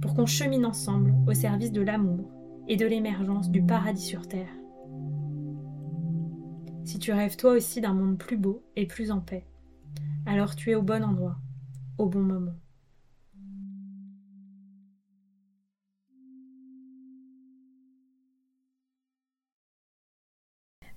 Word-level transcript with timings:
pour 0.00 0.14
qu'on 0.14 0.26
chemine 0.26 0.64
ensemble 0.64 1.14
au 1.26 1.34
service 1.34 1.72
de 1.72 1.80
l'amour 1.80 2.30
et 2.68 2.76
de 2.76 2.86
l'émergence 2.86 3.50
du 3.50 3.62
paradis 3.62 4.04
sur 4.04 4.28
Terre. 4.28 4.52
Si 6.84 6.98
tu 6.98 7.12
rêves 7.12 7.36
toi 7.36 7.52
aussi 7.52 7.80
d'un 7.80 7.94
monde 7.94 8.18
plus 8.18 8.36
beau 8.36 8.64
et 8.76 8.86
plus 8.86 9.10
en 9.10 9.20
paix, 9.20 9.46
alors 10.26 10.54
tu 10.54 10.70
es 10.70 10.74
au 10.74 10.82
bon 10.82 11.04
endroit, 11.04 11.36
au 11.98 12.06
bon 12.06 12.22
moment. 12.22 12.54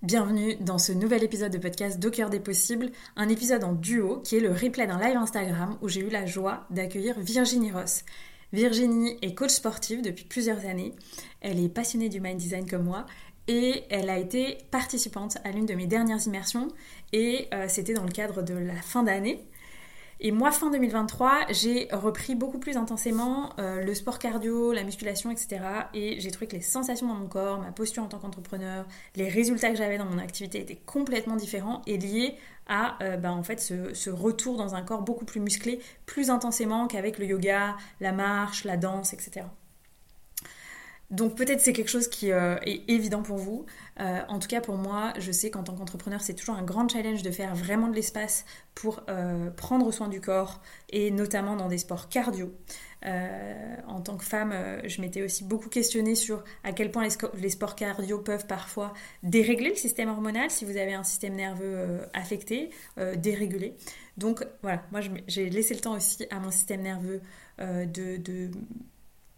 Bienvenue 0.03 0.55
dans 0.55 0.79
ce 0.79 0.91
nouvel 0.91 1.23
épisode 1.23 1.51
de 1.51 1.59
podcast 1.59 1.99
Do 1.99 2.09
cœur 2.09 2.31
des 2.31 2.39
possibles, 2.39 2.89
un 3.15 3.29
épisode 3.29 3.63
en 3.63 3.73
duo 3.73 4.19
qui 4.21 4.35
est 4.35 4.39
le 4.39 4.51
replay 4.51 4.87
d'un 4.87 4.99
live 4.99 5.15
Instagram 5.15 5.77
où 5.83 5.89
j'ai 5.89 6.01
eu 6.01 6.09
la 6.09 6.25
joie 6.25 6.65
d'accueillir 6.71 7.19
Virginie 7.19 7.71
Ross. 7.71 8.03
Virginie 8.53 9.17
est 9.21 9.33
coach 9.33 9.51
sportive 9.51 10.01
depuis 10.01 10.25
plusieurs 10.25 10.65
années. 10.65 10.93
Elle 11.39 11.63
est 11.63 11.69
passionnée 11.69 12.09
du 12.09 12.19
mind 12.19 12.37
design 12.37 12.69
comme 12.69 12.83
moi 12.83 13.05
et 13.47 13.83
elle 13.89 14.09
a 14.09 14.17
été 14.17 14.57
participante 14.71 15.37
à 15.43 15.51
l'une 15.51 15.65
de 15.65 15.73
mes 15.73 15.87
dernières 15.87 16.25
immersions 16.27 16.67
et 17.13 17.47
euh, 17.53 17.65
c'était 17.67 17.93
dans 17.93 18.03
le 18.03 18.11
cadre 18.11 18.41
de 18.41 18.53
la 18.53 18.75
fin 18.75 19.03
d'année. 19.03 19.43
Et 20.23 20.31
moi, 20.31 20.51
fin 20.51 20.69
2023, 20.69 21.47
j'ai 21.49 21.87
repris 21.91 22.35
beaucoup 22.35 22.59
plus 22.59 22.77
intensément 22.77 23.53
euh, 23.57 23.81
le 23.81 23.95
sport 23.95 24.19
cardio, 24.19 24.71
la 24.71 24.83
musculation, 24.83 25.31
etc. 25.31 25.61
Et 25.95 26.19
j'ai 26.19 26.29
trouvé 26.29 26.45
que 26.45 26.55
les 26.55 26.61
sensations 26.61 27.07
dans 27.07 27.15
mon 27.15 27.27
corps, 27.27 27.59
ma 27.59 27.71
posture 27.71 28.03
en 28.03 28.07
tant 28.07 28.19
qu'entrepreneur, 28.19 28.85
les 29.15 29.27
résultats 29.27 29.71
que 29.71 29.77
j'avais 29.77 29.97
dans 29.97 30.05
mon 30.05 30.19
activité 30.19 30.61
étaient 30.61 30.79
complètement 30.85 31.35
différents 31.35 31.81
et 31.87 31.97
liés 31.97 32.35
à 32.67 33.01
euh, 33.01 33.17
ben, 33.17 33.31
en 33.31 33.41
fait, 33.41 33.59
ce, 33.59 34.09
retour 34.11 34.57
dans 34.57 34.75
un 34.75 34.83
corps 34.83 35.01
beaucoup 35.01 35.25
plus 35.25 35.39
musclé, 35.39 35.79
plus 36.05 36.29
intensément 36.29 36.85
qu'avec 36.85 37.17
le 37.17 37.25
yoga, 37.25 37.75
la 37.99 38.11
marche, 38.11 38.63
la 38.63 38.77
danse, 38.77 39.13
etc. 39.13 39.47
Donc 41.11 41.35
peut-être 41.35 41.59
c'est 41.59 41.73
quelque 41.73 41.89
chose 41.89 42.07
qui 42.07 42.31
euh, 42.31 42.55
est 42.63 42.89
évident 42.89 43.21
pour 43.21 43.37
vous. 43.37 43.65
Euh, 43.99 44.21
en 44.29 44.39
tout 44.39 44.47
cas 44.47 44.61
pour 44.61 44.77
moi, 44.77 45.13
je 45.19 45.31
sais 45.31 45.51
qu'en 45.51 45.61
tant 45.61 45.75
qu'entrepreneur, 45.75 46.21
c'est 46.21 46.33
toujours 46.33 46.55
un 46.55 46.63
grand 46.63 46.87
challenge 46.89 47.21
de 47.21 47.31
faire 47.31 47.53
vraiment 47.53 47.89
de 47.89 47.95
l'espace 47.95 48.45
pour 48.73 49.03
prendre 49.57 49.91
soin 49.91 50.07
du 50.07 50.21
corps 50.21 50.61
et 50.89 51.11
notamment 51.11 51.57
dans 51.57 51.67
des 51.67 51.77
sports 51.77 52.07
cardio. 52.07 52.53
en 53.03 54.01
tant 54.01 54.15
que 54.15 54.23
femme, 54.23 54.53
je 54.85 55.01
m'étais 55.01 55.21
aussi 55.21 55.43
beaucoup 55.43 55.67
questionnée 55.67 56.15
sur 56.15 56.43
à 56.63 56.71
quel 56.71 56.89
point 56.89 57.05
les, 57.33 57.49
sports 57.49 57.75
cardio 57.75 58.19
peuvent 58.19 58.47
parfois 58.47 58.93
dérégler 59.23 59.71
le 59.71 59.75
système 59.75 60.07
hormonal 60.07 60.49
si 60.49 60.63
vous 60.63 60.77
avez 60.77 60.93
un 60.93 61.03
système 61.03 61.35
nerveux 61.35 61.99
affecté, 62.13 62.69
dérégulé. 63.17 63.75
Donc 64.17 64.47
voilà, 64.61 64.81
moi 64.91 65.01
j'ai 65.27 65.49
laissé 65.49 65.73
le 65.73 65.81
temps 65.81 65.95
aussi 65.97 66.25
à 66.31 66.39
mon 66.39 66.49
système 66.49 66.81
nerveux 66.81 67.21
de 67.59 68.49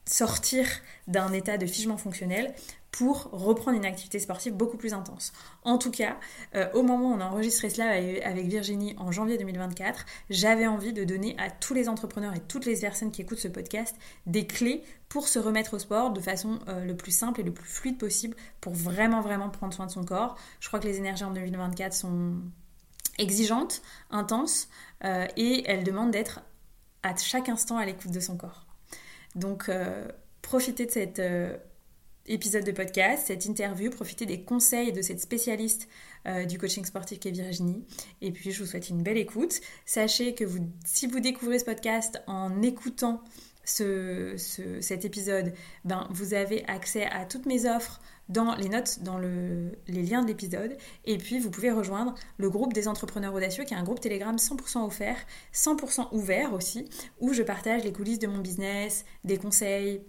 sortir 0.05 0.67
d'un 1.07 1.31
état 1.33 1.57
de 1.57 1.65
figement 1.65 1.97
fonctionnel 1.97 2.53
pour 2.93 3.29
reprendre 3.31 3.75
une 3.75 3.85
activité 3.85 4.19
sportive 4.19 4.53
beaucoup 4.53 4.77
plus 4.77 4.93
intense. 4.93 5.33
En 5.63 5.79
tout 5.79 5.89
cas, 5.89 6.17
euh, 6.53 6.69
au 6.73 6.83
moment 6.83 7.09
où 7.09 7.13
on 7.15 7.19
a 7.21 7.25
enregistré 7.25 7.71
cela 7.71 7.89
avec 7.89 8.45
Virginie 8.45 8.93
en 8.99 9.11
janvier 9.11 9.39
2024, 9.39 10.05
j'avais 10.29 10.67
envie 10.67 10.93
de 10.93 11.03
donner 11.03 11.35
à 11.39 11.49
tous 11.49 11.73
les 11.73 11.89
entrepreneurs 11.89 12.35
et 12.35 12.39
toutes 12.39 12.67
les 12.67 12.79
personnes 12.79 13.11
qui 13.11 13.23
écoutent 13.23 13.39
ce 13.39 13.47
podcast 13.47 13.95
des 14.27 14.45
clés 14.45 14.83
pour 15.09 15.27
se 15.27 15.39
remettre 15.39 15.73
au 15.73 15.79
sport 15.79 16.11
de 16.11 16.21
façon 16.21 16.59
euh, 16.67 16.85
le 16.85 16.95
plus 16.95 17.11
simple 17.11 17.41
et 17.41 17.43
le 17.43 17.51
plus 17.51 17.67
fluide 17.67 17.97
possible 17.97 18.37
pour 18.61 18.73
vraiment 18.73 19.21
vraiment 19.21 19.49
prendre 19.49 19.73
soin 19.73 19.87
de 19.87 19.91
son 19.91 20.05
corps. 20.05 20.35
Je 20.59 20.67
crois 20.67 20.79
que 20.79 20.87
les 20.87 20.97
énergies 20.97 21.23
en 21.23 21.31
2024 21.31 21.93
sont 21.93 22.35
exigeantes, 23.17 23.81
intenses 24.11 24.67
euh, 25.03 25.25
et 25.35 25.63
elles 25.65 25.83
demandent 25.83 26.11
d'être 26.11 26.41
à 27.01 27.15
chaque 27.15 27.49
instant 27.49 27.77
à 27.77 27.85
l'écoute 27.85 28.11
de 28.11 28.19
son 28.19 28.37
corps. 28.37 28.67
Donc, 29.35 29.69
euh, 29.69 30.07
profitez 30.41 30.85
de 30.85 30.91
cet 30.91 31.19
euh, 31.19 31.57
épisode 32.25 32.63
de 32.63 32.71
podcast, 32.71 33.27
cette 33.27 33.45
interview, 33.45 33.89
profitez 33.89 34.25
des 34.25 34.43
conseils 34.43 34.91
de 34.91 35.01
cette 35.01 35.19
spécialiste 35.19 35.87
euh, 36.27 36.45
du 36.45 36.57
coaching 36.57 36.85
sportif 36.85 37.19
qui 37.19 37.29
est 37.29 37.31
Virginie. 37.31 37.83
Et 38.21 38.31
puis, 38.31 38.51
je 38.51 38.63
vous 38.63 38.69
souhaite 38.69 38.89
une 38.89 39.03
belle 39.03 39.17
écoute. 39.17 39.59
Sachez 39.85 40.35
que 40.35 40.45
si 40.85 41.07
vous 41.07 41.19
découvrez 41.19 41.59
ce 41.59 41.65
podcast 41.65 42.21
en 42.27 42.61
écoutant 42.61 43.21
cet 43.65 45.05
épisode, 45.05 45.53
ben, 45.85 46.07
vous 46.11 46.33
avez 46.33 46.65
accès 46.65 47.05
à 47.05 47.25
toutes 47.25 47.45
mes 47.45 47.69
offres 47.69 47.99
dans 48.29 48.55
les 48.55 48.69
notes, 48.69 48.99
dans 49.01 49.17
les 49.17 50.03
liens 50.03 50.21
de 50.21 50.27
l'épisode. 50.27 50.77
Et 51.05 51.17
puis, 51.17 51.39
vous 51.39 51.49
pouvez 51.49 51.71
rejoindre 51.71 52.15
le 52.37 52.49
groupe 52.49 52.73
des 52.73 52.87
entrepreneurs 52.87 53.33
audacieux, 53.33 53.63
qui 53.63 53.73
est 53.73 53.77
un 53.77 53.83
groupe 53.83 53.99
Telegram 53.99 54.35
100% 54.35 54.85
offert, 54.85 55.17
100% 55.53 56.09
ouvert 56.13 56.53
aussi, 56.53 56.89
où 57.19 57.33
je 57.33 57.43
partage 57.43 57.83
les 57.83 57.93
coulisses 57.93 58.19
de 58.19 58.27
mon 58.27 58.39
business, 58.39 59.05
des 59.23 59.37
conseils, 59.37 60.01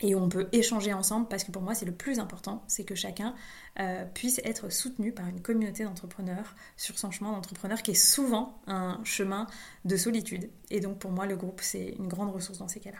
et 0.00 0.14
on 0.14 0.28
peut 0.28 0.48
échanger 0.52 0.92
ensemble 0.92 1.28
parce 1.28 1.44
que 1.44 1.50
pour 1.50 1.62
moi 1.62 1.74
c'est 1.74 1.86
le 1.86 1.92
plus 1.92 2.18
important, 2.18 2.64
c'est 2.66 2.84
que 2.84 2.94
chacun 2.94 3.34
euh, 3.78 4.04
puisse 4.14 4.40
être 4.44 4.70
soutenu 4.70 5.12
par 5.12 5.26
une 5.28 5.40
communauté 5.40 5.84
d'entrepreneurs 5.84 6.54
sur 6.76 6.98
son 6.98 7.10
chemin 7.10 7.32
d'entrepreneur 7.32 7.82
qui 7.82 7.92
est 7.92 7.94
souvent 7.94 8.60
un 8.66 9.00
chemin 9.04 9.46
de 9.84 9.96
solitude. 9.96 10.50
Et 10.70 10.80
donc 10.80 10.98
pour 10.98 11.10
moi 11.10 11.26
le 11.26 11.36
groupe 11.36 11.60
c'est 11.62 11.94
une 11.98 12.08
grande 12.08 12.30
ressource 12.30 12.58
dans 12.58 12.68
ces 12.68 12.80
cas-là. 12.80 12.98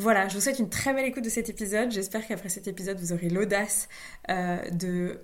Voilà, 0.00 0.28
je 0.28 0.34
vous 0.34 0.40
souhaite 0.40 0.60
une 0.60 0.70
très 0.70 0.94
belle 0.94 1.06
écoute 1.06 1.24
de 1.24 1.28
cet 1.28 1.48
épisode. 1.48 1.90
J'espère 1.90 2.24
qu'après 2.24 2.48
cet 2.48 2.68
épisode, 2.68 3.00
vous 3.00 3.12
aurez 3.12 3.28
l'audace 3.28 3.88
euh, 4.30 4.70
de 4.70 5.20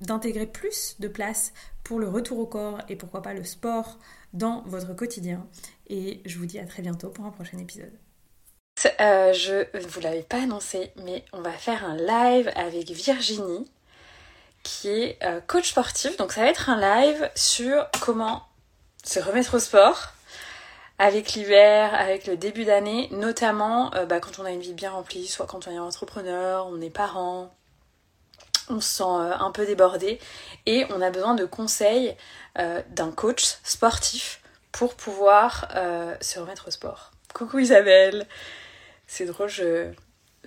d'intégrer 0.00 0.46
plus 0.46 0.96
de 0.98 1.08
place 1.08 1.52
pour 1.84 2.00
le 2.00 2.08
retour 2.08 2.38
au 2.38 2.46
corps 2.46 2.80
et 2.88 2.96
pourquoi 2.96 3.22
pas 3.22 3.34
le 3.34 3.44
sport 3.44 3.98
dans 4.32 4.62
votre 4.62 4.94
quotidien. 4.94 5.46
Et 5.88 6.22
je 6.26 6.38
vous 6.38 6.46
dis 6.46 6.58
à 6.58 6.66
très 6.66 6.82
bientôt 6.82 7.10
pour 7.10 7.24
un 7.24 7.30
prochain 7.30 7.58
épisode. 7.58 8.01
Euh, 9.00 9.32
je 9.32 9.66
ne 9.76 9.86
vous 9.86 10.00
l'avais 10.00 10.22
pas 10.22 10.38
annoncé, 10.38 10.92
mais 10.96 11.24
on 11.32 11.40
va 11.40 11.52
faire 11.52 11.84
un 11.84 11.96
live 11.96 12.50
avec 12.56 12.90
Virginie, 12.90 13.70
qui 14.62 14.88
est 14.88 15.18
euh, 15.22 15.40
coach 15.46 15.70
sportif. 15.70 16.16
Donc 16.16 16.32
ça 16.32 16.42
va 16.42 16.48
être 16.48 16.68
un 16.68 16.80
live 16.80 17.30
sur 17.34 17.86
comment 18.00 18.46
se 19.04 19.20
remettre 19.20 19.54
au 19.54 19.58
sport, 19.58 20.12
avec 20.98 21.32
l'hiver, 21.32 21.94
avec 21.94 22.26
le 22.26 22.36
début 22.36 22.64
d'année, 22.64 23.08
notamment 23.10 23.92
euh, 23.94 24.06
bah, 24.06 24.20
quand 24.20 24.38
on 24.38 24.44
a 24.44 24.50
une 24.50 24.60
vie 24.60 24.74
bien 24.74 24.90
remplie, 24.90 25.26
soit 25.26 25.46
quand 25.46 25.66
on 25.66 25.72
est 25.72 25.78
entrepreneur, 25.78 26.66
on 26.66 26.80
est 26.80 26.90
parent, 26.90 27.54
on 28.68 28.80
se 28.80 28.98
sent 28.98 29.02
un 29.04 29.50
peu 29.50 29.66
débordé 29.66 30.20
et 30.66 30.86
on 30.90 31.02
a 31.02 31.10
besoin 31.10 31.34
de 31.34 31.44
conseils 31.44 32.16
d'un 32.54 33.10
coach 33.10 33.56
sportif 33.64 34.40
pour 34.70 34.94
pouvoir 34.94 35.66
se 36.20 36.38
remettre 36.38 36.68
au 36.68 36.70
sport. 36.70 37.10
Coucou 37.34 37.58
Isabelle 37.58 38.24
C'est 39.06 39.26
drôle, 39.26 39.48
je, 39.48 39.92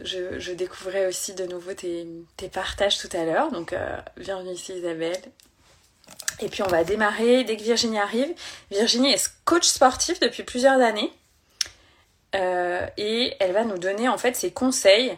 je, 0.02 0.52
découvrais 0.52 1.06
aussi 1.08 1.34
de 1.34 1.46
nouveau 1.46 1.74
tes, 1.74 2.08
partages 2.52 2.98
tout 2.98 3.10
à 3.14 3.26
l'heure, 3.26 3.52
donc 3.52 3.76
bienvenue 4.18 4.54
ici 4.54 4.74
Isabelle. 4.74 5.22
Et 6.40 6.50
puis 6.50 6.64
on 6.64 6.68
va 6.68 6.84
démarrer 6.84 7.44
dès 7.44 7.58
que 7.58 7.64
Virginie 7.64 8.00
arrive. 8.00 8.34
Virginie 8.72 9.14
est 9.14 9.32
coach 9.46 9.66
sportif 9.66 10.20
depuis 10.20 10.44
plusieurs 10.44 10.82
années. 10.82 11.12
Euh, 12.36 12.86
et 12.98 13.34
elle 13.40 13.54
va 13.54 13.64
nous 13.64 13.78
donner 13.78 14.10
en 14.10 14.18
fait 14.18 14.36
ses 14.36 14.52
conseils 14.52 15.18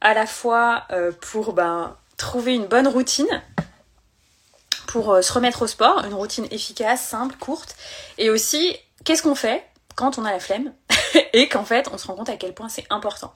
à 0.00 0.14
la 0.14 0.26
fois 0.26 0.84
euh, 0.90 1.12
pour 1.12 1.52
ben, 1.52 1.96
trouver 2.16 2.54
une 2.54 2.66
bonne 2.66 2.88
routine, 2.88 3.42
pour 4.86 5.12
euh, 5.12 5.20
se 5.20 5.32
remettre 5.32 5.62
au 5.62 5.66
sport, 5.66 6.04
une 6.06 6.14
routine 6.14 6.46
efficace, 6.50 7.02
simple, 7.02 7.36
courte, 7.36 7.76
et 8.16 8.30
aussi 8.30 8.76
qu'est-ce 9.04 9.22
qu'on 9.22 9.34
fait 9.34 9.66
quand 9.94 10.18
on 10.18 10.24
a 10.24 10.30
la 10.30 10.40
flemme? 10.40 10.72
et 11.32 11.48
qu'en 11.48 11.64
fait, 11.64 11.88
on 11.92 11.98
se 11.98 12.06
rend 12.06 12.14
compte 12.14 12.28
à 12.28 12.36
quel 12.36 12.54
point 12.54 12.68
c'est 12.68 12.84
important. 12.90 13.32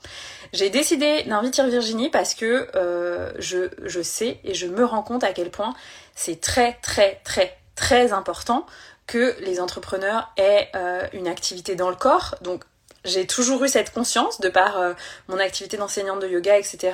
J'ai 0.52 0.70
décidé 0.70 1.22
d'inviter 1.24 1.66
Virginie 1.68 2.10
parce 2.10 2.34
que 2.34 2.68
euh, 2.74 3.32
je, 3.38 3.70
je 3.84 4.02
sais 4.02 4.40
et 4.44 4.54
je 4.54 4.66
me 4.66 4.84
rends 4.84 5.02
compte 5.02 5.24
à 5.24 5.32
quel 5.32 5.50
point 5.50 5.74
c'est 6.14 6.40
très, 6.40 6.74
très, 6.82 7.20
très, 7.24 7.56
très 7.74 8.12
important 8.12 8.66
que 9.06 9.36
les 9.40 9.60
entrepreneurs 9.60 10.30
aient 10.36 10.70
euh, 10.74 11.06
une 11.12 11.28
activité 11.28 11.74
dans 11.74 11.90
le 11.90 11.96
corps. 11.96 12.36
Donc, 12.42 12.64
j'ai 13.04 13.26
toujours 13.26 13.64
eu 13.64 13.68
cette 13.68 13.92
conscience 13.92 14.40
de 14.40 14.48
par 14.48 14.78
euh, 14.78 14.94
mon 15.28 15.38
activité 15.38 15.76
d'enseignante 15.76 16.20
de 16.20 16.28
yoga, 16.28 16.56
etc. 16.58 16.92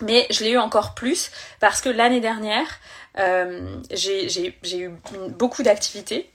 Mais 0.00 0.26
je 0.30 0.44
l'ai 0.44 0.50
eu 0.50 0.58
encore 0.58 0.94
plus 0.94 1.30
parce 1.58 1.80
que 1.80 1.88
l'année 1.88 2.20
dernière, 2.20 2.78
j'ai 3.90 4.56
eu 4.78 4.90
beaucoup 5.28 5.62
d'activités. 5.62 6.30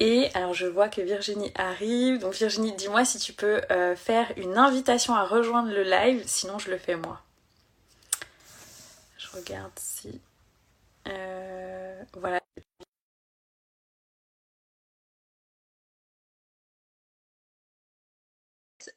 Et 0.00 0.30
alors 0.34 0.54
je 0.54 0.66
vois 0.66 0.88
que 0.88 1.00
Virginie 1.00 1.52
arrive. 1.56 2.18
Donc 2.18 2.34
Virginie, 2.34 2.74
dis-moi 2.76 3.04
si 3.04 3.18
tu 3.18 3.32
peux 3.32 3.62
euh, 3.70 3.96
faire 3.96 4.32
une 4.36 4.56
invitation 4.56 5.14
à 5.14 5.24
rejoindre 5.24 5.70
le 5.72 5.82
live, 5.82 6.22
sinon 6.26 6.58
je 6.58 6.70
le 6.70 6.78
fais 6.78 6.96
moi. 6.96 7.20
Je 9.18 9.28
regarde 9.36 9.72
si... 9.78 10.20
Euh, 11.08 12.02
voilà. 12.14 12.40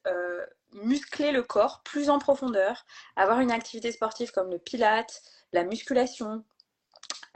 Euh, 0.08 0.46
muscler 0.74 1.32
le 1.32 1.44
corps 1.44 1.82
plus 1.84 2.10
en 2.10 2.20
profondeur, 2.20 2.86
avoir 3.16 3.40
une 3.40 3.52
activité 3.52 3.92
sportive 3.92 4.32
comme 4.32 4.50
le 4.50 4.58
pilate, 4.60 5.22
la 5.54 5.64
musculation, 5.64 6.44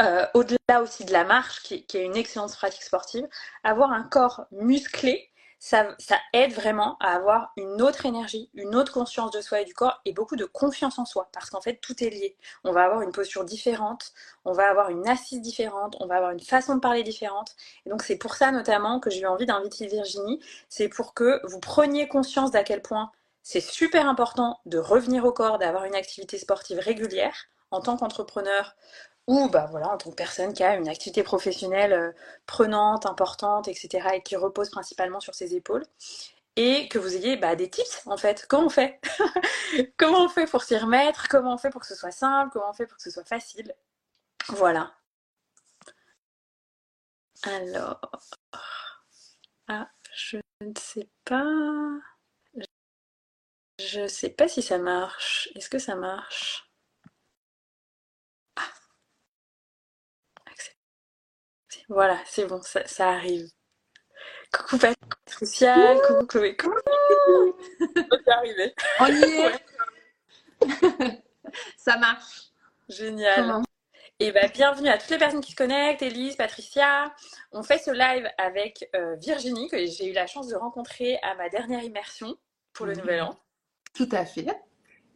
euh, 0.01 0.25
au-delà 0.33 0.81
aussi 0.81 1.05
de 1.05 1.13
la 1.13 1.23
marche, 1.23 1.63
qui, 1.63 1.85
est 1.93 2.03
une 2.03 2.17
excellente 2.17 2.53
pratique 2.53 2.83
sportive, 2.83 3.27
avoir 3.63 3.91
un 3.91 4.03
corps 4.03 4.45
musclé, 4.51 5.31
ça, 5.57 5.95
ça, 5.99 6.17
aide 6.33 6.53
vraiment 6.53 6.97
à 6.99 7.15
avoir 7.15 7.53
une 7.55 7.81
autre 7.81 8.05
énergie, 8.05 8.49
une 8.53 8.75
autre 8.75 8.91
conscience 8.91 9.31
de 9.31 9.41
soi 9.41 9.61
et 9.61 9.65
du 9.65 9.73
corps 9.73 10.01
et 10.05 10.11
beaucoup 10.11 10.35
de 10.35 10.45
confiance 10.45 10.99
en 10.99 11.05
soi 11.05 11.29
parce 11.33 11.49
qu'en 11.49 11.61
fait 11.61 11.77
tout 11.77 12.03
est 12.03 12.09
lié. 12.09 12.35
On 12.63 12.71
va 12.71 12.83
avoir 12.83 13.01
une 13.01 13.11
posture 13.11 13.45
différente, 13.45 14.11
on 14.43 14.51
va 14.51 14.69
avoir 14.69 14.89
une 14.89 15.07
assise 15.07 15.41
différente, 15.41 15.95
on 16.01 16.07
va 16.07 16.17
avoir 16.17 16.31
une 16.31 16.41
façon 16.41 16.75
de 16.75 16.81
parler 16.81 17.03
différente. 17.03 17.55
Et 17.85 17.89
donc 17.89 18.03
c'est 18.03 18.17
pour 18.17 18.35
ça 18.35 18.51
notamment 18.51 18.99
que 18.99 19.09
j'ai 19.09 19.21
eu 19.21 19.25
envie 19.25 19.45
d'inviter 19.45 19.87
Virginie, 19.87 20.39
c'est 20.69 20.89
pour 20.89 21.13
que 21.13 21.39
vous 21.47 21.59
preniez 21.59 22.07
conscience 22.07 22.51
d'à 22.51 22.63
quel 22.63 22.81
point 22.81 23.11
c'est 23.41 23.61
super 23.61 24.07
important 24.07 24.59
de 24.65 24.77
revenir 24.77 25.25
au 25.25 25.31
corps, 25.31 25.57
d'avoir 25.57 25.85
une 25.85 25.95
activité 25.95 26.37
sportive 26.37 26.79
régulière 26.79 27.47
en 27.71 27.81
tant 27.81 27.97
qu'entrepreneur 27.97 28.75
ou 29.27 29.49
bah 29.49 29.67
voilà 29.71 29.89
en 29.89 29.97
tant 29.97 30.11
que 30.11 30.15
personne 30.15 30.53
qui 30.53 30.63
a 30.63 30.75
une 30.75 30.87
activité 30.87 31.23
professionnelle 31.23 31.93
euh, 31.93 32.11
prenante, 32.45 33.05
importante, 33.05 33.67
etc. 33.67 34.09
et 34.15 34.21
qui 34.21 34.35
repose 34.35 34.69
principalement 34.69 35.19
sur 35.19 35.33
ses 35.35 35.55
épaules 35.55 35.85
et 36.55 36.87
que 36.89 36.97
vous 36.99 37.15
ayez 37.15 37.37
bah, 37.37 37.55
des 37.55 37.69
tips 37.69 38.07
en 38.07 38.17
fait. 38.17 38.45
Comment 38.47 38.67
on 38.67 38.69
fait 38.69 38.99
Comment 39.97 40.25
on 40.25 40.29
fait 40.29 40.47
pour 40.47 40.63
s'y 40.63 40.77
remettre? 40.77 41.27
Comment 41.27 41.55
on 41.55 41.57
fait 41.57 41.69
pour 41.69 41.81
que 41.81 41.87
ce 41.87 41.95
soit 41.95 42.11
simple? 42.11 42.51
Comment 42.53 42.69
on 42.69 42.73
fait 42.73 42.87
pour 42.87 42.97
que 42.97 43.03
ce 43.03 43.11
soit 43.11 43.25
facile? 43.25 43.73
Voilà. 44.49 44.93
Alors, 47.43 47.99
ah, 49.67 49.89
je 50.13 50.37
ne 50.61 50.73
sais 50.77 51.07
pas. 51.25 51.99
Je 53.79 54.01
ne 54.01 54.07
sais 54.07 54.29
pas 54.29 54.47
si 54.47 54.61
ça 54.61 54.77
marche. 54.77 55.49
Est-ce 55.55 55.69
que 55.69 55.79
ça 55.79 55.95
marche? 55.95 56.64
Voilà, 61.87 62.17
c'est 62.25 62.45
bon, 62.45 62.61
ça, 62.61 62.85
ça, 62.87 63.09
arrive. 63.09 63.47
Coucou 64.51 64.77
Patricia, 64.77 65.95
coucou 66.07 66.25
Chloé. 66.25 66.57
Coucou 66.57 66.75
On 67.29 68.17
y 68.25 68.29
arrivé. 68.29 68.73
On 68.99 69.07
y 69.07 69.23
est. 69.23 69.63
ça 71.77 71.97
marche. 71.97 72.49
Génial. 72.89 73.61
Et 74.19 74.31
bah, 74.31 74.47
bienvenue 74.47 74.87
à 74.87 74.97
toutes 74.97 75.09
les 75.09 75.17
personnes 75.17 75.41
qui 75.41 75.51
se 75.51 75.57
connectent, 75.57 76.01
Elise, 76.01 76.37
Patricia. 76.37 77.13
On 77.51 77.63
fait 77.63 77.77
ce 77.77 77.91
live 77.91 78.27
avec 78.37 78.89
euh, 78.95 79.15
Virginie, 79.17 79.67
que 79.67 79.77
j'ai 79.77 80.09
eu 80.09 80.13
la 80.13 80.25
chance 80.25 80.47
de 80.47 80.55
rencontrer 80.55 81.19
à 81.21 81.35
ma 81.35 81.49
dernière 81.49 81.83
immersion 81.83 82.35
pour 82.73 82.85
le 82.85 82.93
Nouvel 82.93 83.23
An. 83.23 83.37
Tout 83.93 84.09
à 84.11 84.25
fait. 84.25 84.47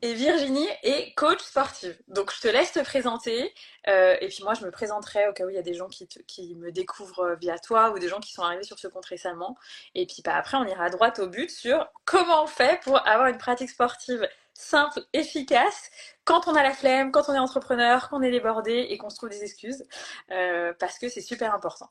Et 0.02 0.14
Virginie 0.14 0.68
est 0.84 1.14
coach 1.16 1.42
sportive. 1.42 1.98
Donc 2.08 2.34
je 2.34 2.40
te 2.40 2.48
laisse 2.48 2.72
te 2.72 2.80
présenter. 2.80 3.54
Euh, 3.88 4.16
et 4.22 4.28
puis 4.28 4.44
moi, 4.44 4.54
je 4.54 4.66
me 4.66 4.72
présenterai 4.72 5.28
au 5.28 5.34
cas 5.34 5.46
où 5.46 5.50
il 5.50 5.56
y 5.56 5.60
a 5.60 5.62
des 5.62 5.74
gens 5.74 5.88
qui, 5.88 6.56
me 6.56 6.72
découvrent 6.72 7.32
euh, 7.32 7.36
via 7.36 7.60
toi 7.60 7.92
ou 7.92 8.00
des 8.00 8.08
gens 8.08 8.20
qui 8.20 8.32
sont 8.32 8.44
arrivés 8.44 8.64
sur 8.64 8.80
ce 8.80 8.88
compte 8.88 9.06
récemment. 9.06 9.58
Et 9.96 10.06
puis 10.06 10.22
bah, 10.24 10.36
après, 10.36 10.58
on 10.58 10.66
ira 10.66 10.90
droit 10.90 11.12
au 11.20 11.28
but 11.28 11.50
sur 11.50 11.86
comment 12.06 12.44
on 12.44 12.48
fait 12.48 12.80
pour 12.84 13.06
avoir 13.08 13.28
une 13.28 13.38
pratique 13.38 13.70
sportive 13.70 14.28
simple, 14.60 15.02
efficace, 15.14 15.90
quand 16.26 16.48
on 16.48 16.54
a 16.54 16.62
la 16.62 16.74
flemme, 16.74 17.12
quand 17.12 17.30
on 17.30 17.34
est 17.34 17.40
entrepreneur, 17.40 18.10
qu'on 18.10 18.22
est 18.22 18.32
débordé 18.32 18.88
et 18.90 18.98
qu'on 18.98 19.10
se 19.10 19.16
trouve 19.16 19.30
des 19.30 19.44
excuses. 19.44 19.86
Euh, 20.32 20.74
parce 20.80 21.00
que 21.00 21.08
c'est 21.08 21.22
super 21.22 21.54
important. 21.54 21.88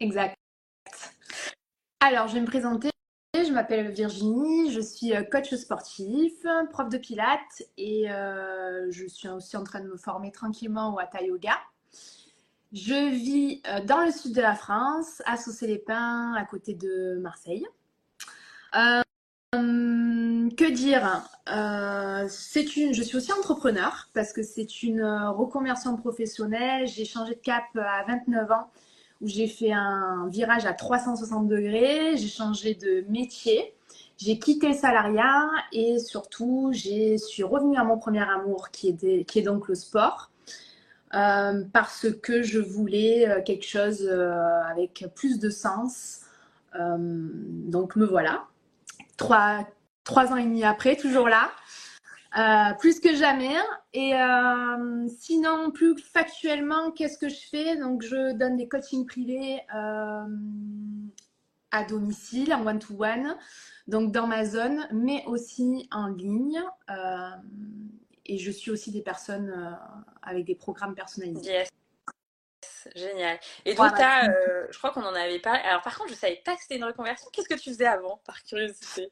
Exact. 0.00 0.36
Alors, 2.00 2.28
je 2.28 2.34
vais 2.34 2.40
me 2.40 2.46
présenter. 2.46 2.90
Je 3.44 3.52
m'appelle 3.52 3.90
Virginie, 3.90 4.70
je 4.70 4.80
suis 4.80 5.14
euh, 5.14 5.24
coach 5.24 5.52
sportif, 5.54 6.32
prof 6.70 6.88
de 6.88 6.98
pilates 6.98 7.62
et 7.76 8.08
euh, 8.10 8.86
je 8.90 9.06
suis 9.06 9.28
aussi 9.28 9.56
en 9.56 9.64
train 9.64 9.80
de 9.80 9.88
me 9.88 9.96
former 9.96 10.30
tranquillement 10.30 10.94
au 10.94 11.00
Hatha 11.00 11.22
Yoga. 11.22 11.58
Je 12.72 13.10
vis 13.10 13.60
euh, 13.66 13.80
dans 13.84 14.04
le 14.04 14.12
sud 14.12 14.32
de 14.34 14.40
la 14.40 14.54
France, 14.54 15.22
à 15.26 15.36
Saucé-les-Pins, 15.36 16.34
à 16.34 16.44
côté 16.44 16.74
de 16.74 17.18
Marseille. 17.20 17.66
que 18.72 20.70
dire 20.70 21.26
je 21.52 23.02
suis 23.02 23.16
aussi 23.16 23.32
entrepreneur 23.32 24.08
parce 24.14 24.32
que 24.32 24.42
c'est 24.44 24.84
une 24.84 25.02
reconversion 25.04 25.96
professionnelle. 25.96 26.86
J'ai 26.86 27.04
changé 27.04 27.34
de 27.34 27.40
cap 27.40 27.64
à 27.74 28.04
29 28.06 28.50
ans 28.52 28.70
où 29.22 29.28
j'ai 29.28 29.46
fait 29.46 29.72
un 29.72 30.26
virage 30.28 30.66
à 30.66 30.72
360 30.72 31.48
degrés, 31.48 32.16
j'ai 32.16 32.28
changé 32.28 32.74
de 32.74 33.04
métier, 33.08 33.72
j'ai 34.18 34.38
quitté 34.38 34.68
le 34.68 34.74
salariat 34.74 35.48
et 35.72 35.98
surtout, 35.98 36.70
je 36.72 37.16
suis 37.16 37.42
revenue 37.42 37.76
à 37.76 37.84
mon 37.84 37.98
premier 37.98 38.22
amour 38.28 38.70
qui 38.70 38.88
est, 38.88 39.42
donc 39.42 39.68
le 39.68 39.74
sport. 39.74 40.30
Euh, 41.14 41.64
parce 41.74 42.06
que 42.22 42.42
je 42.42 42.58
voulais 42.58 43.28
euh, 43.28 43.42
quelque 43.42 43.66
chose 43.66 44.08
euh, 44.08 44.62
avec 44.62 45.04
plus 45.14 45.38
de 45.38 45.50
sens. 45.50 46.20
donc 46.74 47.96
me 47.96 48.06
voilà, 48.06 48.44
trois, 49.18 49.66
trois 50.04 50.32
ans 50.32 50.36
et 50.36 50.44
demi 50.44 50.64
après, 50.64 50.96
toujours 50.96 51.28
là. 51.28 51.50
Euh, 52.38 52.72
plus 52.78 53.00
que 53.00 53.14
jamais. 53.14 53.54
Et 53.92 54.14
euh, 54.14 55.06
sinon, 55.18 55.70
plus 55.70 55.98
factuellement, 55.98 56.90
qu'est-ce 56.92 57.18
que 57.18 57.28
je 57.28 57.48
fais? 57.50 57.76
Donc, 57.76 58.02
je 58.02 58.32
donne 58.32 58.56
des 58.56 58.68
coachings 58.68 59.06
privés 59.06 59.60
euh, 59.74 60.24
à 61.70 61.84
domicile, 61.84 62.54
en 62.54 62.66
one-to-one, 62.66 63.36
donc 63.86 64.12
dans 64.12 64.26
ma 64.26 64.44
zone, 64.44 64.86
mais 64.92 65.22
aussi 65.26 65.88
en 65.92 66.06
ligne. 66.08 66.62
et 68.24 68.38
je 68.38 68.50
suis 68.50 68.70
aussi 68.70 68.90
des 68.92 69.02
personnes 69.02 69.78
avec 70.22 70.44
des 70.46 70.54
programmes 70.54 70.94
personnalisés. 70.94 71.50
Yes. 71.50 71.68
Génial. 72.96 73.38
Et 73.64 73.74
donc, 73.74 73.94
je 73.96 74.78
crois 74.78 74.90
qu'on 74.90 75.04
en 75.04 75.14
avait 75.14 75.38
parlé. 75.38 75.60
Alors, 75.60 75.82
par 75.82 75.96
contre, 75.96 76.08
je 76.08 76.14
ne 76.14 76.18
savais 76.18 76.42
pas 76.44 76.54
que 76.56 76.62
c'était 76.62 76.76
une 76.76 76.84
reconversion. 76.84 77.28
Qu'est-ce 77.32 77.48
que 77.48 77.58
tu 77.58 77.70
faisais 77.70 77.86
avant, 77.86 78.20
par 78.24 78.42
curiosité 78.42 79.10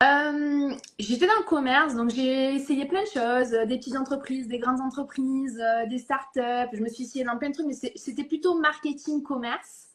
euh, 0.00 0.70
j'étais 1.00 1.26
dans 1.26 1.38
le 1.40 1.44
commerce, 1.44 1.96
donc 1.96 2.10
j'ai 2.10 2.54
essayé 2.54 2.86
plein 2.86 3.02
de 3.02 3.08
choses, 3.08 3.52
euh, 3.52 3.66
des 3.66 3.78
petites 3.78 3.96
entreprises, 3.96 4.46
des 4.46 4.60
grandes 4.60 4.80
entreprises, 4.80 5.60
euh, 5.60 5.86
des 5.86 5.98
startups. 5.98 6.70
Je 6.72 6.80
me 6.80 6.88
suis 6.88 7.02
essayée 7.02 7.24
dans 7.24 7.36
plein 7.36 7.48
de 7.48 7.54
trucs, 7.54 7.66
mais 7.66 7.74
c'était 7.96 8.22
plutôt 8.22 8.60
marketing 8.60 9.24
commerce. 9.24 9.88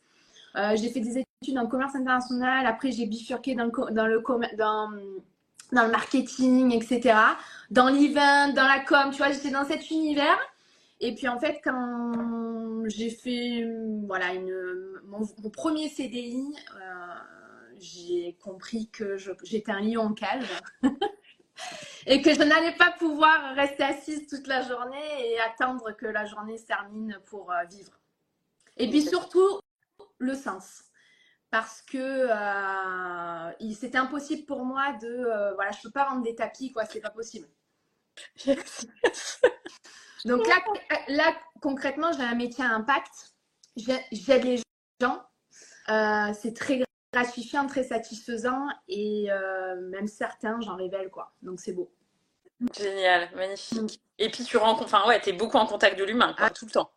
j'ai 0.76 0.90
fait 0.90 1.00
des 1.00 1.24
études 1.42 1.58
en 1.58 1.68
commerce 1.68 1.96
international. 1.96 2.66
Après, 2.66 2.92
j'ai 2.92 3.06
bifurqué 3.06 3.56
dans 3.56 3.64
le, 3.64 3.72
dans 4.58 4.90
le, 5.72 5.90
marketing, 5.90 6.74
etc. 6.74 7.16
Dans 7.72 7.88
l'event, 7.88 8.54
dans 8.54 8.68
la 8.68 8.82
com, 8.82 9.10
tu 9.12 9.18
vois, 9.18 9.32
j'étais 9.32 9.52
dans 9.52 9.66
cet 9.66 9.90
univers. 9.90 10.38
Et 11.00 11.16
puis 11.16 11.30
en 11.30 11.40
fait, 11.40 11.62
quand 11.64 12.84
j'ai 12.88 13.10
fait 13.10 13.66
voilà, 14.06 14.34
mon 15.08 15.26
premier 15.50 15.88
CDI, 15.88 16.54
j'ai 17.84 18.38
compris 18.42 18.90
que 18.90 19.18
j'étais 19.44 19.72
un 19.72 19.82
lion 19.82 20.04
en 20.04 20.14
cage 20.14 20.48
et 22.06 22.22
que 22.22 22.34
je 22.34 22.42
n'allais 22.42 22.76
pas 22.76 22.92
pouvoir 22.92 23.56
rester 23.56 23.84
assise 23.84 24.28
toute 24.28 24.48
la 24.48 24.62
journée 24.62 25.32
et 25.32 25.40
attendre 25.40 25.92
que 25.92 26.06
la 26.06 26.26
journée 26.26 26.58
se 26.58 26.66
termine 26.66 27.20
pour 27.26 27.52
euh, 27.52 27.64
vivre. 27.66 27.92
Et 28.78 28.90
puis 28.90 29.02
surtout, 29.02 29.60
le 30.18 30.34
sens. 30.34 30.86
Parce 31.52 31.82
que 31.84 31.98
euh, 32.32 33.74
c'était 33.76 33.98
impossible 33.98 34.46
pour 34.46 34.66
moi 34.66 34.94
de. 34.94 35.08
Euh, 35.08 35.54
voilà, 35.54 35.72
je 35.72 35.78
ne 35.80 35.84
peux 35.84 35.92
pas 35.92 36.10
vendre 36.10 36.24
des 36.24 36.36
tapis, 36.36 36.72
quoi, 36.72 36.86
c'est 36.86 37.02
pas 37.02 37.12
possible. 37.12 37.48
Donc 40.26 40.48
là, 40.48 40.56
là 41.10 41.36
concrètement, 41.62 42.12
j'ai 42.14 42.24
un 42.24 42.36
métier 42.36 42.64
à 42.64 42.70
impact. 42.70 43.36
J'aide 43.76 44.44
les 44.44 44.62
gens. 45.02 45.22
c'est 46.34 46.56
très 46.56 46.84
gratifiant, 47.14 47.68
très 47.68 47.84
satisfaisant 47.84 48.68
et 48.88 49.30
même 49.92 50.08
certains, 50.08 50.60
j'en 50.62 50.76
révèle 50.76 51.10
quoi. 51.10 51.34
Donc 51.42 51.60
c'est 51.60 51.74
beau. 51.74 51.92
Génial, 52.78 53.30
magnifique. 53.36 53.82
Mm. 53.82 53.88
Et 54.20 54.30
puis 54.30 54.44
tu 54.44 54.58
rencontres, 54.58 54.86
enfin 54.86 55.08
ouais, 55.08 55.20
tu 55.22 55.30
es 55.30 55.34
beaucoup 55.34 55.58
en 55.58 55.66
contact 55.66 55.98
de 55.98 56.04
l'humain, 56.04 56.36
ah. 56.38 56.50
tout 56.50 56.66
le 56.66 56.72
temps. 56.72 56.92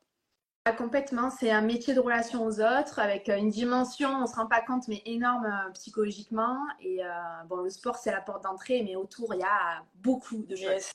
Ah, 0.64 0.72
complètement, 0.72 1.30
c'est 1.30 1.50
un 1.50 1.60
métier 1.60 1.94
de 1.94 2.00
relation 2.00 2.44
aux 2.44 2.60
autres 2.60 2.98
avec 2.98 3.28
une 3.28 3.50
dimension, 3.50 4.10
on 4.10 4.22
ne 4.22 4.26
se 4.26 4.34
rend 4.34 4.48
pas 4.48 4.60
compte, 4.60 4.88
mais 4.88 5.00
énorme 5.04 5.48
psychologiquement. 5.74 6.58
Et 6.80 7.02
bon, 7.48 7.58
le 7.58 7.70
sport, 7.70 7.94
c'est 7.96 8.10
la 8.10 8.20
porte 8.20 8.42
d'entrée, 8.42 8.82
mais 8.82 8.96
autour, 8.96 9.32
il 9.34 9.40
y 9.40 9.44
a 9.44 9.84
beaucoup 9.94 10.42
de 10.42 10.56
choses. 10.56 10.90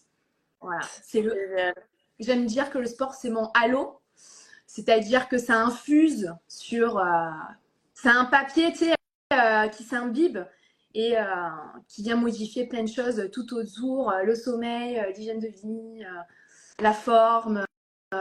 Voilà, 0.59 0.81
c'est 1.01 1.21
le. 1.21 1.73
J'aime 2.19 2.45
dire 2.45 2.69
que 2.69 2.77
le 2.77 2.85
sport, 2.85 3.15
c'est 3.15 3.31
mon 3.31 3.49
halo, 3.55 3.99
c'est-à-dire 4.67 5.27
que 5.27 5.37
ça 5.37 5.55
infuse 5.55 6.33
sur. 6.47 6.99
Euh, 6.99 7.29
c'est 7.93 8.09
un 8.09 8.25
papier, 8.25 8.71
tu 8.71 8.85
sais, 8.85 8.93
euh, 9.31 9.67
qui 9.67 9.83
s'imbibe 9.83 10.39
et 10.93 11.17
euh, 11.17 11.23
qui 11.87 12.03
vient 12.03 12.15
modifier 12.15 12.67
plein 12.67 12.83
de 12.83 12.89
choses 12.89 13.29
tout 13.31 13.53
autour 13.53 14.13
le 14.23 14.35
sommeil, 14.35 15.01
l'hygiène 15.15 15.39
de 15.39 15.47
vie, 15.47 16.03
la 16.79 16.93
forme, 16.93 17.63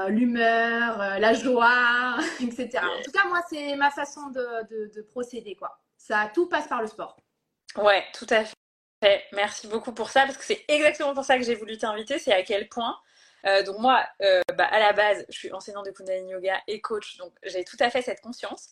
l'humeur, 0.09 0.99
la 1.19 1.35
joie, 1.35 2.17
etc. 2.41 2.79
En 2.85 3.03
tout 3.03 3.11
cas, 3.11 3.27
moi, 3.29 3.43
c'est 3.51 3.75
ma 3.75 3.91
façon 3.91 4.29
de, 4.31 4.95
de 4.95 5.03
procéder, 5.03 5.57
quoi. 5.57 5.81
Ça, 5.97 6.31
tout 6.33 6.49
passe 6.49 6.69
par 6.69 6.81
le 6.81 6.87
sport. 6.87 7.17
Ouais, 7.77 8.05
tout 8.15 8.27
à 8.31 8.45
fait. 8.45 9.25
Merci 9.33 9.67
beaucoup 9.67 9.93
pour 9.93 10.11
ça, 10.11 10.27
parce 10.27 10.37
que 10.37 10.45
c'est 10.45 10.65
exactement 10.69 11.13
pour 11.13 11.25
ça 11.25 11.39
que 11.39 11.45
j'ai 11.45 11.57
voulu 11.57 11.77
t'inviter. 11.77 12.21
C'est 12.21 12.33
à 12.33 12.45
quel 12.45 12.69
point 12.69 12.97
euh, 13.47 13.63
donc 13.63 13.79
moi, 13.79 14.07
euh, 14.23 14.43
bah, 14.57 14.67
à 14.67 14.79
la 14.79 14.93
base, 14.93 15.25
je 15.29 15.39
suis 15.39 15.53
enseignante 15.53 15.87
de 15.87 15.91
Kundalini 15.91 16.33
Yoga 16.33 16.61
et 16.67 16.81
coach, 16.81 17.17
donc 17.17 17.33
j'ai 17.45 17.65
tout 17.65 17.77
à 17.81 17.91
fait 17.91 18.03
cette 18.03 18.21
conscience. 18.21 18.69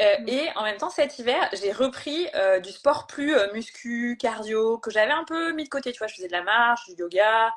Euh, 0.00 0.18
mm. 0.20 0.28
Et 0.28 0.50
en 0.56 0.62
même 0.62 0.76
temps, 0.76 0.90
cet 0.90 1.18
hiver, 1.18 1.48
j'ai 1.52 1.72
repris 1.72 2.26
du 2.62 2.70
sport 2.70 3.06
plus 3.06 3.34
muscu, 3.52 4.16
cardio, 4.18 4.78
que 4.78 4.90
j'avais 4.90 5.12
un 5.12 5.24
peu 5.24 5.52
mis 5.52 5.64
de 5.64 5.68
côté. 5.68 5.92
Tu 5.92 5.98
vois, 5.98 6.06
je 6.06 6.14
faisais 6.14 6.28
de 6.28 6.32
la 6.32 6.42
marche, 6.42 6.86
du 6.86 6.94
yoga, 6.94 7.52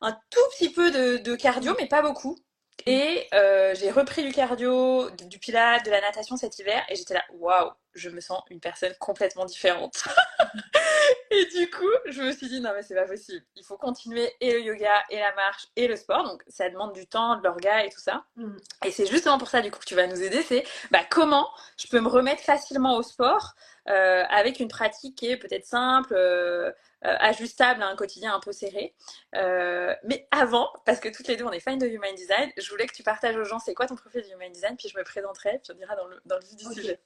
un 0.00 0.12
tout 0.30 0.40
petit 0.52 0.70
peu 0.70 0.90
de, 0.90 1.18
de 1.18 1.36
cardio, 1.36 1.74
mais 1.78 1.86
pas 1.86 2.02
beaucoup. 2.02 2.38
Et 2.86 3.28
j'ai 3.32 3.90
repris 3.90 4.22
du 4.22 4.32
cardio, 4.32 5.10
du 5.10 5.38
pilates, 5.38 5.84
de 5.84 5.90
la 5.90 6.00
natation 6.00 6.36
cet 6.36 6.58
hiver, 6.58 6.82
et 6.88 6.96
j'étais 6.96 7.14
là, 7.14 7.24
waouh, 7.32 7.70
je 7.94 8.10
me 8.10 8.20
sens 8.20 8.42
une 8.50 8.60
personne 8.60 8.94
complètement 8.98 9.44
différente. 9.44 10.04
et 11.34 11.46
du 11.46 11.70
coup, 11.70 11.84
je 12.06 12.22
me 12.22 12.32
suis 12.32 12.48
dit, 12.48 12.60
non, 12.60 12.70
mais 12.74 12.82
c'est 12.82 12.94
pas 12.94 13.06
possible. 13.06 13.44
Il 13.56 13.64
faut 13.64 13.76
continuer 13.76 14.32
et 14.40 14.52
le 14.52 14.60
yoga, 14.62 15.04
et 15.10 15.18
la 15.18 15.34
marche, 15.34 15.66
et 15.76 15.88
le 15.88 15.96
sport. 15.96 16.24
Donc, 16.24 16.42
ça 16.48 16.68
demande 16.70 16.92
du 16.92 17.06
temps, 17.06 17.36
de 17.36 17.42
l'orga 17.42 17.84
et 17.84 17.90
tout 17.90 18.00
ça. 18.00 18.24
Mm. 18.36 18.56
Et 18.84 18.90
c'est 18.90 19.06
justement 19.06 19.38
pour 19.38 19.48
ça, 19.48 19.60
du 19.60 19.70
coup, 19.70 19.78
que 19.78 19.84
tu 19.84 19.94
vas 19.94 20.06
nous 20.06 20.22
aider. 20.22 20.42
C'est 20.42 20.64
bah, 20.90 21.00
comment 21.10 21.48
je 21.76 21.88
peux 21.88 22.00
me 22.00 22.08
remettre 22.08 22.42
facilement 22.42 22.96
au 22.96 23.02
sport 23.02 23.54
euh, 23.88 24.24
avec 24.30 24.60
une 24.60 24.68
pratique 24.68 25.16
qui 25.16 25.26
est 25.26 25.36
peut-être 25.36 25.66
simple, 25.66 26.14
euh, 26.14 26.70
euh, 27.04 27.16
ajustable 27.20 27.82
à 27.82 27.88
un 27.88 27.96
quotidien 27.96 28.34
un 28.34 28.40
peu 28.40 28.52
serré. 28.52 28.94
mais 29.32 30.26
avant, 30.30 30.70
parce 30.86 31.00
que 31.00 31.08
toutes 31.08 31.28
les 31.28 31.36
deux, 31.36 31.44
on 31.44 31.52
est 31.52 31.60
fans 31.60 31.76
de 31.76 31.86
Human 31.86 32.14
Design, 32.14 32.50
je 32.56 32.70
voulais 32.70 32.86
que 32.86 32.94
tu 32.94 33.02
partages 33.02 33.36
aux 33.36 33.44
gens 33.44 33.58
c'est 33.58 33.74
quoi 33.74 33.86
ton 33.86 33.96
profil 33.96 34.22
de 34.22 34.28
Human 34.28 34.50
Design, 34.52 34.76
puis 34.76 34.88
je 34.88 34.96
me 34.96 35.04
présenterai, 35.04 35.60
puis 35.62 35.72
on 35.72 35.76
dira 35.76 35.96
dans 35.96 36.06
le, 36.06 36.20
dans 36.24 36.36
le 36.36 36.44
vif 36.44 36.56
du 36.56 36.64
sujet. 36.74 37.00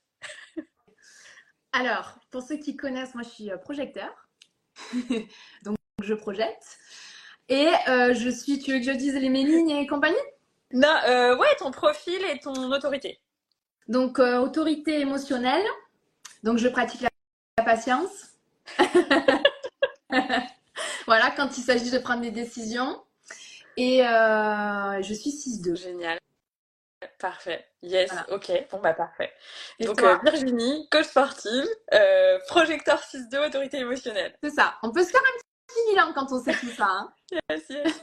Alors, 1.73 2.19
pour 2.31 2.43
ceux 2.43 2.57
qui 2.57 2.77
connaissent, 2.77 3.15
moi 3.15 3.23
je 3.23 3.29
suis 3.29 3.51
euh, 3.51 3.57
projecteur. 3.57 4.29
Donc 5.63 5.77
je 6.03 6.15
projette. 6.15 6.79
Et 7.49 7.69
euh, 7.89 8.15
je 8.15 8.29
suis, 8.29 8.59
tu 8.59 8.73
veux 8.73 8.79
que 8.79 8.85
je 8.85 8.93
dise 8.93 9.15
les 9.15 9.29
mes 9.29 9.45
lignes 9.45 9.71
et 9.71 9.87
compagnie? 9.87 10.17
Non, 10.73 10.95
euh, 11.09 11.37
ouais, 11.37 11.55
ton 11.59 11.71
profil 11.71 12.21
et 12.33 12.39
ton 12.39 12.71
autorité. 12.73 13.21
Donc 13.89 14.19
autorité 14.19 15.01
émotionnelle. 15.01 15.65
Donc 16.43 16.59
je 16.59 16.69
pratique 16.69 17.01
la, 17.01 17.09
patience. 17.65 18.29
voilà, 21.07 21.31
quand 21.31 21.57
il 21.57 21.63
s'agit 21.63 21.91
de 21.91 21.99
prendre 21.99 22.21
des 22.21 22.31
décisions. 22.31 23.03
Et 23.77 24.01
je 24.01 25.15
suis 25.15 25.31
6-2. 25.31 25.77
Génial. 25.77 26.19
Parfait. 27.19 27.67
Yes, 27.83 28.13
ok. 28.31 28.53
Bon, 28.71 28.79
bah 28.79 28.95
parfait. 28.95 29.33
Donc, 29.81 30.01
euh, 30.03 30.19
Virginie, 30.23 30.89
coach 30.89 31.07
sportive, 31.07 31.67
euh, 31.93 32.39
projecteur 32.47 33.01
6-2, 33.01 33.49
autorité 33.49 33.79
émotionnelle. 33.79 34.37
C'est 34.41 34.51
ça. 34.51 34.77
On 34.85 34.93
peut 34.93 35.03
se 35.03 35.11
faire 35.11 35.21
un 35.21 35.39
petit 35.67 35.91
bilan 35.91 36.13
quand 36.15 36.33
on 36.33 36.41
sait 36.41 36.53
tout 36.53 36.71
ça. 36.71 36.87
Hein. 36.87 37.13
yes, 37.51 37.63
yes. 37.71 38.03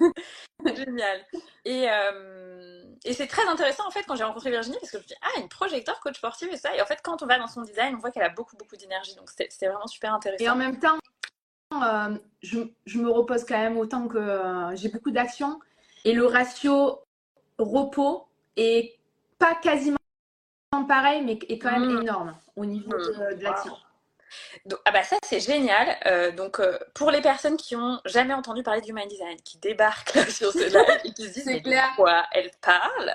Génial. 0.75 1.25
Et, 1.63 1.89
euh, 1.89 2.84
et 3.05 3.13
c'est 3.13 3.27
très 3.27 3.48
intéressant, 3.48 3.88
en 3.88 3.91
fait, 3.91 4.03
quand 4.03 4.17
j'ai 4.17 4.25
rencontré 4.25 4.51
Virginie, 4.51 4.77
parce 4.81 4.91
que 4.91 4.98
je 4.98 5.03
me 5.03 5.07
dis, 5.07 5.15
ah, 5.22 5.39
une 5.39 5.48
projecteur 5.48 6.01
coach 6.01 6.17
sportive 6.17 6.50
et 6.51 6.57
ça. 6.57 6.75
Et 6.75 6.81
en 6.81 6.86
fait, 6.86 7.00
quand 7.01 7.24
on 7.24 7.25
va 7.25 7.38
dans 7.38 7.48
son 7.48 7.62
design, 7.62 7.95
on 7.95 8.00
voit 8.00 8.12
qu'elle 8.12 8.24
a 8.24 8.29
beaucoup, 8.29 8.57
beaucoup 8.57 8.75
d'énergie. 8.75 9.15
Donc, 9.15 9.29
c'était 9.29 9.67
vraiment 9.67 9.88
super 9.88 10.13
intéressant. 10.13 10.43
Et 10.43 10.50
en 10.50 10.57
même 10.57 10.77
temps, 10.77 11.00
je, 12.41 12.60
je, 12.86 13.00
me 13.00 13.10
repose 13.10 13.45
quand 13.45 13.57
même 13.57 13.77
autant 13.77 14.10
que 14.10 14.41
j'ai 14.74 14.89
beaucoup 14.89 15.12
d'actions. 15.12 15.57
Et 16.03 16.12
le 16.12 16.25
ratio 16.25 17.01
repos 17.57 18.27
et 18.57 18.98
pas 19.38 19.56
quasiment 19.56 19.98
pareil, 20.88 21.22
mais 21.24 21.39
est 21.48 21.60
quand 21.60 21.72
même 21.72 21.96
mmh. 21.96 22.01
énorme 22.01 22.38
au 22.56 22.65
niveau 22.65 22.92
de, 22.92 23.44
l'action. 23.44 23.75
Donc, 24.65 24.80
ah 24.86 24.92
bah 24.92 25.04
ça 25.04 25.18
c'est 25.24 25.39
génial. 25.39 25.98
Euh, 26.08 26.32
donc 26.32 26.60
euh, 26.60 26.77
pour 26.94 27.12
les 27.12 27.22
personnes 27.22 27.56
qui 27.56 27.75
ont 27.75 28.00
jamais 28.06 28.34
entendu 28.34 28.63
parler 28.63 28.82
du 28.82 28.89
Human 28.89 29.08
Design, 29.08 29.38
qui 29.44 29.58
débarquent 29.60 30.13
là 30.15 30.25
sur 30.30 30.51
ce 30.51 30.58
live 30.65 31.01
et 31.04 31.13
qui 31.13 31.27
se 31.27 31.34
disent 31.34 31.46
mais 31.46 31.62
quoi 31.96 32.25
elle 32.32 32.51
parle. 32.62 33.13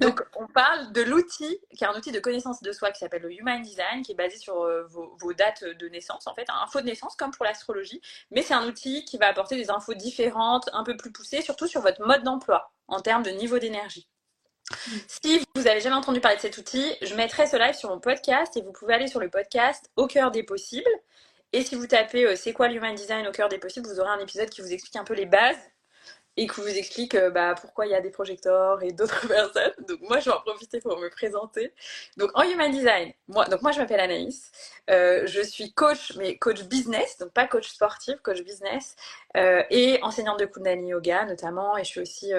donc 0.00 0.22
on 0.36 0.46
parle 0.46 0.92
de 0.92 1.02
l'outil 1.02 1.60
qui 1.76 1.84
est 1.84 1.86
un 1.86 1.96
outil 1.96 2.12
de 2.12 2.20
connaissance 2.20 2.62
de 2.62 2.72
soi 2.72 2.90
qui 2.90 2.98
s'appelle 2.98 3.22
le 3.22 3.32
Human 3.32 3.62
Design, 3.62 4.02
qui 4.02 4.12
est 4.12 4.16
basé 4.16 4.36
sur 4.36 4.62
euh, 4.62 4.84
vos, 4.88 5.16
vos, 5.20 5.32
dates 5.32 5.64
de 5.64 5.88
naissance 5.88 6.26
en 6.26 6.34
fait, 6.34 6.50
un 6.50 6.62
info 6.64 6.80
de 6.80 6.86
naissance 6.86 7.14
comme 7.16 7.30
pour 7.30 7.44
l'astrologie, 7.44 8.02
mais 8.30 8.42
c'est 8.42 8.54
un 8.54 8.66
outil 8.66 9.04
qui 9.04 9.16
va 9.16 9.28
apporter 9.28 9.56
des 9.56 9.70
infos 9.70 9.94
différentes, 9.94 10.68
un 10.72 10.82
peu 10.82 10.96
plus 10.96 11.12
poussées, 11.12 11.42
surtout 11.42 11.66
sur 11.66 11.80
votre 11.80 12.04
mode 12.04 12.24
d'emploi 12.24 12.72
en 12.88 13.00
termes 13.00 13.22
de 13.22 13.30
niveau 13.30 13.58
d'énergie. 13.58 14.08
Si 15.06 15.40
vous 15.54 15.66
avez 15.66 15.80
jamais 15.80 15.96
entendu 15.96 16.20
parler 16.20 16.36
de 16.36 16.42
cet 16.42 16.58
outil, 16.58 16.94
je 17.02 17.14
mettrai 17.14 17.46
ce 17.46 17.56
live 17.56 17.74
sur 17.74 17.88
mon 17.88 18.00
podcast 18.00 18.56
et 18.56 18.62
vous 18.62 18.72
pouvez 18.72 18.94
aller 18.94 19.06
sur 19.06 19.20
le 19.20 19.30
podcast 19.30 19.90
Au 19.96 20.06
cœur 20.06 20.30
des 20.30 20.42
possibles. 20.42 20.90
Et 21.52 21.62
si 21.64 21.74
vous 21.74 21.86
tapez 21.86 22.26
euh, 22.26 22.36
c'est 22.36 22.52
quoi 22.52 22.68
l'human 22.68 22.94
design 22.94 23.26
au 23.26 23.32
cœur 23.32 23.48
des 23.48 23.58
possibles, 23.58 23.88
vous 23.88 24.00
aurez 24.00 24.10
un 24.10 24.18
épisode 24.18 24.50
qui 24.50 24.60
vous 24.60 24.72
explique 24.72 24.96
un 24.96 25.04
peu 25.04 25.14
les 25.14 25.24
bases 25.24 25.56
et 26.36 26.46
qui 26.46 26.60
vous 26.60 26.68
explique 26.68 27.14
euh, 27.14 27.30
bah, 27.30 27.54
pourquoi 27.58 27.86
il 27.86 27.92
y 27.92 27.94
a 27.94 28.00
des 28.02 28.10
projecteurs 28.10 28.82
et 28.82 28.92
d'autres 28.92 29.26
personnes. 29.28 29.72
Donc 29.88 30.00
moi, 30.02 30.20
je 30.20 30.26
vais 30.26 30.36
en 30.36 30.40
profiter 30.40 30.80
pour 30.80 30.98
me 30.98 31.08
présenter. 31.08 31.72
Donc 32.18 32.30
en 32.34 32.42
human 32.42 32.70
design, 32.70 33.12
moi, 33.26 33.46
donc 33.46 33.62
moi 33.62 33.72
je 33.72 33.80
m'appelle 33.80 34.00
Anaïs. 34.00 34.52
Euh, 34.90 35.26
je 35.26 35.40
suis 35.40 35.72
coach, 35.72 36.14
mais 36.16 36.36
coach 36.36 36.62
business, 36.64 37.16
donc 37.18 37.32
pas 37.32 37.46
coach 37.46 37.68
sportif, 37.70 38.20
coach 38.20 38.42
business, 38.42 38.96
et 39.34 39.98
enseignante 40.02 40.38
de 40.38 40.44
Kundalini 40.44 40.90
Yoga 40.90 41.24
notamment. 41.24 41.78
Et 41.78 41.84
je 41.84 41.88
suis 41.88 42.00
aussi 42.00 42.32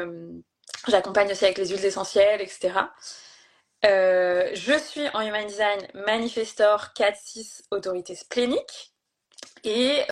J'accompagne 0.88 1.32
aussi 1.32 1.46
avec 1.46 1.58
les 1.58 1.68
huiles 1.70 1.86
essentielles, 1.86 2.42
etc. 2.42 2.72
Euh, 3.86 4.50
je 4.54 4.78
suis 4.78 5.08
en 5.14 5.22
Human 5.22 5.46
Design 5.46 5.88
Manifestor 5.94 6.90
4-6 6.96 7.62
autorité 7.72 8.16
splénique. 8.16 8.94
Et 9.64 10.04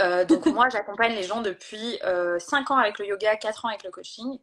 euh, 0.00 0.24
donc 0.24 0.46
moi, 0.46 0.68
j'accompagne 0.68 1.14
les 1.14 1.22
gens 1.22 1.40
depuis 1.40 1.98
5 2.00 2.04
euh, 2.04 2.38
ans 2.70 2.78
avec 2.78 2.98
le 2.98 3.06
yoga, 3.06 3.36
4 3.36 3.64
ans 3.64 3.68
avec 3.68 3.84
le 3.84 3.90
coaching. 3.90 4.38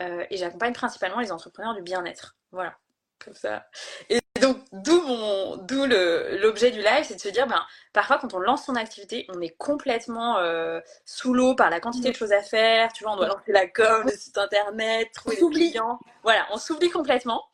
et 0.00 0.36
j'accompagne 0.36 0.72
principalement 0.72 1.20
les 1.20 1.32
entrepreneurs 1.32 1.74
du 1.74 1.82
bien-être. 1.82 2.36
Voilà, 2.52 2.76
comme 3.24 3.34
ça. 3.34 3.66
Et 4.08 4.20
donc, 4.40 4.58
d'où 4.72 5.00
mon, 5.02 5.56
d'où 5.56 5.84
l'objet 5.86 6.70
du 6.70 6.78
live, 6.78 7.04
c'est 7.04 7.16
de 7.16 7.20
se 7.20 7.28
dire, 7.28 7.46
ben, 7.46 7.64
parfois 7.92 8.18
quand 8.18 8.34
on 8.34 8.38
lance 8.38 8.66
son 8.66 8.76
activité, 8.76 9.26
on 9.28 9.40
est 9.40 9.56
complètement 9.56 10.38
euh, 10.38 10.80
sous 11.04 11.34
l'eau 11.34 11.54
par 11.54 11.70
la 11.70 11.80
quantité 11.80 12.10
de 12.10 12.16
choses 12.16 12.32
à 12.32 12.42
faire. 12.42 12.92
Tu 12.92 13.04
vois, 13.04 13.12
on 13.12 13.16
doit 13.16 13.28
lancer 13.28 13.52
la 13.52 13.66
com, 13.66 14.04
le 14.04 14.12
site 14.12 14.38
internet, 14.38 15.08
trouver 15.14 15.36
des 15.36 15.50
clients. 15.50 15.98
Voilà, 16.22 16.46
on 16.52 16.56
s'oublie 16.56 16.90
complètement. 16.90 17.44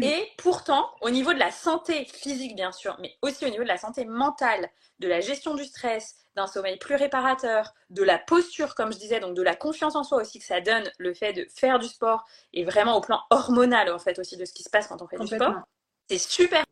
Et 0.00 0.28
pourtant, 0.38 0.90
au 1.00 1.10
niveau 1.10 1.34
de 1.34 1.38
la 1.38 1.50
santé 1.50 2.06
physique, 2.06 2.56
bien 2.56 2.72
sûr, 2.72 2.96
mais 3.00 3.16
aussi 3.20 3.44
au 3.44 3.50
niveau 3.50 3.62
de 3.62 3.68
la 3.68 3.76
santé 3.76 4.04
mentale, 4.04 4.70
de 5.00 5.08
la 5.08 5.20
gestion 5.20 5.54
du 5.54 5.64
stress, 5.64 6.16
d'un 6.34 6.46
sommeil 6.46 6.78
plus 6.78 6.94
réparateur, 6.94 7.74
de 7.90 8.02
la 8.02 8.18
posture, 8.18 8.74
comme 8.74 8.92
je 8.92 8.98
disais, 8.98 9.20
donc 9.20 9.34
de 9.34 9.42
la 9.42 9.54
confiance 9.54 9.96
en 9.96 10.02
soi 10.02 10.18
aussi 10.22 10.38
que 10.38 10.46
ça 10.46 10.60
donne 10.62 10.90
le 10.98 11.12
fait 11.12 11.34
de 11.34 11.46
faire 11.54 11.78
du 11.78 11.88
sport 11.88 12.24
et 12.54 12.64
vraiment 12.64 12.96
au 12.96 13.00
plan 13.02 13.20
hormonal, 13.28 13.92
en 13.92 13.98
fait, 13.98 14.18
aussi 14.18 14.38
de 14.38 14.46
ce 14.46 14.54
qui 14.54 14.62
se 14.62 14.70
passe 14.70 14.86
quand 14.86 15.02
on 15.02 15.06
fait 15.06 15.18
du 15.18 15.26
sport 15.26 15.62
c'est 16.08 16.18
super 16.18 16.64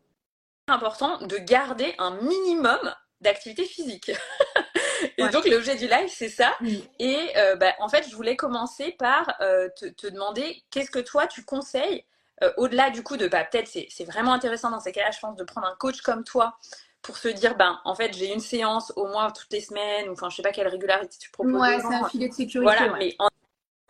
important 0.69 1.19
de 1.19 1.37
garder 1.37 1.95
un 1.99 2.11
minimum 2.23 2.95
d'activité 3.21 3.65
physique. 3.65 4.13
et 5.19 5.29
donc 5.29 5.47
l'objet 5.47 5.77
du 5.77 5.87
live, 5.87 6.09
c'est 6.09 6.29
ça. 6.29 6.57
Et 6.99 7.19
euh, 7.37 7.57
bah, 7.57 7.75
en 7.81 7.89
fait, 7.89 8.09
je 8.09 8.15
voulais 8.15 8.37
commencer 8.37 8.93
par 8.99 9.35
euh, 9.41 9.69
te, 9.77 10.09
demander 10.09 10.63
qu'est-ce 10.71 10.91
que 10.91 10.99
toi 10.99 11.27
tu 11.27 11.45
conseilles, 11.45 12.05
euh, 12.43 12.53
au-delà 12.57 12.91
du 12.91 13.03
coup 13.03 13.17
de, 13.17 13.29
bah, 13.29 13.45
peut-être 13.45 13.69
c'est 13.69 14.05
vraiment 14.05 14.33
intéressant 14.33 14.71
dans 14.71 14.81
ces 14.81 14.93
cas-là, 14.93 15.11
je 15.11 15.21
pense, 15.21 15.37
de 15.37 15.45
prendre 15.45 15.67
un 15.67 15.77
coach 15.77 16.01
comme 16.01 16.25
toi 16.25 16.57
pour 17.03 17.17
se 17.17 17.29
dire, 17.29 17.57
ben, 17.57 17.81
en 17.85 17.95
fait, 17.95 18.15
j'ai 18.15 18.33
une 18.33 18.41
séance 18.41 18.93
au 18.97 19.07
moins 19.07 19.31
toutes 19.31 19.53
les 19.53 19.61
semaines, 19.61 20.09
ou 20.09 20.13
enfin, 20.13 20.29
je 20.29 20.37
sais 20.37 20.43
pas 20.43 20.53
quelle 20.53 20.69
régularité 20.69 21.17
tu 21.19 21.31
proposes. 21.31 21.55
Ouais, 21.55 21.79
c'est 21.81 21.95
un 21.95 22.09
filet 22.09 22.29
de 22.29 22.35
sécurité. 22.35 22.77
Voilà, 22.77 22.95
mais 22.99 23.17
en 23.19 23.29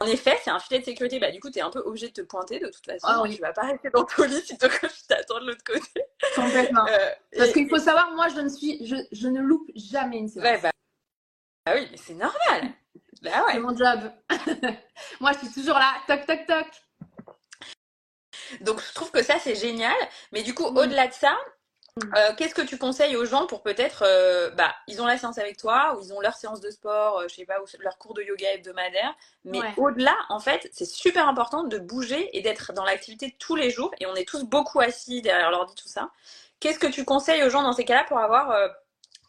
en 0.02 0.06
effet, 0.06 0.38
c'est 0.42 0.50
un 0.50 0.58
filet 0.58 0.80
de 0.80 0.84
sécurité. 0.86 1.20
Bah, 1.20 1.30
du 1.30 1.40
coup, 1.40 1.50
tu 1.50 1.58
es 1.58 1.62
un 1.62 1.68
peu 1.68 1.80
obligé 1.80 2.08
de 2.08 2.14
te 2.14 2.22
pointer 2.22 2.58
de 2.58 2.68
toute 2.68 2.86
façon. 2.86 3.06
Ah 3.06 3.20
oui. 3.22 3.36
Tu 3.36 3.42
vas 3.42 3.52
pas 3.52 3.66
rester 3.66 3.90
dans 3.90 4.04
ton 4.04 4.24
lit 4.24 4.40
si 4.40 4.56
tu 4.56 4.66
t'attends 5.06 5.40
de 5.40 5.46
l'autre 5.48 5.62
côté. 5.62 6.06
Complètement. 6.34 6.86
Euh, 6.86 7.10
Parce 7.36 7.52
qu'il 7.52 7.68
faut 7.68 7.78
savoir, 7.78 8.10
moi, 8.12 8.28
je 8.28 8.40
ne 8.40 8.48
suis, 8.48 8.84
je, 8.86 8.96
je 9.12 9.28
ne 9.28 9.40
loupe 9.40 9.70
jamais 9.74 10.16
une 10.16 10.28
séance. 10.28 10.46
Ouais, 10.46 10.58
bah, 10.62 10.70
bah 11.66 11.72
oui, 11.74 11.86
mais 11.90 11.98
c'est 11.98 12.14
normal. 12.14 12.72
Bah 13.20 13.44
ouais. 13.46 13.52
C'est 13.52 13.58
mon 13.58 13.76
job. 13.76 14.10
moi, 15.20 15.32
je 15.32 15.38
suis 15.40 15.52
toujours 15.52 15.78
là, 15.78 15.92
toc, 16.06 16.24
toc, 16.24 16.46
toc. 16.46 16.66
Donc, 18.60 18.80
je 18.82 18.92
trouve 18.94 19.10
que 19.10 19.22
ça, 19.22 19.38
c'est 19.38 19.54
génial. 19.54 19.94
Mais 20.32 20.42
du 20.42 20.54
coup, 20.54 20.70
Mm. 20.70 20.78
au-delà 20.78 21.06
de 21.08 21.12
ça, 21.12 21.36
Mm. 21.96 22.14
euh, 22.16 22.34
qu'est-ce 22.36 22.54
que 22.54 22.62
tu 22.62 22.78
conseilles 22.78 23.16
aux 23.16 23.24
gens 23.24 23.46
pour 23.46 23.62
peut-être, 23.62 24.04
euh, 24.06 24.50
bah, 24.50 24.72
ils 24.86 25.02
ont 25.02 25.06
la 25.06 25.18
séance 25.18 25.38
avec 25.38 25.56
toi, 25.56 25.96
ou 25.96 26.02
ils 26.02 26.12
ont 26.12 26.20
leur 26.20 26.34
séance 26.34 26.60
de 26.60 26.70
sport, 26.70 27.18
euh, 27.18 27.28
je 27.28 27.34
sais 27.34 27.44
pas, 27.44 27.60
ou 27.60 27.64
leur 27.80 27.98
cours 27.98 28.14
de 28.14 28.22
yoga 28.22 28.52
hebdomadaire. 28.52 29.12
Mais 29.44 29.60
Ouais. 29.60 29.74
au-delà, 29.76 30.14
en 30.28 30.38
fait, 30.38 30.68
c'est 30.72 30.84
super 30.84 31.28
important 31.28 31.64
de 31.64 31.78
bouger 31.78 32.36
et 32.36 32.42
d'être 32.42 32.72
dans 32.72 32.84
l'activité 32.84 33.34
tous 33.38 33.56
les 33.56 33.70
jours. 33.70 33.90
Et 34.00 34.06
on 34.06 34.14
est 34.14 34.26
tous 34.28 34.44
beaucoup 34.44 34.80
assis 34.80 35.20
derrière 35.20 35.50
l'ordi, 35.50 35.74
tout 35.74 35.88
ça. 35.88 36.10
Qu'est-ce 36.60 36.78
que 36.78 36.86
tu 36.86 37.04
conseilles 37.04 37.42
aux 37.42 37.50
gens 37.50 37.62
dans 37.62 37.72
ces 37.72 37.84
cas-là 37.84 38.04
pour 38.04 38.18
avoir 38.20 38.54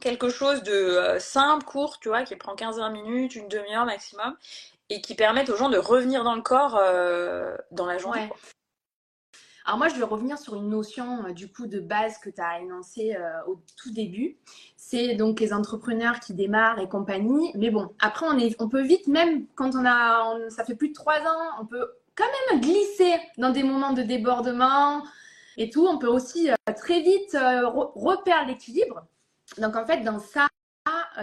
quelque 0.02 0.30
chose 0.30 0.64
de 0.64 1.18
simple, 1.20 1.64
court, 1.64 2.00
tu 2.00 2.10
vois, 2.10 2.24
qui 2.24 2.36
prend 2.36 2.56
15-20 2.56 2.90
minutes, 2.92 3.36
une 3.36 3.48
demi-heure 3.48 3.86
maximum, 3.86 4.36
et 4.90 5.02
qui 5.02 5.16
permettent 5.16 5.50
aux 5.50 5.56
gens 5.56 5.70
de 5.70 5.78
revenir 5.78 6.24
dans 6.24 6.36
le 6.36 6.42
corps 6.42 6.76
euh, 6.82 7.56
dans 7.72 7.86
la 7.86 7.98
journée. 7.98 8.22
Ouais. 8.22 8.30
Alors 9.66 9.78
moi, 9.78 9.88
je 9.90 9.96
vais 9.96 10.04
revenir 10.04 10.38
sur 10.38 10.56
une 10.56 10.70
notion 10.70 11.26
euh, 11.26 11.34
du 11.34 11.52
coup 11.52 11.68
de 11.68 11.80
base 11.80 12.18
que 12.18 12.30
tu 12.30 12.42
as 12.42 12.60
énoncée 12.62 13.16
euh, 13.16 13.46
au 13.48 13.62
tout 13.78 13.92
début. 13.92 14.38
C'est 14.76 15.16
donc 15.16 15.40
les 15.40 15.54
entrepreneurs 15.54 16.20
qui 16.20 16.34
démarrent 16.34 16.80
et 16.80 16.90
compagnie. 16.90 17.52
Mais 17.56 17.70
bon, 17.70 17.94
après, 18.00 18.26
on, 18.28 18.38
est, 18.38 18.56
on 18.60 18.70
peut 18.70 18.82
vite, 18.82 19.08
même 19.08 19.46
quand 19.56 19.76
on 19.76 19.86
a, 19.86 20.50
ça 20.50 20.66
fait 20.66 20.76
plus 20.76 20.90
de 20.90 20.94
trois 20.94 21.20
ans, 21.20 21.62
on 21.62 21.66
peut 21.66 21.92
quand 22.16 22.26
même 22.50 22.62
glisser 22.62 23.14
dans 23.38 23.52
des 23.52 23.64
moments 23.64 23.94
de 23.94 24.02
débordement 24.02 25.04
et 25.58 25.70
tout. 25.70 25.86
On 25.88 25.98
peut 26.00 26.08
aussi 26.08 26.52
euh, 26.52 26.56
très 26.76 27.02
vite 27.02 27.36
euh, 27.36 27.64
re- 27.64 27.92
repérer 27.96 28.46
l'équilibre. 28.48 29.06
Donc 29.58 29.76
en 29.76 29.86
fait, 29.86 30.02
dans 30.02 30.20
ça, 30.20 30.48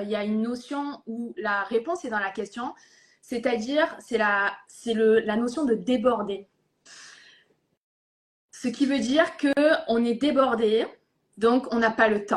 il 0.00 0.08
y 0.08 0.14
a 0.14 0.22
une 0.22 0.42
notion 0.42 1.02
où 1.06 1.34
la 1.36 1.64
réponse 1.64 2.04
est 2.04 2.10
dans 2.10 2.20
la 2.20 2.30
question. 2.30 2.72
C'est-à-dire, 3.20 3.96
c'est 3.98 4.18
la, 4.18 4.52
la 4.86 5.36
notion 5.36 5.64
de 5.64 5.74
déborder. 5.74 6.46
Ce 8.60 8.66
qui 8.66 8.86
veut 8.86 8.98
dire 8.98 9.36
que 9.36 9.52
on 9.86 10.04
est 10.04 10.14
débordé, 10.14 10.84
donc 11.36 11.72
on 11.72 11.78
n'a 11.78 11.92
pas 11.92 12.08
le 12.08 12.26
temps. 12.26 12.36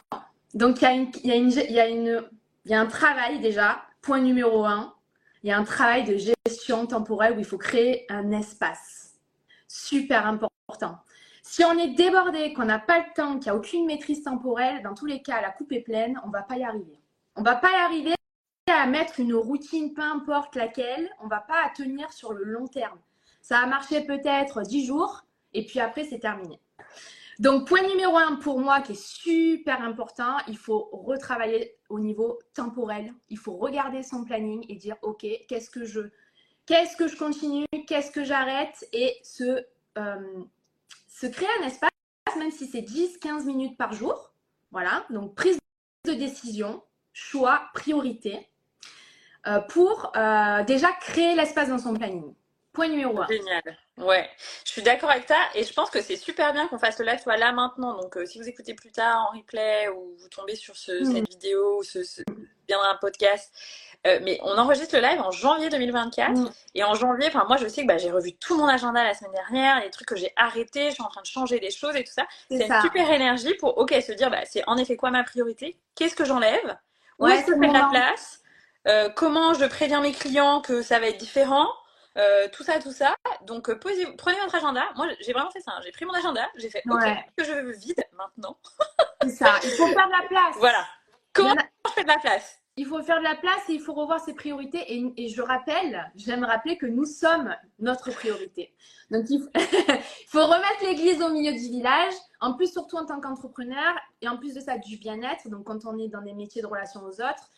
Donc 0.54 0.84
il 0.84 1.10
y 1.24 1.30
y, 1.30 2.20
y 2.66 2.74
a 2.75 2.80
un 2.80 2.86
travail 2.86 3.40
déjà, 3.40 3.82
point 4.04 4.20
numéro 4.20 4.63
un, 4.66 4.94
il 5.42 5.50
y 5.50 5.51
a 5.51 5.58
un 5.58 5.63
travail 5.63 6.04
de 6.04 6.18
gestion 6.18 6.86
temporelle 6.86 7.38
où 7.38 7.40
il 7.40 7.46
faut 7.46 7.58
créer 7.58 8.06
un 8.10 8.32
espace. 8.34 9.16
Super 9.68 10.28
important. 10.28 11.00
Si 11.42 11.66
on 11.66 11.75
est 11.80 11.96
débordé, 11.96 12.54
qu'on 12.54 12.66
n'a 12.66 12.78
pas 12.78 13.00
le 13.00 13.06
temps, 13.16 13.40
qu'il 13.40 13.51
n'y 13.51 13.56
a 13.56 13.56
aucune 13.56 13.88
maîtrise 13.88 14.22
temporelle, 14.22 14.84
dans 14.84 14.94
tous 14.94 15.08
les 15.08 15.24
cas, 15.24 15.42
la 15.42 15.50
coupe 15.50 15.72
est 15.72 15.82
pleine, 15.82 16.22
on 16.24 16.28
ne 16.28 16.34
va 16.34 16.44
pas 16.44 16.58
y 16.58 16.63
arriver. 16.63 17.01
On 17.36 17.42
ne 17.42 17.46
va 17.46 17.56
pas 17.56 17.72
y 17.72 17.82
arriver 17.84 18.13
à 18.72 18.86
mettre 18.86 19.20
une 19.20 19.34
routine, 19.34 19.96
peu 19.96 20.04
importe 20.04 20.56
laquelle, 20.56 21.10
on 21.20 21.25
ne 21.25 21.32
va 21.32 21.40
pas 21.40 21.66
à 21.66 21.70
tenir 21.70 22.13
sur 22.13 22.32
le 22.32 22.44
long 22.44 22.68
terme. 22.68 23.00
Ça 23.42 23.58
a 23.58 23.66
marché 23.66 24.01
peut-être 24.01 24.62
10 24.62 24.86
jours, 24.86 25.25
et 25.53 25.65
puis 25.65 25.79
après, 25.79 26.03
c'est 26.03 26.20
terminé. 26.20 26.60
Donc, 27.39 27.67
point 27.67 27.81
numéro 27.88 28.17
un 28.17 28.36
pour 28.36 28.60
moi 28.60 28.81
qui 28.81 28.91
est 28.91 29.01
super 29.01 29.81
important, 29.81 30.38
il 30.48 30.58
faut 30.58 30.89
retravailler 30.91 31.75
au 31.89 32.00
niveau 32.00 32.39
temporel. 32.53 33.13
Il 33.29 33.38
faut 33.38 33.58
regarder 33.58 34.03
son 34.03 34.24
planning 34.24 34.63
et 34.70 34.75
dire, 34.75 34.96
OK, 35.01 35.25
qu'est-ce 35.48 35.72
que 35.72 35.84
je, 35.84 36.01
qu'est-ce 36.65 36.96
que 36.96 37.08
je 37.08 37.17
continue, 37.17 37.65
qu'est-ce 37.88 38.12
que 38.12 38.24
j'arrête 38.24 38.88
et 38.93 39.15
se, 39.24 39.65
euh, 39.98 40.43
créer 41.31 41.48
un 41.62 41.65
espace, 41.65 41.89
même 42.38 42.51
si 42.51 42.67
c'est 42.67 42.81
10-15 42.81 43.46
minutes 43.46 43.77
par 43.77 43.93
jour. 43.93 44.34
Voilà, 44.72 45.05
donc 45.10 45.34
prise 45.36 45.58
de 46.05 46.13
décision, 46.13 46.84
choix, 47.12 47.63
priorité, 47.74 48.48
euh, 49.48 49.60
pour 49.62 50.12
euh, 50.15 50.63
déjà 50.63 50.91
créer 50.91 51.35
l'espace 51.35 51.70
dans 51.70 51.79
son 51.79 51.96
planning. 51.96 52.35
Point 52.74 52.88
numéro 52.88 53.20
un. 53.22 53.27
Génial. 53.27 53.62
Ouais, 53.98 54.29
je 54.66 54.72
suis 54.72 54.81
d'accord 54.81 55.10
avec 55.12 55.25
toi 55.25 55.36
et 55.55 55.64
je 55.64 55.74
pense 55.74 55.90
que 55.90 56.01
c'est 56.01 56.16
super 56.16 56.53
bien 56.53 56.68
qu'on 56.68 56.79
fasse 56.79 56.98
le 57.00 57.05
live 57.05 57.20
soit 57.22 57.36
là 57.38 57.51
maintenant. 57.51 57.94
Donc, 58.01 58.16
euh, 58.18 58.25
si 58.25 58.40
vous 58.40 58.48
écoutez 58.48 58.74
plus 58.74 58.92
tard 58.92 59.29
en 59.31 59.38
replay 59.38 59.90
ou 59.90 60.16
vous 60.18 60.29
tombez 60.29 60.55
sur 60.55 60.75
ce, 60.77 61.03
Mm. 61.03 61.14
cette 61.14 61.29
vidéo 61.29 61.79
ou 61.79 61.84
ce, 61.84 62.03
ce 62.03 62.22
bien 62.68 62.79
un 62.90 62.96
podcast, 62.96 63.53
euh, 64.07 64.20
mais 64.24 64.40
on 64.44 64.57
enregistre 64.57 64.96
le 64.96 65.01
live 65.01 65.20
en 65.20 65.31
janvier 65.31 65.70
2024 65.70 66.31
Mm. 66.31 66.50
et 66.75 66.84
en 66.86 66.94
janvier, 66.96 67.27
enfin 67.27 67.44
moi 67.46 67.57
je 67.57 67.68
sais 67.68 67.81
que 67.81 67.88
bah, 67.88 67.98
j'ai 67.98 68.10
revu 68.10 68.34
tout 68.38 68.57
mon 68.57 68.68
agenda 68.68 69.03
la 69.03 69.14
semaine 69.14 69.34
dernière, 69.34 69.81
les 69.81 69.90
trucs 69.92 70.07
que 70.07 70.16
j'ai 70.16 70.31
arrêtés, 70.38 70.88
je 70.90 70.94
suis 70.96 71.03
en 71.03 71.10
train 71.10 71.22
de 71.22 71.27
changer 71.27 71.60
des 71.60 71.72
choses 71.72 71.96
et 71.98 72.03
tout 72.05 72.14
ça. 72.14 72.25
C'est 72.50 72.68
ça. 72.68 72.77
une 72.77 72.81
super 72.81 73.12
énergie 73.12 73.53
pour 73.55 73.77
ok 73.77 73.94
se 74.01 74.14
dire 74.14 74.31
bah, 74.31 74.46
c'est 74.46 74.64
en 74.68 74.77
effet 74.77 74.96
quoi 74.96 75.12
ma 75.12 75.24
priorité, 75.25 75.77
qu'est-ce 75.96 76.16
que 76.16 76.24
j'enlève, 76.25 76.77
où 77.20 77.25
Ouais, 77.25 77.36
est-ce 77.36 77.46
que 77.48 77.53
je 77.53 77.60
fais 77.60 77.68
de 77.68 77.74
la 77.74 77.88
place, 77.92 78.40
euh, 78.88 79.10
comment 79.10 79.53
je 79.53 79.66
préviens 79.66 80.00
mes 80.00 80.14
clients 80.14 80.62
que 80.62 80.81
ça 80.81 81.00
va 81.00 81.07
être 81.07 81.18
différent? 81.20 81.68
Euh, 82.17 82.47
tout 82.51 82.63
ça, 82.63 82.79
tout 82.79 82.91
ça. 82.91 83.15
Donc, 83.45 83.69
euh, 83.69 83.75
posez, 83.79 84.05
prenez 84.17 84.37
votre 84.41 84.55
agenda. 84.55 84.83
Moi, 84.95 85.07
j'ai 85.21 85.31
vraiment 85.33 85.51
fait 85.51 85.61
ça. 85.61 85.71
hein. 85.75 85.81
J'ai 85.83 85.91
pris 85.91 86.05
mon 86.05 86.13
agenda, 86.13 86.47
j'ai 86.55 86.69
fait 86.69 86.83
OK, 86.89 87.00
Ouais. 87.01 87.25
que 87.37 87.43
je 87.43 87.51
veux 87.53 87.71
vide 87.71 88.03
maintenant. 88.13 88.57
C'est 89.24 89.29
ça. 89.29 89.55
Il 89.63 89.69
faut 89.71 89.87
faire 89.87 90.07
de 90.07 90.11
la 90.21 90.27
place. 90.27 90.55
Voilà. 90.57 90.85
Comment 91.33 91.53
a- 91.53 91.65
je 91.87 91.91
fais 91.93 92.03
de 92.03 92.07
la 92.09 92.17
place? 92.17 92.57
Il 92.77 92.85
faut 92.85 93.01
faire 93.03 93.19
de 93.19 93.24
la 93.24 93.35
place 93.35 93.67
et 93.69 93.74
il 93.74 93.81
faut 93.81 93.93
revoir 93.93 94.19
ses 94.21 94.33
priorités. 94.33 94.81
Et, 94.93 95.13
et 95.17 95.27
je 95.29 95.41
rappelle, 95.41 96.09
j'aime 96.15 96.43
rappeler 96.45 96.77
que 96.77 96.85
nous 96.85 97.05
sommes 97.05 97.53
notre 97.79 98.11
priorité. 98.11 98.74
Donc 99.11 99.25
il 99.29 99.41
faut, 99.41 99.50
il 99.55 100.27
faut 100.27 100.45
remettre 100.45 100.83
l'église 100.83 101.21
au 101.21 101.29
milieu 101.29 101.51
du 101.51 101.59
village. 101.69 102.13
En 102.39 102.53
plus, 102.53 102.71
surtout 102.71 102.95
en 102.97 103.05
tant 103.05 103.19
qu'entrepreneur 103.21 103.93
et 104.21 104.27
en 104.29 104.37
plus 104.37 104.53
de 104.53 104.61
ça, 104.61 104.77
du 104.77 104.97
bien-être. 104.97 105.50
Donc 105.50 105.65
quand 105.65 105.85
on 105.85 105.97
est 106.00 106.07
dans 106.07 106.21
des 106.21 106.33
métiers 106.33 106.61
de 106.61 106.67
relation 106.67 107.01
aux 107.03 107.21
autres, 107.21 107.51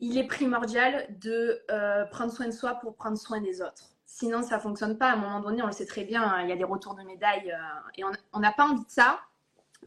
il 0.00 0.16
est 0.18 0.26
primordial 0.26 1.06
de 1.20 1.60
euh, 1.70 2.04
prendre 2.06 2.32
soin 2.32 2.46
de 2.46 2.52
soi 2.52 2.74
pour 2.74 2.94
prendre 2.94 3.18
soin 3.18 3.40
des 3.40 3.60
autres. 3.60 3.90
Sinon, 4.06 4.42
ça 4.42 4.58
fonctionne 4.58 4.96
pas. 4.96 5.10
À 5.10 5.12
un 5.14 5.16
moment 5.16 5.40
donné, 5.40 5.62
on 5.62 5.66
le 5.66 5.72
sait 5.72 5.86
très 5.86 6.04
bien, 6.04 6.22
hein, 6.22 6.42
il 6.42 6.48
y 6.48 6.52
a 6.52 6.56
des 6.56 6.64
retours 6.64 6.94
de 6.94 7.02
médaille 7.02 7.52
euh, 7.52 7.90
et 7.96 8.04
on 8.32 8.40
n'a 8.40 8.52
pas 8.52 8.64
envie 8.64 8.84
de 8.84 8.90
ça 8.90 9.20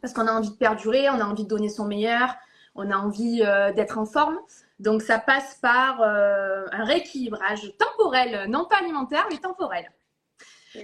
parce 0.01 0.13
qu'on 0.13 0.27
a 0.27 0.31
envie 0.31 0.51
de 0.51 0.55
perdurer, 0.55 1.09
on 1.09 1.19
a 1.19 1.25
envie 1.25 1.43
de 1.43 1.49
donner 1.49 1.69
son 1.69 1.85
meilleur, 1.85 2.35
on 2.75 2.89
a 2.91 2.97
envie 2.97 3.41
euh, 3.43 3.71
d'être 3.73 3.97
en 3.97 4.05
forme. 4.05 4.39
Donc, 4.79 5.01
ça 5.01 5.19
passe 5.19 5.55
par 5.61 6.01
un 6.01 6.83
rééquilibrage 6.85 7.71
temporel, 7.77 8.49
non 8.49 8.65
pas 8.65 8.77
alimentaire, 8.77 9.27
mais 9.29 9.37
temporel. 9.37 9.91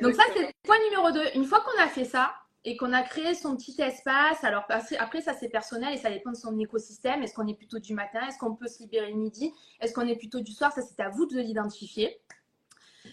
Donc, 0.02 0.14
ça, 0.14 0.22
c'est 0.34 0.42
le 0.42 0.50
point 0.64 0.78
numéro 0.90 1.12
2. 1.12 1.36
Une 1.36 1.46
fois 1.46 1.62
qu'on 1.62 1.82
a 1.82 1.88
fait 1.88 2.06
ça 2.06 2.32
et 2.68 2.76
qu'on 2.76 2.92
a 2.92 3.02
créé 3.02 3.34
son 3.34 3.56
petit 3.56 3.82
espace, 3.82 4.44
alors 4.44 4.66
après, 5.00 5.22
ça, 5.22 5.34
c'est 5.34 5.48
personnel 5.48 5.94
et 5.94 5.98
ça 5.98 6.10
dépend 6.10 6.32
de 6.32 6.36
son 6.36 6.60
écosystème. 6.60 7.24
Est-ce 7.24 7.34
qu'on 7.34 7.48
est 7.48 7.54
plutôt 7.54 7.80
du 7.80 7.94
matin? 7.94 8.20
Est-ce 8.28 8.38
qu'on 8.38 8.56
peut 8.56 8.68
se 8.68 8.80
libérer 8.80 9.10
le 9.10 9.16
midi? 9.16 9.54
Est-ce 9.80 9.94
qu'on 9.94 10.06
est 10.06 10.18
plutôt 10.18 10.42
du 10.42 10.52
soir? 10.52 10.74
Ça, 10.74 10.82
c'est 10.82 11.02
à 11.02 11.08
vous 11.08 11.26
de 11.28 11.40
l'identifier. 11.40 12.20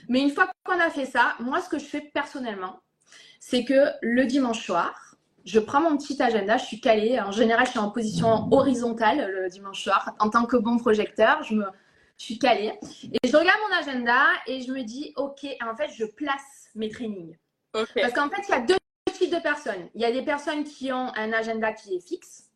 Mais 0.09 0.23
une 0.23 0.31
fois 0.31 0.51
qu'on 0.65 0.81
a 0.81 0.91
fait 0.91 1.07
ça, 1.07 1.37
moi, 1.39 1.61
ce 1.61 1.69
que 1.69 1.79
je 1.79 1.85
fais 1.85 2.01
personnellement, 2.01 2.81
c'est 3.39 3.65
que 3.65 3.91
le 4.03 4.27
dimanche 4.27 4.67
soir, 4.67 5.15
je 5.45 5.61
prends 5.61 5.81
mon 5.81 5.97
petit 5.99 6.21
agenda, 6.21 6.57
je 6.57 6.65
suis 6.65 6.81
calée. 6.81 7.21
En 7.21 7.31
général, 7.31 7.67
je 7.67 7.71
suis 7.71 7.79
en 7.79 7.93
position 7.93 8.49
horizontale 8.51 9.31
le 9.31 9.49
dimanche 9.49 9.85
soir. 9.85 10.17
En 10.19 10.31
tant 10.31 10.47
que 10.47 10.57
bon 10.57 10.79
projecteur, 10.79 11.45
je, 11.45 11.55
me, 11.55 11.67
je 12.19 12.25
suis 12.25 12.41
calée. 12.41 12.73
Et 13.23 13.29
je 13.29 13.37
regarde 13.37 13.61
mon 13.71 13.77
agenda 13.77 14.21
et 14.49 14.63
je 14.63 14.73
me 14.73 14.83
dis, 14.83 15.13
OK, 15.15 15.47
en 15.65 15.77
fait, 15.77 15.91
je 15.97 16.07
place 16.07 16.71
mes 16.75 16.89
trainings. 16.89 17.37
Parce 17.73 18.13
qu'en 18.13 18.29
fait, 18.29 18.43
il 18.49 18.51
y 18.51 18.55
a 18.55 18.61
deux 18.61 18.77
types 19.15 19.33
de 19.33 19.41
personnes. 19.41 19.89
Il 19.95 20.03
y 20.03 20.05
a 20.05 20.13
des 20.13 20.23
personnes 20.23 20.65
qui 20.65 20.93
ont 20.93 21.13
un 21.17 21.33
agenda 21.33 21.73
qui 21.73 21.97
est 21.97 22.07
fixe, 22.07 22.51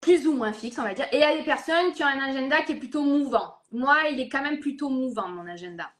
plus 0.00 0.26
ou 0.26 0.34
moins 0.34 0.52
fixe, 0.52 0.78
on 0.78 0.82
va 0.82 0.94
dire. 0.94 1.06
Et 1.12 1.16
il 1.16 1.20
y 1.20 1.24
a 1.24 1.36
des 1.36 1.44
personnes 1.44 1.92
qui 1.92 2.02
ont 2.02 2.08
un 2.08 2.20
agenda 2.20 2.62
qui 2.62 2.72
est 2.72 2.76
plutôt 2.76 3.02
mouvant. 3.02 3.54
Moi, 3.70 3.96
il 4.10 4.20
est 4.20 4.28
quand 4.28 4.42
même 4.42 4.58
plutôt 4.60 4.88
mouvant, 4.88 5.28
mon 5.28 5.46
agenda. 5.46 5.90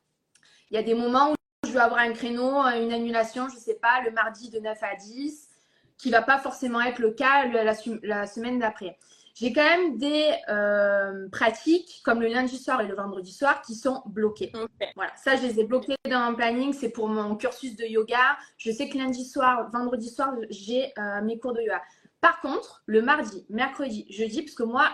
Il 0.70 0.74
y 0.74 0.78
a 0.78 0.82
des 0.82 0.94
moments 0.94 1.32
où 1.32 1.34
je 1.66 1.72
vais 1.72 1.80
avoir 1.80 2.00
un 2.00 2.12
créneau, 2.12 2.60
une 2.62 2.92
annulation, 2.92 3.48
je 3.48 3.54
ne 3.54 3.60
sais 3.60 3.76
pas, 3.76 4.02
le 4.02 4.10
mardi 4.10 4.50
de 4.50 4.58
9 4.58 4.78
à 4.82 4.96
10, 4.96 5.48
qui 5.96 6.08
ne 6.08 6.12
va 6.12 6.22
pas 6.22 6.38
forcément 6.38 6.80
être 6.80 6.98
le 6.98 7.12
cas 7.12 7.46
la 7.46 8.26
semaine 8.26 8.58
d'après. 8.58 8.98
J'ai 9.34 9.52
quand 9.52 9.64
même 9.64 9.96
des 9.96 10.30
euh, 10.48 11.28
pratiques 11.30 12.02
comme 12.04 12.20
le 12.20 12.28
lundi 12.28 12.58
soir 12.58 12.80
et 12.82 12.86
le 12.86 12.94
vendredi 12.94 13.32
soir 13.32 13.62
qui 13.62 13.74
sont 13.74 14.02
bloquées. 14.06 14.52
Okay. 14.54 14.90
Voilà, 14.94 15.12
ça 15.16 15.36
je 15.36 15.42
les 15.42 15.60
ai 15.60 15.64
bloquées 15.64 15.96
dans 16.08 16.30
mon 16.30 16.36
planning, 16.36 16.72
c'est 16.72 16.90
pour 16.90 17.08
mon 17.08 17.36
cursus 17.36 17.74
de 17.76 17.84
yoga. 17.84 18.36
Je 18.58 18.70
sais 18.70 18.88
que 18.88 18.98
lundi 18.98 19.24
soir, 19.24 19.70
vendredi 19.72 20.10
soir, 20.10 20.34
j'ai 20.50 20.92
euh, 20.98 21.22
mes 21.22 21.38
cours 21.38 21.54
de 21.54 21.62
yoga. 21.62 21.82
Par 22.20 22.40
contre, 22.40 22.82
le 22.86 23.00
mardi, 23.02 23.46
mercredi, 23.48 24.06
jeudi, 24.10 24.42
parce 24.42 24.54
que 24.54 24.62
moi, 24.62 24.90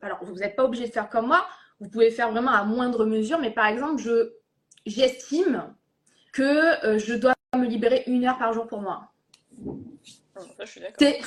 alors 0.00 0.18
vous 0.22 0.34
n'êtes 0.36 0.56
pas 0.56 0.64
obligé 0.64 0.86
de 0.86 0.92
faire 0.92 1.08
comme 1.10 1.26
moi, 1.26 1.46
vous 1.80 1.88
pouvez 1.88 2.10
faire 2.10 2.30
vraiment 2.30 2.52
à 2.52 2.64
moindre 2.64 3.04
mesure, 3.04 3.38
mais 3.38 3.50
par 3.50 3.66
exemple, 3.66 4.00
je 4.00 4.32
j'estime 4.86 5.74
que 6.32 6.84
euh, 6.86 6.98
je 6.98 7.14
dois 7.14 7.34
me 7.56 7.66
libérer 7.66 8.04
une 8.06 8.24
heure 8.24 8.38
par 8.38 8.52
jour 8.52 8.66
pour 8.66 8.80
moi. 8.80 9.10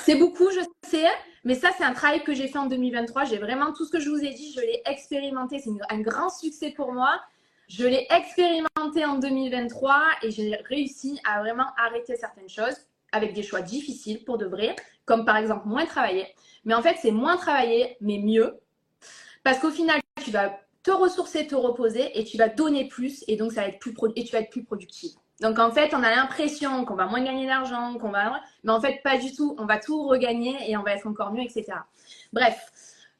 C'est 0.04 0.14
beaucoup, 0.16 0.50
je 0.50 0.60
sais, 0.88 1.06
mais 1.44 1.54
ça, 1.54 1.70
c'est 1.76 1.84
un 1.84 1.92
travail 1.92 2.22
que 2.22 2.34
j'ai 2.34 2.48
fait 2.48 2.58
en 2.58 2.66
2023. 2.66 3.24
J'ai 3.24 3.38
vraiment 3.38 3.72
tout 3.72 3.84
ce 3.84 3.90
que 3.90 4.00
je 4.00 4.08
vous 4.08 4.24
ai 4.24 4.30
dit, 4.30 4.52
je 4.52 4.60
l'ai 4.60 4.82
expérimenté. 4.86 5.58
C'est 5.58 5.70
un 5.90 6.00
grand 6.00 6.30
succès 6.30 6.70
pour 6.70 6.92
moi. 6.92 7.20
Je 7.68 7.86
l'ai 7.86 8.06
expérimenté 8.10 9.04
en 9.04 9.18
2023 9.18 10.02
et 10.22 10.30
j'ai 10.30 10.56
réussi 10.68 11.18
à 11.24 11.40
vraiment 11.40 11.66
arrêter 11.76 12.16
certaines 12.16 12.48
choses 12.48 12.76
avec 13.12 13.34
des 13.34 13.42
choix 13.42 13.62
difficiles 13.62 14.24
pour 14.24 14.38
de 14.38 14.46
vrai, 14.46 14.76
comme 15.04 15.24
par 15.24 15.36
exemple 15.36 15.68
moins 15.68 15.86
travailler. 15.86 16.26
Mais 16.64 16.74
en 16.74 16.82
fait, 16.82 16.96
c'est 17.00 17.10
moins 17.10 17.36
travailler, 17.36 17.96
mais 18.00 18.18
mieux. 18.18 18.58
Parce 19.42 19.58
qu'au 19.58 19.70
final, 19.70 20.00
tu 20.22 20.30
vas 20.30 20.58
te 20.82 20.90
ressourcer, 20.90 21.46
te 21.46 21.54
reposer 21.54 22.18
et 22.18 22.24
tu 22.24 22.36
vas 22.36 22.48
donner 22.48 22.88
plus 22.88 23.24
et 23.28 23.36
donc 23.36 23.52
ça 23.52 23.62
va 23.62 23.68
être 23.68 23.78
plus 23.78 23.94
et 24.16 24.24
tu 24.24 24.32
vas 24.32 24.40
être 24.40 24.50
plus 24.50 24.64
productive. 24.64 25.12
Donc 25.42 25.58
en 25.58 25.70
fait, 25.70 25.92
on 25.94 26.02
a 26.02 26.10
l'impression 26.10 26.84
qu'on 26.84 26.94
va 26.94 27.06
moins 27.06 27.22
gagner 27.22 27.46
d'argent, 27.46 27.98
qu'on 27.98 28.10
va 28.10 28.40
mais 28.64 28.72
en 28.72 28.80
fait 28.80 29.00
pas 29.02 29.18
du 29.18 29.34
tout, 29.34 29.54
on 29.58 29.66
va 29.66 29.78
tout 29.78 30.06
regagner 30.06 30.56
et 30.70 30.76
on 30.76 30.82
va 30.82 30.94
être 30.94 31.06
encore 31.06 31.32
mieux, 31.32 31.42
etc. 31.42 31.72
Bref, 32.32 32.56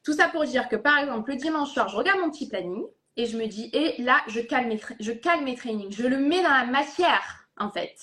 tout 0.03 0.13
ça 0.13 0.27
pour 0.29 0.43
dire 0.45 0.67
que 0.69 0.75
par 0.75 0.97
exemple 0.99 1.31
le 1.31 1.37
dimanche 1.37 1.71
soir, 1.71 1.89
je 1.89 1.95
regarde 1.95 2.19
mon 2.19 2.31
petit 2.31 2.47
planning 2.47 2.83
et 3.17 3.25
je 3.25 3.37
me 3.37 3.45
dis 3.45 3.69
et 3.73 4.01
là 4.01 4.21
je 4.27 4.39
calme 4.39 4.69
mes, 4.69 4.81
je 4.99 5.11
calme 5.11 5.43
mes 5.43 5.55
trainings, 5.55 5.91
je 5.91 6.07
le 6.07 6.17
mets 6.17 6.41
dans 6.41 6.49
la 6.49 6.65
matière 6.65 7.47
en 7.57 7.69
fait. 7.69 7.95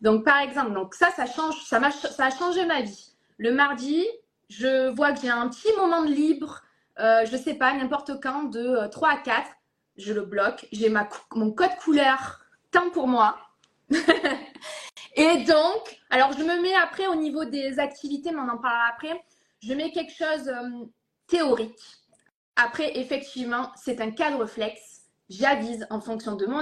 Donc 0.00 0.24
par 0.24 0.38
exemple, 0.38 0.72
donc 0.72 0.94
ça 0.94 1.10
ça 1.10 1.26
change, 1.26 1.62
ça 1.64 1.80
ça 1.90 2.26
a 2.26 2.30
changé 2.30 2.64
ma 2.66 2.80
vie. 2.82 3.12
Le 3.36 3.52
mardi, 3.52 4.04
je 4.48 4.88
vois 4.88 5.10
y 5.10 5.28
a 5.28 5.36
un 5.36 5.48
petit 5.48 5.72
moment 5.76 6.02
de 6.02 6.12
libre 6.12 6.62
euh, 7.00 7.24
je 7.24 7.36
sais 7.36 7.54
pas, 7.54 7.72
n'importe 7.72 8.20
quand, 8.22 8.44
de 8.44 8.86
3 8.88 9.08
euh, 9.08 9.12
à 9.12 9.16
4, 9.16 9.50
je 9.96 10.12
le 10.12 10.22
bloque. 10.22 10.66
J'ai 10.70 10.92
mon 11.34 11.50
code 11.50 11.74
couleur, 11.82 12.40
temps 12.70 12.90
pour 12.90 13.08
moi. 13.08 13.38
et 15.16 15.44
donc, 15.44 16.00
alors 16.10 16.32
je 16.32 16.42
me 16.42 16.60
mets 16.62 16.74
après 16.74 17.06
au 17.06 17.14
niveau 17.14 17.44
des 17.44 17.78
activités, 17.78 18.30
mais 18.30 18.38
on 18.38 18.48
en 18.48 18.58
parlera 18.58 18.88
après. 18.92 19.22
Je 19.62 19.74
mets 19.74 19.90
quelque 19.90 20.12
chose 20.12 20.48
euh, 20.48 20.86
théorique. 21.26 21.78
Après, 22.56 22.98
effectivement, 22.98 23.70
c'est 23.76 24.00
un 24.00 24.10
cadre 24.10 24.46
flex. 24.46 25.02
J'avise 25.28 25.86
en 25.90 26.00
fonction 26.00 26.34
de 26.34 26.46
mon, 26.46 26.60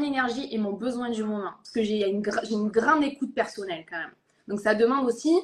énergie 0.00 0.48
et 0.50 0.58
mon 0.58 0.72
besoin 0.72 1.10
du 1.10 1.22
moment. 1.22 1.52
Parce 1.58 1.70
que 1.70 1.82
j'ai 1.82 2.08
une, 2.08 2.22
une 2.50 2.68
grande 2.68 3.04
écoute 3.04 3.34
personnelle 3.34 3.84
quand 3.88 3.98
même. 3.98 4.12
Donc, 4.46 4.60
ça 4.60 4.74
demande 4.74 5.06
aussi 5.06 5.36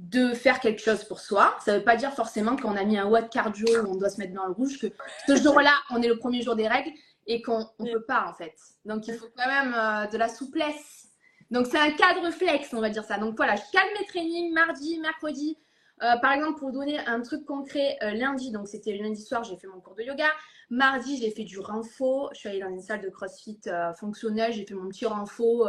de 0.00 0.32
faire 0.32 0.60
quelque 0.60 0.80
chose 0.80 1.04
pour 1.04 1.20
soi. 1.20 1.56
Ça 1.64 1.72
ne 1.72 1.78
veut 1.78 1.84
pas 1.84 1.96
dire 1.96 2.12
forcément 2.12 2.56
qu'on 2.56 2.74
a 2.76 2.84
mis 2.84 2.98
un 2.98 3.06
watt 3.06 3.30
cardio 3.30 3.66
où 3.82 3.92
on 3.92 3.94
doit 3.96 4.08
se 4.08 4.18
mettre 4.18 4.32
dans 4.32 4.46
le 4.46 4.52
rouge, 4.52 4.78
que 4.78 4.86
ce 5.26 5.36
jour-là, 5.36 5.72
on 5.90 6.02
est 6.02 6.08
le 6.08 6.18
premier 6.18 6.42
jour 6.42 6.56
des 6.56 6.66
règles 6.66 6.90
et 7.26 7.42
qu'on 7.42 7.66
ne 7.78 7.92
peut 7.92 8.04
pas 8.04 8.26
en 8.28 8.34
fait. 8.34 8.54
Donc 8.84 9.06
il 9.06 9.14
faut 9.14 9.28
quand 9.36 9.46
même 9.46 9.74
euh, 9.76 10.06
de 10.06 10.18
la 10.18 10.28
souplesse. 10.28 11.08
Donc 11.50 11.66
c'est 11.66 11.78
un 11.78 11.90
cadre 11.92 12.30
flex, 12.30 12.72
on 12.74 12.80
va 12.80 12.90
dire 12.90 13.04
ça. 13.04 13.18
Donc 13.18 13.36
voilà, 13.36 13.56
je 13.56 13.62
calme 13.72 13.88
mes 13.98 14.06
trainings 14.06 14.52
mardi, 14.52 14.98
mercredi. 15.00 15.58
Euh, 16.02 16.16
par 16.16 16.32
exemple, 16.32 16.58
pour 16.58 16.72
donner 16.72 16.98
un 17.06 17.20
truc 17.20 17.44
concret, 17.44 17.98
euh, 18.02 18.12
lundi, 18.12 18.52
donc 18.52 18.68
c'était 18.68 18.96
lundi 18.96 19.20
soir, 19.20 19.44
j'ai 19.44 19.56
fait 19.56 19.66
mon 19.66 19.80
cours 19.80 19.94
de 19.94 20.02
yoga. 20.02 20.28
Mardi, 20.70 21.18
j'ai 21.20 21.30
fait 21.30 21.44
du 21.44 21.58
renfo. 21.58 22.30
Je 22.32 22.38
suis 22.38 22.48
allée 22.48 22.60
dans 22.60 22.70
une 22.70 22.80
salle 22.80 23.00
de 23.00 23.10
crossfit 23.10 23.60
fonctionnelle, 23.98 24.52
j'ai 24.52 24.64
fait 24.64 24.74
mon 24.74 24.88
petit 24.88 25.04
renfo 25.04 25.66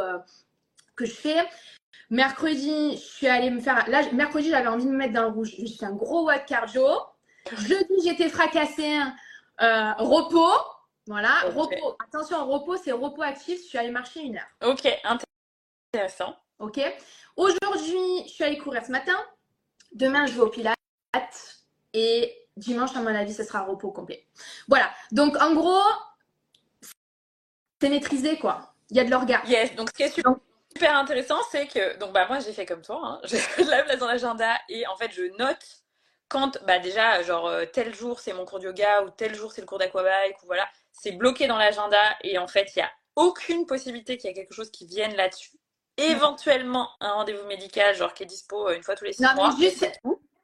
que 0.94 1.04
je 1.04 1.12
fais. 1.12 1.44
Mercredi, 2.08 2.92
je 2.92 3.02
suis 3.02 3.26
allée 3.26 3.50
me 3.50 3.58
faire. 3.60 3.88
Là, 3.90 4.02
mercredi, 4.12 4.50
j'avais 4.50 4.68
envie 4.68 4.84
de 4.84 4.90
me 4.90 4.96
mettre 4.96 5.14
dans 5.14 5.22
le 5.22 5.34
rouge. 5.34 5.54
J'ai 5.58 5.76
fait 5.76 5.86
un 5.86 5.94
gros 5.94 6.26
watt 6.26 6.46
cardio. 6.46 6.86
Jeudi, 7.56 7.94
j'étais 8.04 8.28
fracassée. 8.28 9.00
Repos. 9.58 10.52
Voilà, 11.06 11.40
repos. 11.54 11.96
Attention, 12.06 12.46
repos, 12.46 12.76
c'est 12.76 12.92
repos 12.92 13.22
actif. 13.22 13.60
Je 13.62 13.66
suis 13.66 13.78
allée 13.78 13.90
marcher 13.90 14.20
une 14.20 14.36
heure. 14.36 14.70
Ok, 14.70 14.88
intéressant. 15.92 16.36
Ok. 16.58 16.80
Aujourd'hui, 17.36 18.24
je 18.26 18.30
suis 18.30 18.44
allée 18.44 18.58
courir 18.58 18.84
ce 18.84 18.92
matin. 18.92 19.16
Demain, 19.92 20.26
je 20.26 20.32
vais 20.32 20.40
au 20.40 20.48
Pilates. 20.48 20.76
Et 21.92 22.34
dimanche, 22.56 22.94
à 22.96 23.00
mon 23.00 23.14
avis, 23.14 23.34
ce 23.34 23.44
sera 23.44 23.62
repos 23.62 23.90
complet. 23.90 24.26
Voilà. 24.68 24.90
Donc, 25.10 25.36
en 25.42 25.54
gros, 25.54 25.82
c'est 27.80 27.90
maîtrisé, 27.90 28.38
quoi. 28.38 28.74
Il 28.90 28.96
y 28.96 29.00
a 29.00 29.04
de 29.04 29.10
l'orgasme. 29.10 29.50
Yes. 29.50 29.74
Donc, 29.74 29.88
ce 29.90 29.94
qui 29.94 30.02
est 30.04 30.10
super 30.10 30.34
super 30.72 30.96
intéressant, 30.96 31.38
c'est 31.50 31.66
que, 31.66 31.98
donc 31.98 32.12
bah 32.12 32.26
moi 32.28 32.40
j'ai 32.40 32.52
fait 32.52 32.66
comme 32.66 32.82
toi, 32.82 33.00
hein. 33.04 33.20
j'ai 33.24 33.38
la 33.64 33.82
place 33.82 33.98
dans 33.98 34.06
l'agenda 34.06 34.58
et 34.68 34.86
en 34.86 34.96
fait 34.96 35.12
je 35.12 35.24
note 35.38 35.81
quand, 36.32 36.58
bah 36.64 36.78
déjà, 36.78 37.22
genre 37.22 37.46
euh, 37.46 37.66
tel 37.66 37.94
jour 37.94 38.18
c'est 38.20 38.32
mon 38.32 38.46
cours 38.46 38.58
de 38.58 38.64
yoga 38.64 39.02
ou 39.02 39.10
tel 39.10 39.34
jour 39.34 39.52
c'est 39.52 39.60
le 39.60 39.66
cours 39.66 39.78
d'aquabike 39.78 40.42
ou 40.42 40.46
voilà, 40.46 40.66
c'est 40.90 41.12
bloqué 41.12 41.46
dans 41.46 41.58
l'agenda 41.58 42.00
et 42.22 42.38
en 42.38 42.48
fait 42.48 42.72
il 42.74 42.78
n'y 42.78 42.82
a 42.82 42.90
aucune 43.16 43.66
possibilité 43.66 44.16
qu'il 44.16 44.28
y 44.28 44.30
ait 44.30 44.34
quelque 44.34 44.54
chose 44.54 44.70
qui 44.70 44.86
vienne 44.86 45.14
là-dessus. 45.14 45.58
Éventuellement 45.98 46.88
un 47.00 47.12
rendez-vous 47.12 47.46
médical, 47.46 47.94
genre 47.94 48.14
qui 48.14 48.22
est 48.22 48.26
dispo 48.26 48.66
euh, 48.66 48.74
une 48.74 48.82
fois 48.82 48.94
tous 48.94 49.04
les 49.04 49.12
six 49.12 49.22
non, 49.22 49.34
mois. 49.34 49.54
Mais 49.58 49.68
juste, 49.68 50.00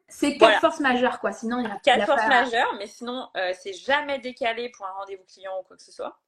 c'est 0.09 0.37
quatre 0.37 0.61
forces 0.61 0.81
majeures 0.81 1.21
quoi, 1.21 1.33
sinon 1.33 1.61
il 1.61 1.65
y 1.65 1.71
a 1.71 1.79
Quatre 1.83 2.05
forces 2.05 2.27
majeures, 2.27 2.75
mais 2.79 2.87
sinon 2.87 3.31
euh, 3.39 3.55
c'est 3.59 3.73
jamais 3.73 4.19
décalé 4.19 4.69
pour 4.69 4.85
un 4.85 4.93
rendez-vous 4.93 5.25
client 5.25 5.59
ou 5.59 5.63
quoi 5.63 5.79
que 5.79 5.83
ce 5.83 5.93
soit. 5.93 6.21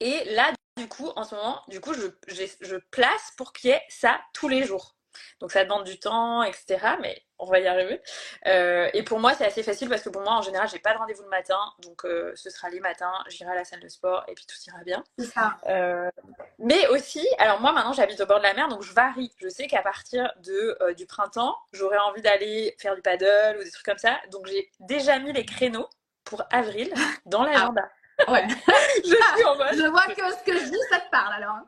Et 0.00 0.24
là, 0.32 0.50
du 0.78 0.88
coup, 0.88 1.10
en 1.14 1.24
ce 1.24 1.34
moment, 1.34 1.60
du 1.68 1.80
coup, 1.80 1.92
je, 1.92 2.06
je, 2.28 2.76
place 2.90 3.32
pour 3.36 3.52
qu'il 3.52 3.70
y 3.70 3.72
ait 3.74 3.82
ça 3.90 4.18
tous 4.32 4.48
les 4.48 4.64
jours. 4.64 4.96
Donc 5.40 5.52
ça 5.52 5.64
demande 5.64 5.84
du 5.84 5.98
temps, 5.98 6.42
etc. 6.42 6.78
Mais 7.00 7.22
on 7.38 7.46
va 7.46 7.60
y 7.60 7.66
arriver. 7.66 8.00
Euh, 8.46 8.90
et 8.94 9.02
pour 9.02 9.20
moi, 9.20 9.34
c'est 9.34 9.46
assez 9.46 9.62
facile 9.62 9.88
parce 9.88 10.02
que 10.02 10.08
pour 10.08 10.22
moi, 10.22 10.32
en 10.32 10.42
général, 10.42 10.68
j'ai 10.68 10.78
pas 10.78 10.92
de 10.92 10.98
rendez-vous 10.98 11.22
le 11.22 11.28
matin. 11.28 11.58
Donc 11.80 12.04
euh, 12.04 12.32
ce 12.34 12.50
sera 12.50 12.68
les 12.68 12.80
matins, 12.80 13.12
j'irai 13.28 13.52
à 13.52 13.54
la 13.54 13.64
salle 13.64 13.80
de 13.80 13.88
sport 13.88 14.24
et 14.28 14.34
puis 14.34 14.44
tout 14.46 14.56
ira 14.66 14.82
bien. 14.84 15.04
C'est 15.18 15.26
ça. 15.26 15.56
Euh, 15.68 16.10
mais 16.58 16.86
aussi, 16.88 17.26
alors 17.38 17.60
moi 17.60 17.72
maintenant, 17.72 17.92
j'habite 17.92 18.20
au 18.20 18.26
bord 18.26 18.38
de 18.38 18.44
la 18.44 18.54
mer, 18.54 18.68
donc 18.68 18.82
je 18.82 18.92
varie. 18.92 19.32
Je 19.38 19.48
sais 19.48 19.66
qu'à 19.66 19.82
partir 19.82 20.32
de, 20.38 20.92
du 20.94 21.06
printemps, 21.06 21.56
j'aurai 21.72 21.98
envie 21.98 22.22
d'aller 22.22 22.74
faire 22.78 22.94
du 22.94 23.02
paddle 23.02 23.58
ou 23.60 23.64
des 23.64 23.70
trucs 23.70 23.86
comme 23.86 23.98
ça. 23.98 24.18
Donc 24.30 24.46
j'ai 24.46 24.70
déjà 24.80 25.18
mis 25.18 25.32
les 25.32 25.44
créneaux 25.44 25.88
pour 26.24 26.42
avril 26.50 26.92
dans 27.26 27.44
l'agenda. 27.44 27.88
Ouais. 28.26 28.46
je 28.96 29.08
suis 29.08 29.44
en 29.44 29.56
mode. 29.56 29.74
Je 29.74 29.86
vois 29.86 30.06
que 30.06 30.14
ce 30.14 30.44
que 30.44 30.58
je 30.58 30.64
dis, 30.64 30.80
ça 30.90 30.98
te 30.98 31.10
parle 31.10 31.34
alors. 31.34 31.58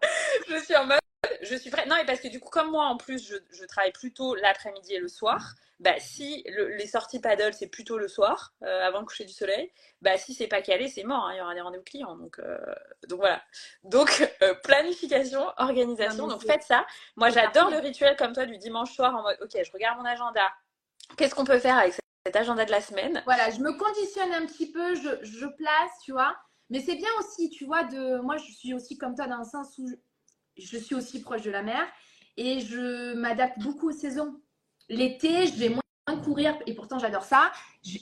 je 0.49 0.57
suis 0.57 0.77
en 0.77 0.85
mode. 0.85 0.99
Je 1.43 1.57
suis 1.57 1.71
prête. 1.71 1.87
Non, 1.87 1.97
mais 1.97 2.05
parce 2.05 2.21
que 2.21 2.29
du 2.29 2.41
coup, 2.41 2.51
comme 2.51 2.71
moi, 2.71 2.87
en 2.87 2.97
plus, 2.97 3.27
je, 3.27 3.37
je 3.51 3.65
travaille 3.65 3.93
plutôt 3.93 4.35
l'après-midi 4.35 4.95
et 4.95 4.99
le 4.99 5.09
soir. 5.09 5.55
Bah, 5.81 5.99
si 5.99 6.45
les 6.47 6.87
sorties 6.87 7.21
paddle, 7.21 7.55
c'est 7.55 7.69
plutôt 7.69 7.97
le 7.97 8.07
soir, 8.07 8.53
euh, 8.63 8.87
avant 8.87 9.01
le 9.01 9.07
coucher 9.07 9.25
du 9.25 9.33
soleil, 9.33 9.73
bah, 10.03 10.19
si 10.19 10.35
c'est 10.35 10.47
pas 10.47 10.61
calé, 10.61 10.89
c'est 10.89 11.05
mort. 11.05 11.25
Hein, 11.25 11.33
il 11.35 11.39
y 11.39 11.41
aura 11.41 11.55
des 11.55 11.63
rendez-vous 11.63 11.85
clients. 11.85 12.17
Donc, 12.17 12.39
euh, 12.39 12.59
donc 13.09 13.21
voilà. 13.21 13.43
Donc, 13.85 14.31
euh, 14.43 14.53
planification, 14.63 15.47
organisation. 15.57 16.27
Donc, 16.27 16.43
faites 16.43 16.65
ça. 16.65 16.87
Moi, 17.17 17.31
j'adore 17.31 17.71
le 17.71 17.79
rituel 17.79 18.15
comme 18.17 18.35
toi 18.35 18.45
du 18.45 18.59
dimanche 18.59 18.95
soir 18.95 19.17
en 19.17 19.23
mode, 19.23 19.39
OK, 19.41 19.53
je 19.53 19.73
regarde 19.73 19.99
mon 19.99 20.05
agenda. 20.05 20.47
Qu'est-ce 21.17 21.35
qu'on 21.35 21.45
peut 21.45 21.59
faire 21.59 21.79
avec 21.79 21.95
cet 22.27 22.37
agenda 22.37 22.67
de 22.67 22.71
la 22.71 22.83
semaine? 22.83 23.23
Voilà, 23.25 23.51
je 23.51 23.61
me 23.61 23.73
conditionne 23.73 24.33
un 24.35 24.45
petit 24.45 24.71
peu, 24.71 24.95
je, 24.95 25.19
je 25.23 25.47
place, 25.47 25.91
tu 26.05 26.13
vois. 26.13 26.37
Mais 26.69 26.81
c'est 26.81 26.95
bien 26.95 27.09
aussi, 27.19 27.51
tu 27.51 27.65
vois, 27.65 27.83
de 27.85 28.21
moi 28.21 28.37
je 28.37 28.53
suis 28.53 28.75
aussi 28.75 28.97
comme 28.97 29.17
toi 29.17 29.27
dans 29.27 29.39
le 29.39 29.45
sens 29.45 29.77
où 29.79 29.89
je, 30.57 30.77
suis 30.79 30.95
aussi 30.95 31.21
proche 31.21 31.43
de 31.43 31.51
la 31.51 31.63
mer 31.63 31.81
et 32.37 32.61
je 32.61 33.15
m'adapte 33.15 33.59
beaucoup 33.59 33.91
aux 33.91 33.97
saisons. 33.97 34.41
L'été, 34.89 35.47
je 35.47 35.55
vais 35.55 35.69
moins 35.69 36.21
courir 36.23 36.57
et 36.67 36.75
pourtant 36.75 36.99
j'adore 36.99 37.25
ça, 37.25 37.53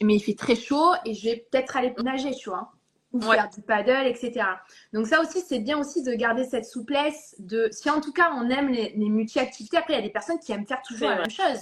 mais 0.03 0.17
il 0.17 0.21
fait 0.21 0.35
très 0.35 0.57
chaud 0.57 0.93
et 1.05 1.15
je 1.15 1.25
vais 1.29 1.47
peut-être 1.51 1.77
aller 1.77 1.93
nager, 2.03 2.33
tu 2.35 2.49
vois, 2.49 2.73
ou 3.13 3.21
faire 3.21 3.49
du 3.51 3.61
paddle, 3.63 4.07
etc. 4.07 4.47
Donc 4.93 5.07
ça 5.07 5.21
aussi, 5.21 5.41
c'est 5.41 5.59
bien 5.59 5.79
aussi 5.79 6.03
de 6.03 6.13
garder 6.15 6.45
cette 6.45 6.65
souplesse. 6.65 7.35
De 7.39 7.69
si 7.71 7.91
en 7.91 8.01
tout 8.01 8.13
cas 8.13 8.33
on 8.35 8.49
aime 8.49 8.69
les, 8.69 8.93
multi-activités, 8.97 9.77
après 9.77 9.95
il 9.95 9.97
y 9.97 10.01
a 10.01 10.03
des 10.03 10.13
personnes 10.13 10.39
qui 10.39 10.53
aiment 10.53 10.67
faire 10.67 10.83
toujours 10.83 11.11
la 11.11 11.17
même 11.17 11.31
chose 11.31 11.61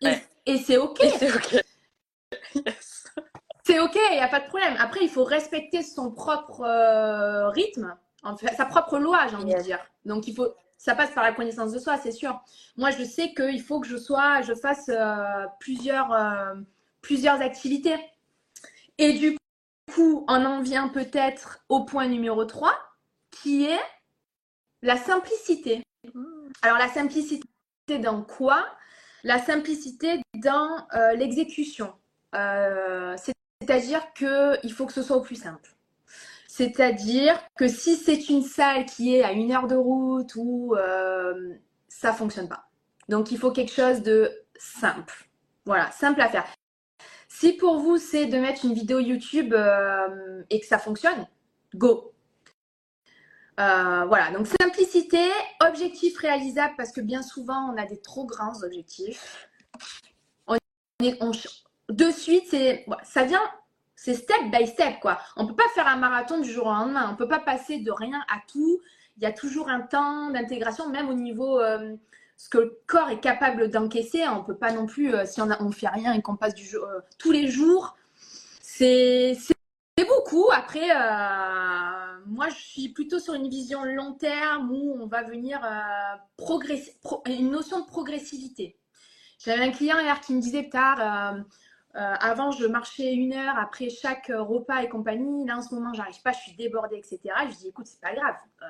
et, 0.00 0.14
et 0.46 0.58
c'est 0.58 0.76
ok. 0.76 0.98
c'est 1.18 1.32
ok. 1.32 1.62
C'est 3.66 3.80
ok, 3.80 3.96
il 4.10 4.16
n'y 4.16 4.20
a 4.20 4.28
pas 4.28 4.40
de 4.40 4.46
problème. 4.46 4.76
Après, 4.78 5.00
il 5.02 5.08
faut 5.08 5.24
respecter 5.24 5.82
son 5.82 6.10
propre 6.10 6.60
euh, 6.60 7.48
rythme, 7.48 7.96
en 8.24 8.36
fait, 8.36 8.54
sa 8.54 8.64
propre 8.64 8.98
loi, 8.98 9.26
j'ai 9.28 9.36
envie 9.36 9.54
de 9.54 9.60
dire. 9.60 9.78
Donc, 10.04 10.26
il 10.26 10.34
faut, 10.34 10.48
ça 10.78 10.94
passe 10.94 11.12
par 11.12 11.22
la 11.22 11.32
connaissance 11.32 11.72
de 11.72 11.78
soi, 11.78 11.98
c'est 11.98 12.12
sûr. 12.12 12.42
Moi, 12.76 12.90
je 12.90 13.04
sais 13.04 13.32
qu'il 13.34 13.62
faut 13.62 13.80
que 13.80 13.86
je 13.86 13.96
sois, 13.96 14.42
je 14.42 14.54
fasse 14.54 14.88
euh, 14.88 15.46
plusieurs, 15.60 16.12
euh, 16.12 16.54
plusieurs 17.02 17.40
activités. 17.40 17.96
Et 18.98 19.12
du 19.12 19.36
coup, 19.94 20.24
on 20.28 20.44
en 20.44 20.62
vient 20.62 20.88
peut-être 20.88 21.60
au 21.68 21.84
point 21.84 22.06
numéro 22.08 22.44
3, 22.44 22.74
qui 23.30 23.66
est 23.66 23.80
la 24.82 24.96
simplicité. 24.96 25.82
Alors, 26.62 26.78
la 26.78 26.88
simplicité 26.88 27.46
dans 28.00 28.22
quoi? 28.22 28.66
La 29.22 29.38
simplicité 29.38 30.20
dans 30.34 30.86
l'exécution. 31.14 31.94
Euh, 32.34 33.16
c'est-à-dire 33.60 34.12
qu'il 34.12 34.72
faut 34.72 34.86
que 34.86 34.92
ce 34.92 35.02
soit 35.02 35.16
au 35.16 35.22
plus 35.22 35.36
simple. 35.36 35.73
C'est-à-dire 36.56 37.36
que 37.56 37.66
si 37.66 37.96
c'est 37.96 38.28
une 38.28 38.44
salle 38.44 38.86
qui 38.86 39.16
est 39.16 39.24
à 39.24 39.32
une 39.32 39.50
heure 39.50 39.66
de 39.66 39.74
route 39.74 40.36
ou 40.36 40.76
euh, 40.76 41.52
ça 41.88 42.12
fonctionne 42.12 42.48
pas. 42.48 42.68
Donc 43.08 43.32
il 43.32 43.38
faut 43.38 43.50
quelque 43.50 43.72
chose 43.72 44.02
de 44.02 44.30
simple. 44.56 45.28
Voilà, 45.64 45.90
simple 45.90 46.20
à 46.20 46.28
faire. 46.28 46.44
Si 47.26 47.54
pour 47.54 47.80
vous 47.80 47.98
c'est 47.98 48.26
de 48.26 48.38
mettre 48.38 48.64
une 48.64 48.72
vidéo 48.72 49.00
YouTube 49.00 49.52
euh, 49.52 50.44
et 50.48 50.60
que 50.60 50.66
ça 50.66 50.78
fonctionne, 50.78 51.26
go. 51.74 52.12
voilà, 53.56 54.30
donc 54.30 54.46
simplicité, 54.46 55.32
objectif 55.60 56.16
réalisable 56.18 56.74
parce 56.76 56.92
que 56.92 57.00
bien 57.00 57.24
souvent 57.24 57.74
on 57.74 57.76
a 57.76 57.84
des 57.84 58.00
trop 58.00 58.26
grands 58.26 58.62
objectifs. 58.62 59.48
De 61.00 62.10
suite, 62.12 62.44
c'est 62.48 62.86
ça 63.02 63.24
vient, 63.24 63.42
c'est 64.04 64.12
step 64.12 64.50
by 64.52 64.66
step, 64.66 65.00
quoi. 65.00 65.18
On 65.34 65.46
peut 65.46 65.54
pas 65.54 65.68
faire 65.74 65.86
un 65.86 65.96
marathon 65.96 66.38
du 66.38 66.52
jour 66.52 66.66
au 66.66 66.70
lendemain. 66.70 67.08
On 67.10 67.16
peut 67.16 67.26
pas 67.26 67.38
passer 67.38 67.78
de 67.78 67.90
rien 67.90 68.20
à 68.28 68.36
tout. 68.52 68.82
Il 69.16 69.22
y 69.22 69.26
a 69.26 69.32
toujours 69.32 69.70
un 69.70 69.80
temps 69.80 70.28
d'intégration, 70.28 70.90
même 70.90 71.08
au 71.08 71.14
niveau 71.14 71.58
euh, 71.58 71.96
ce 72.36 72.50
que 72.50 72.58
le 72.58 72.78
corps 72.86 73.08
est 73.08 73.20
capable 73.20 73.70
d'encaisser. 73.70 74.28
On 74.28 74.44
peut 74.44 74.58
pas 74.58 74.72
non 74.72 74.84
plus, 74.84 75.14
euh, 75.14 75.24
si 75.24 75.40
on, 75.40 75.48
on 75.58 75.70
fait 75.70 75.88
rien 75.88 76.12
et 76.12 76.20
qu'on 76.20 76.36
passe 76.36 76.54
du 76.54 76.76
euh, 76.76 77.00
tous 77.16 77.32
les 77.32 77.48
jours, 77.48 77.96
c'est 78.60 79.38
beaucoup. 80.06 80.50
Après, 80.52 80.88
moi, 82.26 82.50
je 82.50 82.56
suis 82.56 82.90
plutôt 82.90 83.18
sur 83.18 83.32
une 83.32 83.48
vision 83.48 83.84
long 83.84 84.12
terme 84.12 84.70
où 84.70 84.98
on 85.00 85.06
va 85.06 85.22
venir 85.22 85.62
progresser, 86.36 86.94
une 87.24 87.50
notion 87.50 87.80
de 87.80 87.86
progressivité. 87.86 88.76
J'avais 89.38 89.62
un 89.62 89.70
client 89.70 89.98
hier 89.98 90.20
qui 90.20 90.34
me 90.34 90.42
disait 90.42 90.68
tard 90.68 91.36
euh, 91.96 92.14
avant, 92.20 92.50
je 92.50 92.66
marchais 92.66 93.12
une 93.12 93.34
heure 93.34 93.56
après 93.56 93.88
chaque 93.88 94.30
euh, 94.30 94.42
repas 94.42 94.82
et 94.82 94.88
compagnie. 94.88 95.46
Là, 95.46 95.58
en 95.58 95.62
ce 95.62 95.74
moment, 95.74 95.92
j'arrive 95.94 96.20
pas, 96.22 96.32
je 96.32 96.40
suis 96.40 96.56
débordée, 96.56 96.96
etc. 96.96 97.20
Je 97.50 97.56
dis, 97.56 97.68
écoute, 97.68 97.86
c'est 97.86 98.00
pas 98.00 98.14
grave. 98.14 98.34
Euh, 98.62 98.66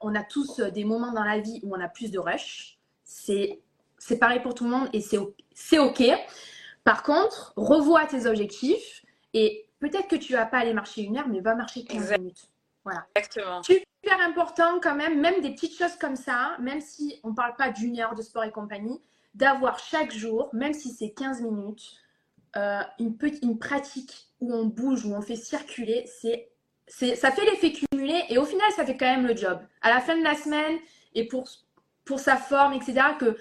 on 0.00 0.14
a 0.14 0.24
tous 0.24 0.58
des 0.60 0.84
moments 0.84 1.12
dans 1.12 1.22
la 1.22 1.38
vie 1.38 1.60
où 1.62 1.74
on 1.74 1.80
a 1.80 1.88
plus 1.88 2.10
de 2.10 2.18
rush. 2.18 2.78
C'est 3.04 3.60
pareil 4.18 4.40
pour 4.40 4.54
tout 4.54 4.64
le 4.64 4.70
monde 4.70 4.88
et 4.92 5.00
c'est 5.00 5.78
OK. 5.78 6.02
Par 6.82 7.02
contre, 7.04 7.52
revois 7.56 8.06
tes 8.06 8.26
objectifs 8.26 9.04
et 9.32 9.66
peut-être 9.78 10.08
que 10.08 10.16
tu 10.16 10.32
vas 10.32 10.46
pas 10.46 10.58
aller 10.58 10.74
marcher 10.74 11.02
une 11.02 11.16
heure, 11.16 11.28
mais 11.28 11.40
va 11.40 11.54
marcher 11.54 11.84
15 11.84 12.18
minutes. 12.18 12.50
Voilà. 12.82 13.06
Exactement. 13.14 13.62
Super 13.62 14.20
important 14.26 14.80
quand 14.82 14.94
même, 14.94 15.20
même 15.20 15.40
des 15.40 15.52
petites 15.52 15.78
choses 15.78 15.96
comme 15.96 16.16
ça, 16.16 16.56
même 16.60 16.80
si 16.80 17.20
on 17.22 17.30
ne 17.30 17.34
parle 17.34 17.54
pas 17.56 17.70
d'une 17.70 17.98
heure 17.98 18.14
de 18.14 18.20
sport 18.20 18.44
et 18.44 18.50
compagnie, 18.50 19.00
d'avoir 19.34 19.78
chaque 19.78 20.12
jour, 20.12 20.50
même 20.52 20.74
si 20.74 20.90
c'est 20.90 21.10
15 21.10 21.40
minutes, 21.40 22.03
euh, 22.56 22.82
une, 22.98 23.16
petite, 23.16 23.42
une 23.42 23.58
pratique 23.58 24.28
où 24.40 24.54
on 24.54 24.64
bouge, 24.64 25.04
où 25.04 25.14
on 25.14 25.22
fait 25.22 25.36
circuler, 25.36 26.04
c'est, 26.20 26.50
c'est, 26.86 27.16
ça 27.16 27.30
fait 27.30 27.44
l'effet 27.44 27.72
cumulé 27.72 28.24
et 28.28 28.38
au 28.38 28.44
final, 28.44 28.70
ça 28.72 28.84
fait 28.84 28.96
quand 28.96 29.06
même 29.06 29.26
le 29.26 29.36
job. 29.36 29.58
À 29.82 29.90
la 29.90 30.00
fin 30.00 30.16
de 30.16 30.22
la 30.22 30.34
semaine 30.34 30.78
et 31.14 31.26
pour, 31.26 31.48
pour 32.04 32.20
sa 32.20 32.36
forme, 32.36 32.74
etc., 32.74 33.00
que 33.18 33.36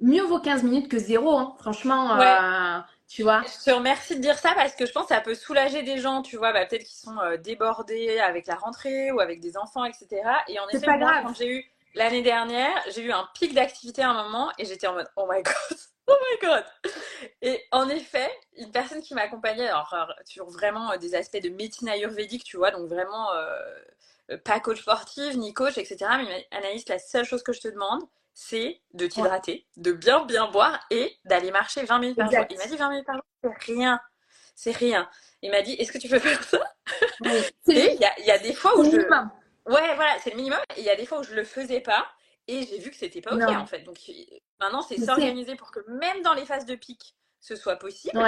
mieux 0.00 0.22
vaut 0.22 0.40
15 0.40 0.62
minutes 0.62 0.88
que 0.88 0.98
zéro, 0.98 1.36
hein. 1.36 1.56
franchement. 1.58 2.20
Euh, 2.20 2.78
tu 3.08 3.22
vois 3.22 3.42
Je 3.42 3.64
te 3.64 3.70
remercie 3.70 4.16
de 4.16 4.20
dire 4.20 4.38
ça 4.38 4.52
parce 4.54 4.74
que 4.74 4.84
je 4.84 4.92
pense 4.92 5.06
que 5.06 5.14
ça 5.14 5.22
peut 5.22 5.34
soulager 5.34 5.82
des 5.82 5.98
gens, 5.98 6.20
tu 6.20 6.36
vois, 6.36 6.52
bah, 6.52 6.66
peut-être 6.66 6.84
qui 6.84 6.96
sont 6.96 7.18
euh, 7.18 7.38
débordés 7.38 8.18
avec 8.18 8.46
la 8.46 8.54
rentrée 8.54 9.10
ou 9.12 9.20
avec 9.20 9.40
des 9.40 9.56
enfants, 9.56 9.86
etc. 9.86 10.08
Et 10.48 10.60
en 10.60 10.68
effet, 10.68 10.84
pas 10.84 10.98
grave. 10.98 11.24
quand 11.24 11.34
j'ai 11.34 11.50
eu 11.50 11.64
l'année 11.94 12.22
dernière, 12.22 12.76
j'ai 12.94 13.02
eu 13.02 13.12
un 13.12 13.26
pic 13.34 13.54
d'activité 13.54 14.02
à 14.02 14.10
un 14.10 14.24
moment 14.24 14.50
et 14.58 14.66
j'étais 14.66 14.86
en 14.86 14.92
mode 14.92 15.08
oh 15.16 15.26
my 15.30 15.42
god, 15.42 15.78
Oh 16.08 16.16
my 16.20 16.48
god 16.48 16.64
Et 17.42 17.62
en 17.70 17.88
effet, 17.88 18.30
une 18.56 18.72
personne 18.72 19.02
qui 19.02 19.14
m'accompagnait 19.14 19.68
alors, 19.68 19.94
sur 20.24 20.48
vraiment 20.48 20.92
euh, 20.92 20.96
des 20.96 21.14
aspects 21.14 21.40
de 21.42 21.50
médecine 21.50 21.88
ayurvédique, 21.88 22.44
tu 22.44 22.56
vois, 22.56 22.70
donc 22.70 22.88
vraiment 22.88 23.32
euh, 23.34 23.54
euh, 24.30 24.38
pas 24.38 24.58
coach 24.60 24.80
sportive, 24.80 25.36
ni 25.36 25.52
coach, 25.52 25.76
etc. 25.76 25.98
Mais 26.26 26.46
Anaïs, 26.50 26.88
la 26.88 26.98
seule 26.98 27.26
chose 27.26 27.42
que 27.42 27.52
je 27.52 27.60
te 27.60 27.68
demande, 27.68 28.02
c'est 28.32 28.80
de 28.94 29.06
t'hydrater, 29.06 29.66
de 29.76 29.92
bien 29.92 30.24
bien 30.24 30.50
boire 30.50 30.80
et 30.90 31.16
d'aller 31.24 31.50
marcher 31.50 31.82
20 31.84 31.98
minutes 31.98 32.16
par 32.16 32.30
jour. 32.30 32.44
Il 32.48 32.56
m'a 32.56 32.66
dit 32.66 32.76
20 32.76 32.88
minutes 32.90 33.06
par 33.06 33.16
jour, 33.16 33.24
c'est 33.42 33.72
rien. 33.72 34.00
C'est 34.54 34.72
rien. 34.72 35.08
Il 35.42 35.50
m'a 35.50 35.62
dit, 35.62 35.74
est-ce 35.74 35.92
que 35.92 35.98
tu 35.98 36.08
peux 36.08 36.18
faire 36.20 36.42
ça? 36.42 36.60
Et 37.68 37.94
il 37.94 38.00
y, 38.00 38.26
y 38.26 38.30
a, 38.30 38.38
des 38.38 38.54
fois 38.54 38.78
où 38.78 38.84
je... 38.84 38.96
Ouais, 38.96 39.94
voilà, 39.94 40.16
c'est 40.22 40.30
le 40.30 40.36
minimum. 40.36 40.58
Il 40.78 40.84
y 40.84 40.90
a 40.90 40.96
des 40.96 41.04
fois 41.04 41.20
où 41.20 41.22
je 41.22 41.34
le 41.34 41.44
faisais 41.44 41.80
pas. 41.80 42.06
Et 42.48 42.66
j'ai 42.66 42.78
vu 42.78 42.90
que 42.90 42.96
c'était 42.96 43.20
pas 43.20 43.34
OK 43.34 43.42
en 43.42 43.66
fait. 43.66 43.80
Donc 43.80 43.98
maintenant, 44.60 44.82
c'est 44.82 44.98
s'organiser 44.98 45.54
pour 45.54 45.70
que 45.70 45.80
même 45.88 46.22
dans 46.22 46.34
les 46.34 46.46
phases 46.46 46.66
de 46.66 46.74
pic, 46.74 47.14
ce 47.40 47.54
soit 47.54 47.76
possible. 47.76 48.18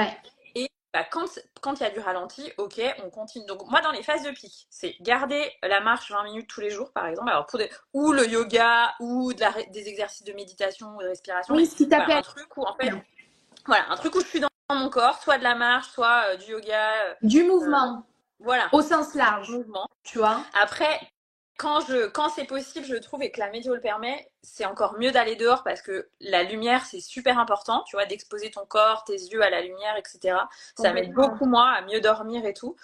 Et 0.54 0.68
bah, 0.92 1.04
quand 1.04 1.80
il 1.80 1.82
y 1.82 1.86
a 1.86 1.90
du 1.90 2.00
ralenti, 2.00 2.52
OK, 2.58 2.80
on 3.04 3.10
continue. 3.10 3.46
Donc 3.46 3.68
moi, 3.70 3.80
dans 3.80 3.92
les 3.92 4.02
phases 4.02 4.22
de 4.22 4.30
pic, 4.30 4.66
c'est 4.70 4.94
garder 5.00 5.50
la 5.62 5.80
marche 5.80 6.10
20 6.10 6.24
minutes 6.24 6.48
tous 6.48 6.60
les 6.60 6.70
jours, 6.70 6.92
par 6.92 7.06
exemple. 7.06 7.30
Alors, 7.30 7.46
pour 7.46 7.58
des... 7.58 7.70
Ou 7.94 8.12
le 8.12 8.28
yoga, 8.28 8.94
ou 9.00 9.32
de 9.32 9.40
la... 9.40 9.52
des 9.70 9.88
exercices 9.88 10.24
de 10.24 10.32
méditation 10.32 10.96
ou 10.96 11.02
de 11.02 11.08
respiration. 11.08 11.54
Oui, 11.54 11.66
ce 11.66 11.84
voilà, 11.84 12.18
un 12.18 12.22
truc 12.22 12.56
où 12.56 12.62
en 12.62 12.74
fait. 12.74 12.90
Voilà, 13.66 13.90
un 13.90 13.96
truc 13.96 14.14
où 14.14 14.20
je 14.20 14.26
suis 14.26 14.40
dans 14.40 14.48
mon 14.70 14.88
corps, 14.90 15.22
soit 15.22 15.38
de 15.38 15.44
la 15.44 15.54
marche, 15.54 15.88
soit 15.88 16.24
euh, 16.30 16.36
du 16.36 16.52
yoga. 16.52 16.92
Euh, 17.04 17.14
du 17.22 17.44
mouvement. 17.44 17.98
Euh, 17.98 18.10
voilà. 18.40 18.68
Au 18.72 18.82
sens 18.82 19.14
large. 19.14 19.50
Mouvement. 19.50 19.86
Tu 20.02 20.18
vois. 20.18 20.42
Après, 20.60 21.00
quand, 21.60 21.80
je, 21.80 22.06
quand 22.06 22.30
c'est 22.30 22.44
possible, 22.44 22.86
je 22.86 22.96
trouve, 22.96 23.22
et 23.22 23.30
que 23.30 23.38
la 23.38 23.50
météo 23.50 23.74
le 23.74 23.82
permet, 23.82 24.30
c'est 24.42 24.64
encore 24.64 24.98
mieux 24.98 25.10
d'aller 25.10 25.36
dehors 25.36 25.62
parce 25.62 25.82
que 25.82 26.08
la 26.18 26.42
lumière, 26.42 26.86
c'est 26.86 27.00
super 27.00 27.38
important, 27.38 27.84
tu 27.86 27.96
vois, 27.96 28.06
d'exposer 28.06 28.50
ton 28.50 28.64
corps, 28.64 29.04
tes 29.04 29.12
yeux 29.12 29.42
à 29.42 29.50
la 29.50 29.60
lumière, 29.60 29.94
etc. 29.98 30.38
Ça 30.74 30.94
m'aide 30.94 31.12
beaucoup, 31.12 31.44
moi, 31.44 31.68
à 31.68 31.82
mieux 31.82 32.00
dormir 32.00 32.46
et 32.46 32.54
tout. 32.54 32.76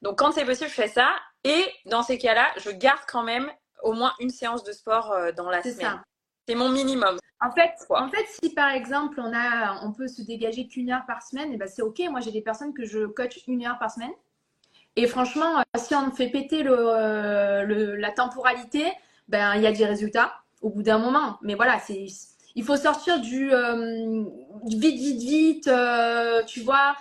Donc, 0.00 0.18
quand 0.18 0.32
c'est 0.32 0.46
possible, 0.46 0.70
je 0.70 0.74
fais 0.74 0.88
ça. 0.88 1.10
Et 1.44 1.62
dans 1.84 2.02
ces 2.02 2.16
cas-là, 2.16 2.46
je 2.56 2.70
garde 2.70 3.02
quand 3.06 3.22
même 3.22 3.52
au 3.82 3.92
moins 3.92 4.14
une 4.18 4.30
séance 4.30 4.64
de 4.64 4.72
sport 4.72 5.12
euh, 5.12 5.32
dans 5.32 5.50
la 5.50 5.62
semaine. 5.62 6.00
C'est 6.48 6.54
mon 6.54 6.70
minimum. 6.70 7.18
En 7.42 7.50
fait, 7.50 7.74
en 7.90 8.08
fait, 8.08 8.24
si 8.40 8.54
par 8.54 8.70
exemple 8.70 9.20
on 9.20 9.32
a, 9.34 9.84
on 9.84 9.92
peut 9.92 10.06
se 10.06 10.22
dégager 10.22 10.68
qu'une 10.68 10.92
heure 10.92 11.04
par 11.06 11.22
semaine, 11.22 11.50
et 11.50 11.54
eh 11.54 11.58
ben 11.58 11.68
c'est 11.68 11.82
ok. 11.82 12.00
Moi, 12.08 12.20
j'ai 12.20 12.30
des 12.30 12.40
personnes 12.40 12.72
que 12.72 12.84
je 12.84 13.04
coach 13.06 13.40
une 13.48 13.66
heure 13.66 13.78
par 13.78 13.90
semaine. 13.90 14.12
Et 14.96 15.06
franchement, 15.06 15.58
euh, 15.58 15.78
si 15.78 15.94
on 15.94 16.10
fait 16.10 16.28
péter 16.28 16.64
euh, 16.66 17.62
le, 17.62 17.96
la 17.96 18.10
temporalité, 18.10 18.84
ben 19.28 19.54
il 19.54 19.62
y 19.62 19.66
a 19.66 19.72
des 19.72 19.86
résultats 19.86 20.34
au 20.60 20.70
bout 20.70 20.82
d'un 20.82 20.98
moment. 20.98 21.38
Mais 21.42 21.54
voilà, 21.54 21.78
c'est 21.78 22.06
il 22.54 22.64
faut 22.64 22.76
sortir 22.76 23.20
du, 23.20 23.50
euh, 23.52 24.24
vite, 24.66 24.96
vite, 24.96 25.22
vite, 25.22 25.70
tu 26.46 26.60
vois. 26.60 26.96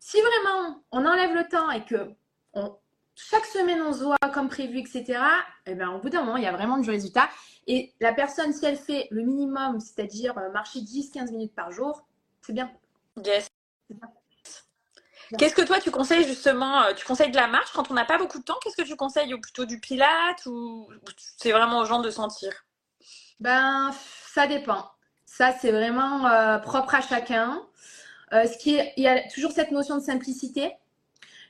Si 0.00 0.18
vraiment 0.20 0.82
on 0.90 1.06
enlève 1.06 1.34
le 1.34 1.46
temps 1.48 1.70
et 1.70 1.84
que 1.84 2.10
on, 2.54 2.74
chaque 3.14 3.46
semaine 3.46 3.80
on 3.82 3.92
se 3.92 4.02
voit 4.02 4.16
comme 4.32 4.48
prévu, 4.48 4.78
etc., 4.80 5.20
et 5.66 5.74
ben, 5.74 5.90
au 5.90 6.00
bout 6.00 6.08
d'un 6.08 6.22
moment, 6.22 6.36
il 6.36 6.42
y 6.42 6.46
a 6.46 6.52
vraiment 6.52 6.78
du 6.78 6.90
résultat. 6.90 7.28
Et 7.68 7.92
la 8.00 8.12
personne, 8.12 8.52
si 8.52 8.64
elle 8.64 8.76
fait 8.76 9.06
le 9.10 9.22
minimum, 9.22 9.78
c'est-à-dire 9.78 10.34
marcher 10.52 10.80
10-15 10.80 11.30
minutes 11.30 11.54
par 11.54 11.70
jour, 11.70 12.04
c'est 12.40 12.54
bien. 12.54 12.70
Yes. 13.24 13.48
Qu'est-ce 15.36 15.54
que 15.54 15.62
toi 15.62 15.80
tu 15.80 15.90
conseilles 15.90 16.26
justement 16.26 16.82
euh, 16.82 16.94
Tu 16.94 17.04
conseilles 17.04 17.30
de 17.30 17.36
la 17.36 17.46
marche 17.46 17.70
quand 17.72 17.90
on 17.90 17.94
n'a 17.94 18.04
pas 18.04 18.18
beaucoup 18.18 18.38
de 18.38 18.44
temps? 18.44 18.58
Qu'est-ce 18.62 18.76
que 18.76 18.86
tu 18.86 18.96
conseilles 18.96 19.34
ou 19.34 19.40
plutôt 19.40 19.66
du 19.66 19.78
pilate 19.78 20.46
ou 20.46 20.88
c'est 21.36 21.52
vraiment 21.52 21.80
aux 21.80 21.84
gens 21.84 22.00
de 22.00 22.10
sentir? 22.10 22.64
Ben 23.40 23.90
ça 24.32 24.46
dépend. 24.46 24.90
Ça 25.26 25.52
c'est 25.60 25.70
vraiment 25.70 26.26
euh, 26.26 26.58
propre 26.58 26.94
à 26.94 27.00
chacun. 27.00 27.62
Euh, 28.32 28.46
ce 28.46 28.56
qui 28.58 28.78
il 28.96 29.02
y 29.02 29.08
a 29.08 29.28
toujours 29.28 29.52
cette 29.52 29.70
notion 29.70 29.96
de 29.96 30.02
simplicité. 30.02 30.72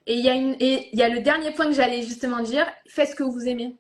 Et 0.07 0.15
il 0.15 0.25
y 0.25 0.29
a 0.29 0.35
une 0.35 0.57
et 0.59 0.89
il 0.93 0.99
y 0.99 1.03
a 1.03 1.09
le 1.09 1.21
dernier 1.21 1.53
point 1.53 1.67
que 1.67 1.73
j'allais 1.73 2.03
justement 2.03 2.41
dire. 2.41 2.67
Faites 2.87 3.11
ce 3.11 3.15
que 3.15 3.23
vous 3.23 3.47
aimez. 3.47 3.77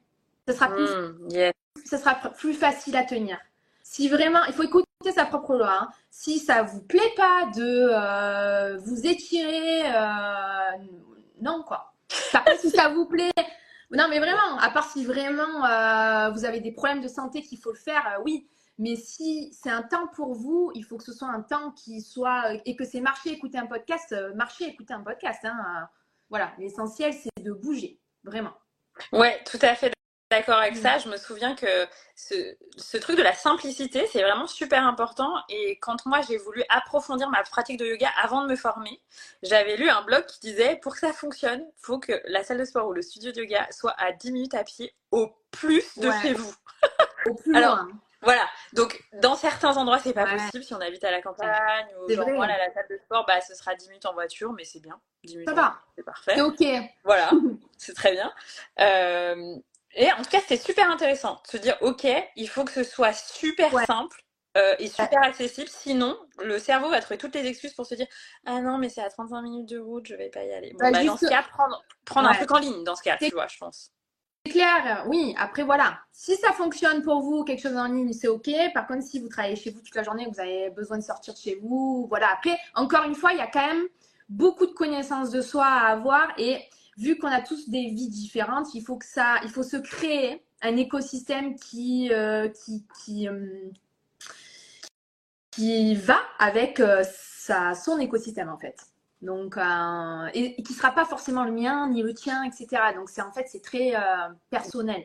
Ce 0.46 0.54
sera 0.54 0.68
plus, 0.68 0.88
mmh, 0.88 1.52
ça 1.84 1.98
sera 1.98 2.14
plus 2.14 2.54
facile 2.54 2.96
à 2.96 3.04
tenir. 3.04 3.38
Si 3.82 4.08
vraiment, 4.08 4.44
il 4.46 4.54
faut 4.54 4.62
écouter 4.62 4.87
sa 5.12 5.24
propre 5.24 5.56
loi. 5.56 5.72
Hein. 5.80 5.88
Si 6.10 6.38
ça 6.38 6.62
vous 6.62 6.82
plaît 6.82 7.14
pas 7.16 7.46
de 7.54 7.88
euh, 7.90 8.76
vous 8.78 9.06
étirer, 9.06 9.82
euh, 9.86 10.84
non 11.40 11.62
quoi. 11.62 11.94
Si 12.58 12.70
ça 12.70 12.88
vous 12.88 13.06
plaît, 13.06 13.30
non 13.90 14.06
mais 14.08 14.18
vraiment, 14.18 14.58
à 14.58 14.70
part 14.70 14.90
si 14.90 15.04
vraiment 15.04 15.64
euh, 15.64 16.30
vous 16.30 16.44
avez 16.44 16.60
des 16.60 16.72
problèmes 16.72 17.00
de 17.00 17.08
santé 17.08 17.42
qu'il 17.42 17.58
faut 17.58 17.72
le 17.72 17.78
faire, 17.78 18.20
oui. 18.24 18.48
Mais 18.80 18.94
si 18.94 19.52
c'est 19.52 19.70
un 19.70 19.82
temps 19.82 20.06
pour 20.14 20.34
vous, 20.34 20.70
il 20.74 20.84
faut 20.84 20.96
que 20.98 21.02
ce 21.02 21.12
soit 21.12 21.28
un 21.28 21.42
temps 21.42 21.72
qui 21.72 22.00
soit 22.00 22.54
et 22.64 22.76
que 22.76 22.84
c'est 22.84 23.00
marcher, 23.00 23.30
écouter 23.30 23.58
un 23.58 23.66
podcast, 23.66 24.14
marcher, 24.36 24.68
écouter 24.68 24.94
un 24.94 25.02
podcast. 25.02 25.44
Hein, 25.44 25.88
voilà, 26.30 26.52
l'essentiel 26.58 27.12
c'est 27.12 27.42
de 27.42 27.52
bouger, 27.52 27.98
vraiment. 28.22 28.52
Ouais, 29.12 29.42
tout 29.44 29.58
à 29.62 29.74
fait 29.74 29.92
d'accord 30.30 30.58
avec 30.58 30.76
ça. 30.76 30.98
Je 30.98 31.08
me 31.08 31.16
souviens 31.16 31.54
que 31.54 31.86
ce, 32.14 32.96
truc 32.96 33.16
de 33.16 33.22
la 33.22 33.34
simplicité, 33.34 34.06
c'est 34.12 34.22
vraiment 34.22 34.46
super 34.46 34.86
important. 34.86 35.32
Et 35.48 35.78
quand 35.80 36.04
moi, 36.06 36.20
j'ai 36.28 36.36
voulu 36.36 36.62
approfondir 36.68 37.30
ma 37.30 37.42
pratique 37.42 37.78
de 37.78 37.86
yoga 37.86 38.10
avant 38.22 38.42
de 38.42 38.48
me 38.48 38.56
former, 38.56 39.00
j'avais 39.42 39.76
lu 39.76 39.88
un 39.88 40.02
blog 40.02 40.26
qui 40.26 40.40
disait, 40.40 40.76
pour 40.76 40.94
que 40.94 41.00
ça 41.00 41.12
fonctionne, 41.12 41.60
il 41.60 41.80
faut 41.80 41.98
que 41.98 42.20
la 42.26 42.42
salle 42.42 42.58
de 42.58 42.64
sport 42.64 42.88
ou 42.88 42.92
le 42.92 43.02
studio 43.02 43.32
de 43.32 43.40
yoga 43.40 43.66
soit 43.70 43.94
à 43.98 44.12
10 44.12 44.32
minutes 44.32 44.54
à 44.54 44.64
pied 44.64 44.94
au 45.10 45.32
plus 45.50 45.98
de 45.98 46.10
chez 46.22 46.34
vous. 46.34 46.54
Au 47.26 47.34
plus 47.42 47.52
loin. 47.52 47.88
Voilà, 48.22 48.48
donc 48.72 49.00
dans 49.12 49.36
certains 49.36 49.76
endroits, 49.76 50.00
c'est 50.00 50.12
pas 50.12 50.26
possible 50.26 50.64
si 50.64 50.74
on 50.74 50.80
habite 50.80 51.04
à 51.04 51.10
la 51.12 51.22
campagne 51.22 51.86
ou 52.02 52.12
genre 52.12 52.28
moi, 52.30 52.48
la 52.48 52.72
salle 52.72 52.86
de 52.90 52.96
sport, 52.96 53.24
bah, 53.26 53.40
ce 53.40 53.54
sera 53.54 53.76
10 53.76 53.88
minutes 53.88 54.06
en 54.06 54.12
voiture, 54.12 54.52
mais 54.52 54.64
c'est 54.64 54.80
bien. 54.80 55.00
10 55.22 55.36
minutes, 55.36 55.48
ça 55.48 55.54
va. 55.54 55.78
C'est 55.94 56.02
parfait. 56.02 56.32
C'est 56.34 56.40
ok. 56.40 56.90
Voilà, 57.04 57.30
c'est 57.78 57.94
très 57.94 58.12
bien. 58.12 58.32
Euh, 58.80 59.56
et 59.94 60.12
en 60.12 60.22
tout 60.22 60.30
cas, 60.30 60.40
c'était 60.40 60.56
super 60.56 60.90
intéressant 60.90 61.40
de 61.44 61.50
se 61.50 61.56
dire, 61.56 61.76
OK, 61.80 62.06
il 62.36 62.48
faut 62.48 62.64
que 62.64 62.72
ce 62.72 62.84
soit 62.84 63.12
super 63.12 63.70
simple 63.86 64.22
euh, 64.56 64.74
et 64.78 64.88
super 64.88 65.22
accessible. 65.22 65.68
Sinon, 65.68 66.16
le 66.42 66.58
cerveau 66.58 66.90
va 66.90 67.00
trouver 67.00 67.18
toutes 67.18 67.34
les 67.34 67.46
excuses 67.46 67.74
pour 67.74 67.86
se 67.86 67.94
dire, 67.94 68.06
ah 68.46 68.60
non, 68.60 68.78
mais 68.78 68.88
c'est 68.88 69.02
à 69.02 69.08
35 69.08 69.42
minutes 69.42 69.68
de 69.68 69.78
route, 69.78 70.06
je 70.06 70.14
vais 70.14 70.30
pas 70.30 70.44
y 70.44 70.52
aller. 70.52 70.72
Bon, 70.72 70.78
bah, 70.80 70.90
bah 70.90 71.04
dans 71.04 71.16
ce 71.16 71.26
cas, 71.26 71.42
prendre, 71.42 71.82
prendre 72.04 72.28
un 72.28 72.34
truc 72.34 72.50
en 72.50 72.58
ligne, 72.58 72.84
dans 72.84 72.96
ce 72.96 73.02
cas, 73.02 73.16
tu 73.16 73.30
vois, 73.30 73.46
je 73.46 73.58
pense. 73.58 73.92
C'est 74.46 74.52
clair, 74.52 75.04
oui. 75.08 75.34
Après, 75.38 75.62
voilà. 75.62 75.98
Si 76.12 76.36
ça 76.36 76.52
fonctionne 76.52 77.02
pour 77.02 77.20
vous, 77.20 77.44
quelque 77.44 77.60
chose 77.60 77.76
en 77.76 77.86
ligne, 77.86 78.12
c'est 78.12 78.28
OK. 78.28 78.50
Par 78.72 78.86
contre, 78.86 79.02
si 79.02 79.20
vous 79.20 79.28
travaillez 79.28 79.56
chez 79.56 79.70
vous 79.70 79.80
toute 79.80 79.94
la 79.94 80.02
journée, 80.02 80.26
vous 80.32 80.40
avez 80.40 80.70
besoin 80.70 80.98
de 80.98 81.02
sortir 81.02 81.34
de 81.34 81.38
chez 81.38 81.58
vous, 81.62 82.06
voilà. 82.08 82.30
Après, 82.32 82.56
encore 82.74 83.04
une 83.04 83.14
fois, 83.14 83.32
il 83.32 83.38
y 83.38 83.42
a 83.42 83.46
quand 83.46 83.66
même 83.66 83.86
beaucoup 84.28 84.66
de 84.66 84.72
connaissances 84.72 85.30
de 85.30 85.40
soi 85.40 85.66
à 85.66 85.88
avoir 85.88 86.32
et 86.38 86.60
vu 86.98 87.16
qu'on 87.16 87.28
a 87.28 87.40
tous 87.40 87.68
des 87.68 87.86
vies 87.86 88.08
différentes, 88.08 88.74
il 88.74 88.82
faut 88.82 88.96
que 88.96 89.06
ça, 89.06 89.36
il 89.44 89.50
faut 89.50 89.62
se 89.62 89.76
créer 89.76 90.44
un 90.62 90.76
écosystème 90.76 91.54
qui, 91.54 92.12
euh, 92.12 92.48
qui, 92.48 92.84
qui, 93.04 93.28
euh, 93.28 93.70
qui, 95.52 95.94
va 95.94 96.18
avec 96.38 96.80
euh, 96.80 97.04
sa, 97.08 97.74
son 97.74 97.98
écosystème 97.98 98.48
en 98.48 98.58
fait. 98.58 98.76
Donc, 99.22 99.56
et, 100.34 100.62
qui 100.62 100.72
sera 100.74 100.92
pas 100.92 101.04
forcément 101.04 101.44
le 101.44 101.50
mien 101.50 101.88
ni 101.88 102.02
le 102.02 102.14
tien, 102.14 102.44
etc. 102.44 102.68
Donc, 102.94 103.08
c'est 103.08 103.22
en 103.22 103.32
fait, 103.32 103.46
c'est 103.48 103.62
très 103.62 103.92
personnel. 104.48 105.04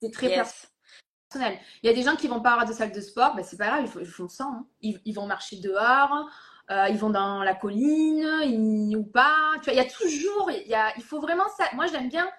C'est 0.00 0.12
très 0.12 0.28
personnel. 0.28 1.58
Il 1.82 1.88
y 1.88 1.88
a 1.88 1.92
des 1.92 2.04
gens 2.04 2.14
qui 2.14 2.28
vont 2.28 2.40
pas 2.40 2.52
avoir 2.52 2.68
de 2.68 2.72
salle 2.72 2.92
de 2.92 3.00
sport, 3.00 3.34
ben, 3.34 3.44
c'est 3.44 3.56
pas 3.56 3.66
grave, 3.66 3.90
ils, 4.00 4.06
font 4.06 4.28
ça. 4.28 4.44
Hein. 4.44 4.64
Ils, 4.80 5.00
ils, 5.04 5.12
vont 5.12 5.26
marcher 5.26 5.56
dehors, 5.56 6.30
euh, 6.70 6.86
ils 6.90 6.98
vont 6.98 7.10
dans 7.10 7.42
la 7.42 7.54
colline 7.54 8.96
ou 8.96 9.04
pas. 9.04 9.52
Tu 9.62 9.64
vois, 9.64 9.72
il 9.72 9.76
y 9.76 9.80
a 9.80 9.90
toujours, 9.90 10.50
il, 10.50 10.68
y 10.68 10.74
a, 10.74 10.92
il 10.96 11.02
faut 11.02 11.20
vraiment 11.20 11.48
ça. 11.56 11.64
Moi, 11.74 11.86
j'aime 11.86 12.08
bien 12.08 12.30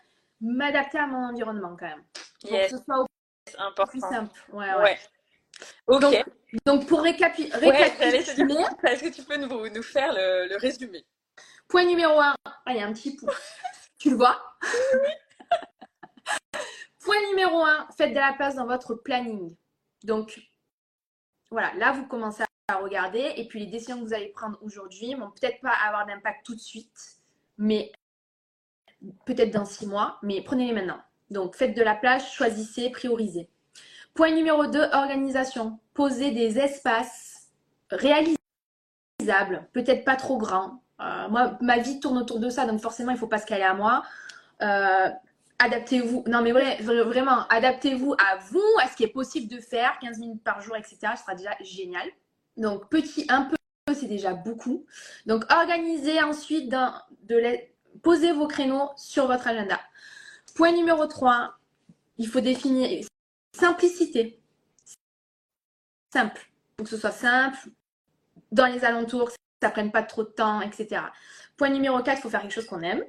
m'adapter 0.42 1.00
à 1.00 1.08
mon 1.08 1.30
environnement 1.30 1.76
quand 1.78 1.88
même. 1.88 2.04
Pour 2.42 2.52
que 2.52 2.70
ce 2.70 2.78
soit 2.78 3.00
au 3.02 3.86
plus 3.88 4.02
simple. 4.02 4.32
Ouais, 4.54 4.74
ouais. 4.76 5.00
Ok. 5.88 6.04
Donc, 6.65 6.88
pour 6.88 7.02
récapi 7.02 7.50
récapituler. 7.52 8.65
Est-ce 8.84 9.04
que 9.04 9.10
tu 9.10 9.24
peux 9.24 9.38
nous, 9.38 9.70
nous 9.70 9.84
faire 9.84 10.13
le, 10.13 10.48
le, 10.48 10.58
résumé 10.58 11.06
Point 11.68 11.86
numéro 11.86 12.20
1. 12.20 12.36
Ah, 12.46 12.54
il 12.68 12.78
y 12.78 12.82
a 12.82 12.86
un 12.88 12.94
petit 12.94 13.15
pouce. 13.15 13.30
tu 14.00 14.12
le 14.12 14.15
vois? 14.15 14.42
Point 17.00 17.22
numéro 17.30 17.63
1. 17.63 17.88
Faites 17.98 18.12
de 18.12 18.20
la 18.20 18.34
place 18.34 18.56
dans 18.56 18.68
votre 18.68 18.96
planning. 18.96 19.56
Donc, 20.04 20.39
voilà, 21.52 21.74
là, 21.76 21.92
vous 21.92 22.06
commencez 22.08 22.44
à 22.69 22.77
regarder. 22.77 23.34
Et 23.38 23.47
puis 23.47 23.60
les 23.60 23.65
décisions 23.65 23.99
que 23.99 24.05
vous 24.05 24.13
allez 24.13 24.29
prendre 24.29 24.58
aujourd'hui 24.62 25.13
vont 25.15 25.32
peut-être 25.32 25.60
pas 25.62 25.73
avoir 25.88 26.05
d'impact 26.05 26.45
tout 26.45 26.55
de 26.55 26.60
suite, 26.60 27.19
mais 27.58 27.91
peut-être 29.25 29.51
dans 29.51 29.65
six 29.65 29.88
mois, 29.88 30.17
mais 30.23 30.41
prenez-les 30.41 30.73
maintenant. 30.73 30.99
Donc 31.29 31.55
faites 31.55 31.75
de 31.75 31.84
la 31.84 31.95
place, 31.95 32.32
choisissez, 32.32 32.89
priorisez. 32.89 33.49
Point 34.13 34.34
numéro 34.34 34.65
2, 34.65 34.89
organisation. 34.93 35.79
Posez 35.93 36.32
des 36.32 36.60
espaces 36.60 37.49
réalisables, 37.91 38.38
peut-être 39.73 40.03
pas 40.03 40.15
trop 40.15 40.38
grands. 40.38 40.82
Euh, 41.01 41.29
moi, 41.29 41.58
ma 41.62 41.77
vie 41.77 41.99
tourne 41.99 42.17
autour 42.17 42.39
de 42.39 42.49
ça, 42.49 42.65
donc 42.65 42.82
forcément, 42.82 43.12
il 43.12 43.15
ne 43.15 43.19
faut 43.19 43.27
pas 43.27 43.38
se 43.38 43.45
caler 43.45 43.63
à 43.63 43.73
moi. 43.73 44.03
Euh, 44.62 45.10
adaptez-vous. 45.60 46.23
Non, 46.27 46.41
mais 46.41 46.51
vraiment, 46.82 47.47
adaptez-vous 47.49 48.13
à 48.13 48.38
vous, 48.49 48.63
à 48.82 48.88
ce 48.88 48.95
qui 48.95 49.03
est 49.03 49.13
possible 49.13 49.47
de 49.53 49.62
faire, 49.62 49.97
15 50.01 50.19
minutes 50.19 50.43
par 50.43 50.62
jour, 50.62 50.75
etc. 50.75 50.97
Ce 51.15 51.21
sera 51.21 51.36
déjà 51.36 51.55
génial. 51.62 52.08
Donc, 52.60 52.89
petit, 52.89 53.26
un 53.30 53.43
peu, 53.43 53.56
c'est 53.95 54.08
déjà 54.08 54.34
beaucoup. 54.34 54.86
Donc, 55.26 55.45
organisez 55.50 56.22
ensuite, 56.22 56.74
posez 58.04 58.34
vos 58.34 58.48
créneaux 58.48 58.89
sur 58.98 59.28
votre 59.28 59.48
agenda. 59.48 59.80
Point 60.56 60.74
numéro 60.74 61.08
3, 61.08 61.58
il 62.17 62.28
faut 62.28 62.41
définir 62.41 63.06
simplicité. 63.58 64.41
Simple. 66.13 66.41
Pour 66.76 66.84
que 66.84 66.89
ce 66.89 66.98
soit 66.98 67.12
simple, 67.12 67.58
dans 68.52 68.65
les 68.65 68.84
alentours, 68.84 69.32
ça 69.62 69.67
ne 69.67 69.72
prenne 69.72 69.91
pas 69.91 70.04
trop 70.04 70.24
de 70.24 70.30
temps, 70.30 70.62
etc. 70.62 71.02
Point 71.56 71.69
numéro 71.69 72.02
4, 72.02 72.17
il 72.17 72.22
faut 72.22 72.30
faire 72.30 72.41
quelque 72.41 72.54
chose 72.54 72.67
qu'on 72.67 72.82
aime. 72.82 73.04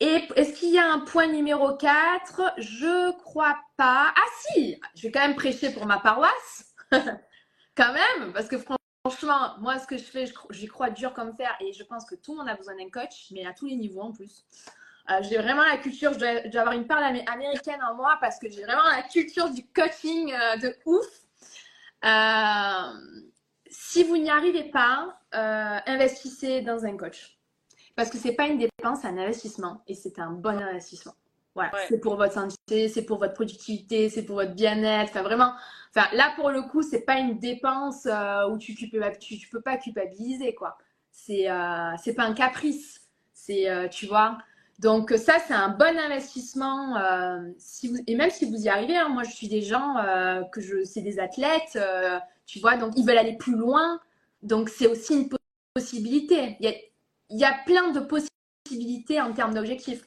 Et 0.00 0.26
est-ce 0.36 0.54
qu'il 0.54 0.70
y 0.70 0.78
a 0.78 0.90
un 0.90 1.00
point 1.00 1.26
numéro 1.26 1.76
4 1.76 2.54
Je 2.58 3.12
crois 3.18 3.58
pas. 3.76 4.12
Ah 4.16 4.28
si, 4.40 4.80
je 4.96 5.02
vais 5.02 5.12
quand 5.12 5.20
même 5.20 5.36
prêcher 5.36 5.70
pour 5.70 5.84
ma 5.84 5.98
paroisse. 5.98 6.74
Quand 7.74 7.92
même, 7.92 8.32
parce 8.32 8.48
que 8.48 8.56
franchement, 8.58 9.56
moi, 9.60 9.78
ce 9.78 9.86
que 9.86 9.96
je 9.96 10.04
fais, 10.04 10.26
j'y 10.50 10.66
crois 10.66 10.90
dur 10.90 11.14
comme 11.14 11.34
fer 11.34 11.54
et 11.60 11.72
je 11.72 11.82
pense 11.84 12.04
que 12.04 12.14
tout 12.14 12.32
le 12.32 12.38
monde 12.38 12.48
a 12.48 12.54
besoin 12.54 12.76
d'un 12.76 12.90
coach, 12.90 13.28
mais 13.30 13.46
à 13.46 13.52
tous 13.52 13.66
les 13.66 13.76
niveaux 13.76 14.02
en 14.02 14.12
plus. 14.12 14.44
Euh, 15.10 15.14
j'ai 15.22 15.36
vraiment 15.36 15.64
la 15.64 15.78
culture, 15.78 16.12
je 16.12 16.18
dois, 16.18 16.60
avoir 16.60 16.74
une 16.74 16.86
part 16.86 17.02
américaine 17.02 17.80
en 17.82 17.94
moi 17.94 18.18
parce 18.20 18.38
que 18.38 18.48
j'ai 18.48 18.62
vraiment 18.62 18.88
la 18.88 19.02
culture 19.02 19.50
du 19.50 19.64
coaching 19.66 20.32
euh, 20.32 20.56
de 20.56 20.76
ouf. 20.86 21.06
Euh, 22.04 23.20
si 23.68 24.04
vous 24.04 24.16
n'y 24.16 24.30
arrivez 24.30 24.64
pas, 24.70 25.18
investissez 25.32 26.60
dans 26.60 26.84
un 26.84 26.96
coach. 26.96 27.38
Parce 27.96 28.10
que 28.10 28.18
ce 28.18 28.28
n'est 28.28 28.34
pas 28.34 28.46
une 28.46 28.58
dépense, 28.58 29.00
c'est 29.02 29.08
un 29.08 29.18
investissement 29.18 29.82
et 29.86 29.94
c'est 29.94 30.18
un 30.18 30.30
bon 30.30 30.60
investissement. 30.60 31.14
Voilà, 31.54 31.70
c'est 31.88 32.00
pour 32.00 32.16
votre 32.16 32.32
santé, 32.32 32.88
c'est 32.88 33.04
pour 33.04 33.18
votre 33.18 33.34
productivité, 33.34 34.08
c'est 34.08 34.24
pour 34.24 34.36
votre 34.36 34.54
bien-être. 34.54 35.10
Enfin, 35.10 35.22
vraiment, 35.22 35.52
enfin, 35.94 36.06
là, 36.14 36.32
pour 36.36 36.50
le 36.50 36.62
coup, 36.62 36.82
c'est 36.82 37.04
pas 37.04 37.18
une 37.18 37.38
dépense 37.38 38.06
euh, 38.06 38.48
où 38.48 38.56
tu, 38.56 38.74
tu, 38.74 38.88
tu, 38.88 39.48
peux 39.48 39.60
pas 39.60 39.76
culpabiliser, 39.76 40.54
quoi. 40.54 40.78
C'est 41.10 41.50
euh, 41.50 41.90
c'est 42.02 42.14
pas 42.14 42.24
un 42.24 42.32
caprice. 42.32 43.02
C'est, 43.34 43.68
euh, 43.68 43.88
tu 43.88 44.06
vois. 44.06 44.38
Donc, 44.78 45.10
ça, 45.10 45.34
c'est 45.46 45.52
un 45.52 45.68
bon 45.68 45.98
investissement. 45.98 46.96
si 47.58 47.88
vous, 47.88 47.98
et 48.06 48.16
même 48.16 48.30
si 48.30 48.46
vous 48.50 48.64
y 48.64 48.68
arrivez, 48.68 48.96
hein, 48.96 49.10
moi, 49.10 49.22
je 49.22 49.30
suis 49.30 49.48
des 49.48 49.62
gens 49.62 49.96
que 50.52 50.60
je, 50.60 50.84
c'est 50.84 51.02
des 51.02 51.18
athlètes, 51.18 51.78
tu 52.46 52.58
vois, 52.60 52.76
donc 52.76 52.94
ils 52.96 53.06
veulent 53.06 53.18
aller 53.18 53.36
plus 53.36 53.56
loin. 53.56 54.00
Donc, 54.42 54.70
c'est 54.70 54.86
aussi 54.86 55.14
une 55.14 55.28
possibilité. 55.74 56.56
Il 56.60 56.66
y 56.66 56.68
a, 56.68 56.74
il 57.30 57.38
y 57.38 57.44
a 57.44 57.54
plein 57.64 57.92
de 57.92 58.00
possibilités 58.00 59.20
en 59.20 59.32
termes 59.34 59.54
d'objectifs. 59.54 60.04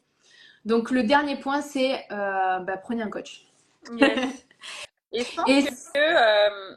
Donc, 0.65 0.91
le 0.91 1.03
dernier 1.03 1.37
point, 1.37 1.61
c'est 1.61 2.05
euh, 2.11 2.59
bah, 2.59 2.77
prenez 2.77 3.03
un 3.03 3.09
coach. 3.09 3.45
Et 5.11 5.21
je 5.21 5.35
pense 5.35 5.91
que 5.93 5.99
euh, 5.99 6.75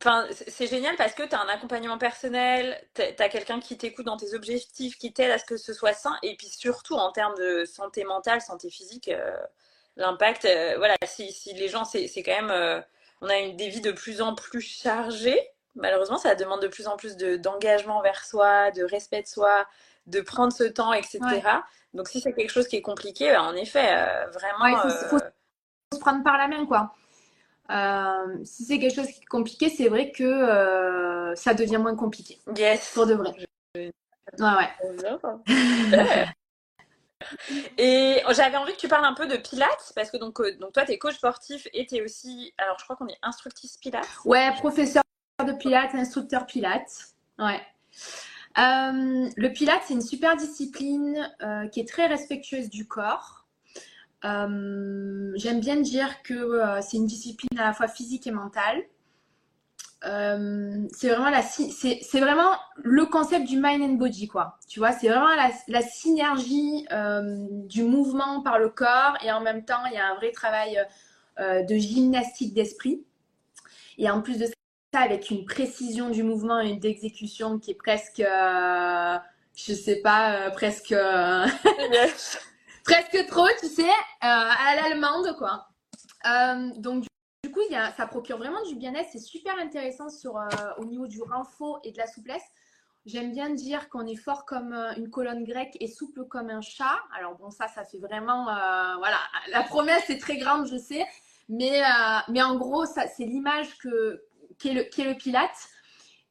Enfin, 0.00 0.28
c'est 0.30 0.68
génial 0.68 0.94
parce 0.94 1.12
que 1.12 1.24
tu 1.24 1.34
as 1.34 1.40
un 1.40 1.48
accompagnement 1.48 1.98
personnel, 1.98 2.80
tu 2.94 3.02
as 3.02 3.28
quelqu'un 3.28 3.58
qui 3.58 3.76
t'écoute 3.76 4.06
dans 4.06 4.16
tes 4.16 4.32
objectifs, 4.32 4.96
qui 4.96 5.12
t'aide 5.12 5.32
à 5.32 5.38
ce 5.38 5.44
que 5.44 5.56
ce 5.56 5.72
soit 5.72 5.92
sain, 5.92 6.16
et 6.22 6.36
puis 6.36 6.46
surtout 6.46 6.94
en 6.94 7.10
termes 7.10 7.34
de 7.36 7.64
santé 7.64 8.04
mentale, 8.04 8.40
santé 8.40 8.70
physique, 8.70 9.08
euh, 9.08 9.36
l'impact, 9.96 10.46
voilà, 10.76 10.94
si, 11.04 11.32
si, 11.32 11.52
les 11.52 11.66
gens, 11.66 11.84
c'est 11.84 12.08
quand 12.22 12.42
même, 12.42 12.84
on 13.22 13.28
a 13.28 13.38
une, 13.38 13.56
des 13.56 13.68
vies 13.68 13.80
de 13.80 13.90
plus 13.90 14.22
en 14.22 14.36
plus 14.36 14.60
chargées, 14.60 15.50
malheureusement, 15.74 16.18
ça 16.18 16.36
demande 16.36 16.62
de 16.62 16.68
plus 16.68 16.86
en 16.86 16.96
plus 16.96 17.16
d'engagement 17.16 18.00
vers 18.00 18.24
soi, 18.24 18.70
de 18.70 18.84
respect 18.84 19.22
de 19.22 19.26
soi, 19.26 19.66
de 20.08 20.20
prendre 20.20 20.52
ce 20.52 20.64
temps, 20.64 20.92
etc. 20.92 21.20
Donc 21.94 22.08
si 22.08 22.20
c'est 22.20 22.32
quelque 22.32 22.50
chose 22.50 22.68
qui 22.68 22.76
est 22.76 22.82
compliqué, 22.82 23.30
bah, 23.30 23.42
en 23.42 23.54
effet, 23.54 23.88
euh, 23.92 24.26
vraiment. 24.30 24.66
il 24.66 24.90
faut, 25.08 25.16
euh, 25.16 25.30
se 25.92 25.98
prendre 25.98 26.22
par 26.22 26.36
la 26.36 26.48
main, 26.48 26.66
quoi. 26.66 26.94
Euh, 27.70 28.38
si 28.44 28.64
c'est 28.64 28.78
quelque 28.78 28.94
chose 28.94 29.06
qui 29.06 29.20
est 29.20 29.26
compliqué, 29.26 29.68
c'est 29.68 29.88
vrai 29.88 30.10
que 30.10 31.32
ça 31.34 31.54
devient 31.54 31.78
moins 31.78 31.94
compliqué. 31.94 32.38
Yes. 32.56 32.92
Pour 32.94 33.06
de 33.06 33.14
vrai. 33.14 33.34
Ouais, 33.74 33.90
ouais. 34.38 34.70
Et 37.78 38.22
j'avais 38.30 38.56
envie 38.56 38.72
que 38.72 38.78
tu 38.78 38.88
parles 38.88 39.04
un 39.04 39.14
peu 39.14 39.26
de 39.26 39.36
Pilates, 39.36 39.92
parce 39.94 40.10
que 40.10 40.16
donc, 40.16 40.40
donc 40.58 40.72
toi, 40.72 40.84
tu 40.84 40.92
es 40.92 40.98
coach 40.98 41.16
sportif 41.16 41.66
et 41.72 41.86
tu 41.86 41.96
es 41.96 42.02
aussi, 42.02 42.54
alors 42.58 42.78
je 42.78 42.84
crois 42.84 42.96
qu'on 42.96 43.08
est 43.08 43.18
instructrice 43.22 43.76
Pilates. 43.76 44.08
Ouais, 44.24 44.52
professeur 44.56 45.02
de 45.44 45.52
Pilates, 45.52 45.94
instructeur 45.94 46.46
Pilates. 46.46 47.12
Ouais. 47.38 47.60
Euh, 48.58 49.28
le 49.36 49.48
Pilates, 49.52 49.82
c'est 49.86 49.94
une 49.94 50.00
super 50.02 50.36
discipline 50.36 51.30
euh, 51.42 51.68
qui 51.68 51.80
est 51.80 51.88
très 51.88 52.06
respectueuse 52.06 52.68
du 52.70 52.88
corps. 52.88 53.46
Euh, 54.24 55.32
j'aime 55.36 55.60
bien 55.60 55.76
dire 55.76 56.22
que 56.24 56.60
c'est 56.80 56.96
une 56.96 57.06
discipline 57.06 57.56
à 57.56 57.66
la 57.66 57.72
fois 57.72 57.86
physique 57.86 58.26
et 58.26 58.32
mentale. 58.32 58.82
c'est 60.02 61.08
vraiment 61.08 61.30
la 61.30 61.42
c'est 61.42 62.20
vraiment 62.20 62.50
le 62.82 63.06
concept 63.06 63.46
du 63.46 63.58
mind 63.60 63.82
and 63.82 63.94
body 63.94 64.26
quoi 64.26 64.58
tu 64.68 64.80
vois 64.80 64.90
c'est 64.92 65.08
vraiment 65.08 65.34
la, 65.36 65.50
la 65.68 65.82
synergie 65.82 66.86
du 67.68 67.84
mouvement 67.84 68.42
par 68.42 68.58
le 68.58 68.70
corps 68.70 69.16
et 69.22 69.30
en 69.30 69.40
même 69.40 69.64
temps 69.64 69.84
il 69.86 69.94
y 69.94 69.98
a 69.98 70.08
un 70.08 70.16
vrai 70.16 70.32
travail 70.32 70.84
de 71.38 71.76
gymnastique 71.76 72.54
d'esprit 72.54 73.04
et 73.98 74.10
en 74.10 74.20
plus 74.20 74.38
de 74.38 74.46
ça 74.46 74.57
avec 74.96 75.30
une 75.30 75.44
précision 75.44 76.10
du 76.10 76.22
mouvement 76.22 76.60
et 76.60 76.74
d'exécution 76.74 77.58
qui 77.58 77.72
est 77.72 77.74
presque, 77.74 78.20
euh, 78.20 79.18
je 79.54 79.72
sais 79.74 80.00
pas, 80.00 80.32
euh, 80.32 80.50
presque, 80.50 80.92
euh, 80.92 81.46
presque 82.84 83.26
trop, 83.28 83.48
tu 83.60 83.66
sais, 83.66 83.90
à 84.20 84.74
l'allemande, 84.76 85.36
quoi. 85.36 85.68
donc, 86.76 87.04
du 87.44 87.52
coup, 87.52 87.60
ça 87.96 88.06
procure 88.06 88.38
vraiment 88.38 88.62
du 88.64 88.76
bien-être. 88.76 89.08
C'est 89.12 89.18
super 89.18 89.56
intéressant 89.58 90.08
sur, 90.08 90.40
au 90.78 90.84
niveau 90.84 91.06
du 91.06 91.22
renfort 91.22 91.80
et 91.84 91.92
de 91.92 91.98
la 91.98 92.06
souplesse. 92.06 92.42
J'aime 93.06 93.32
bien 93.32 93.50
dire 93.50 93.88
qu'on 93.88 94.06
est 94.06 94.16
fort 94.16 94.44
comme 94.44 94.74
une 94.96 95.08
colonne 95.08 95.44
grecque 95.44 95.76
et 95.80 95.86
souple 95.86 96.24
comme 96.24 96.50
un 96.50 96.60
chat. 96.60 96.98
Alors 97.16 97.36
bon, 97.36 97.50
ça, 97.50 97.68
ça 97.68 97.84
fait 97.84 97.98
vraiment, 97.98 98.44
voilà, 98.98 99.18
la 99.50 99.62
promesse 99.62 100.10
est 100.10 100.18
très 100.18 100.36
grande, 100.36 100.66
je 100.66 100.76
sais, 100.76 101.06
mais, 101.48 101.80
mais 102.28 102.42
en 102.42 102.56
gros, 102.56 102.86
c'est 102.86 103.24
l'image 103.24 103.78
que 103.78 104.27
qui 104.58 104.68
est 104.68 104.74
le, 104.74 105.10
le 105.10 105.14
Pilate. 105.16 105.68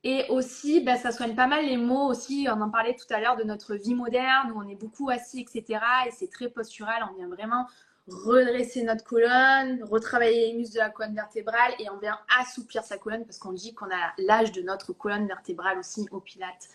Et 0.03 0.25
aussi, 0.29 0.79
ben, 0.81 0.95
ça 0.97 1.11
soigne 1.11 1.35
pas 1.35 1.47
mal 1.47 1.65
les 1.65 1.77
mots 1.77 2.07
aussi. 2.07 2.47
On 2.49 2.61
en 2.61 2.69
parlait 2.69 2.95
tout 2.95 3.11
à 3.13 3.19
l'heure 3.19 3.35
de 3.35 3.43
notre 3.43 3.75
vie 3.75 3.95
moderne 3.95 4.51
où 4.51 4.61
on 4.61 4.67
est 4.67 4.75
beaucoup 4.75 5.09
assis, 5.09 5.41
etc. 5.41 5.79
Et 6.07 6.11
c'est 6.11 6.29
très 6.29 6.49
postural. 6.49 7.03
On 7.11 7.17
vient 7.17 7.27
vraiment 7.27 7.67
redresser 8.07 8.83
notre 8.83 9.03
colonne, 9.03 9.83
retravailler 9.83 10.51
les 10.51 10.57
muscles 10.57 10.75
de 10.75 10.79
la 10.79 10.89
colonne 10.89 11.15
vertébrale 11.15 11.73
et 11.79 11.89
on 11.89 11.97
vient 11.97 12.17
assouplir 12.39 12.83
sa 12.83 12.97
colonne 12.97 13.25
parce 13.25 13.37
qu'on 13.37 13.51
dit 13.51 13.73
qu'on 13.73 13.87
a 13.87 14.13
l'âge 14.17 14.51
de 14.53 14.61
notre 14.61 14.93
colonne 14.93 15.27
vertébrale 15.27 15.77
aussi 15.77 16.07
au 16.11 16.21
Pilate. 16.21 16.69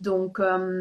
Donc, 0.00 0.40
euh, 0.40 0.72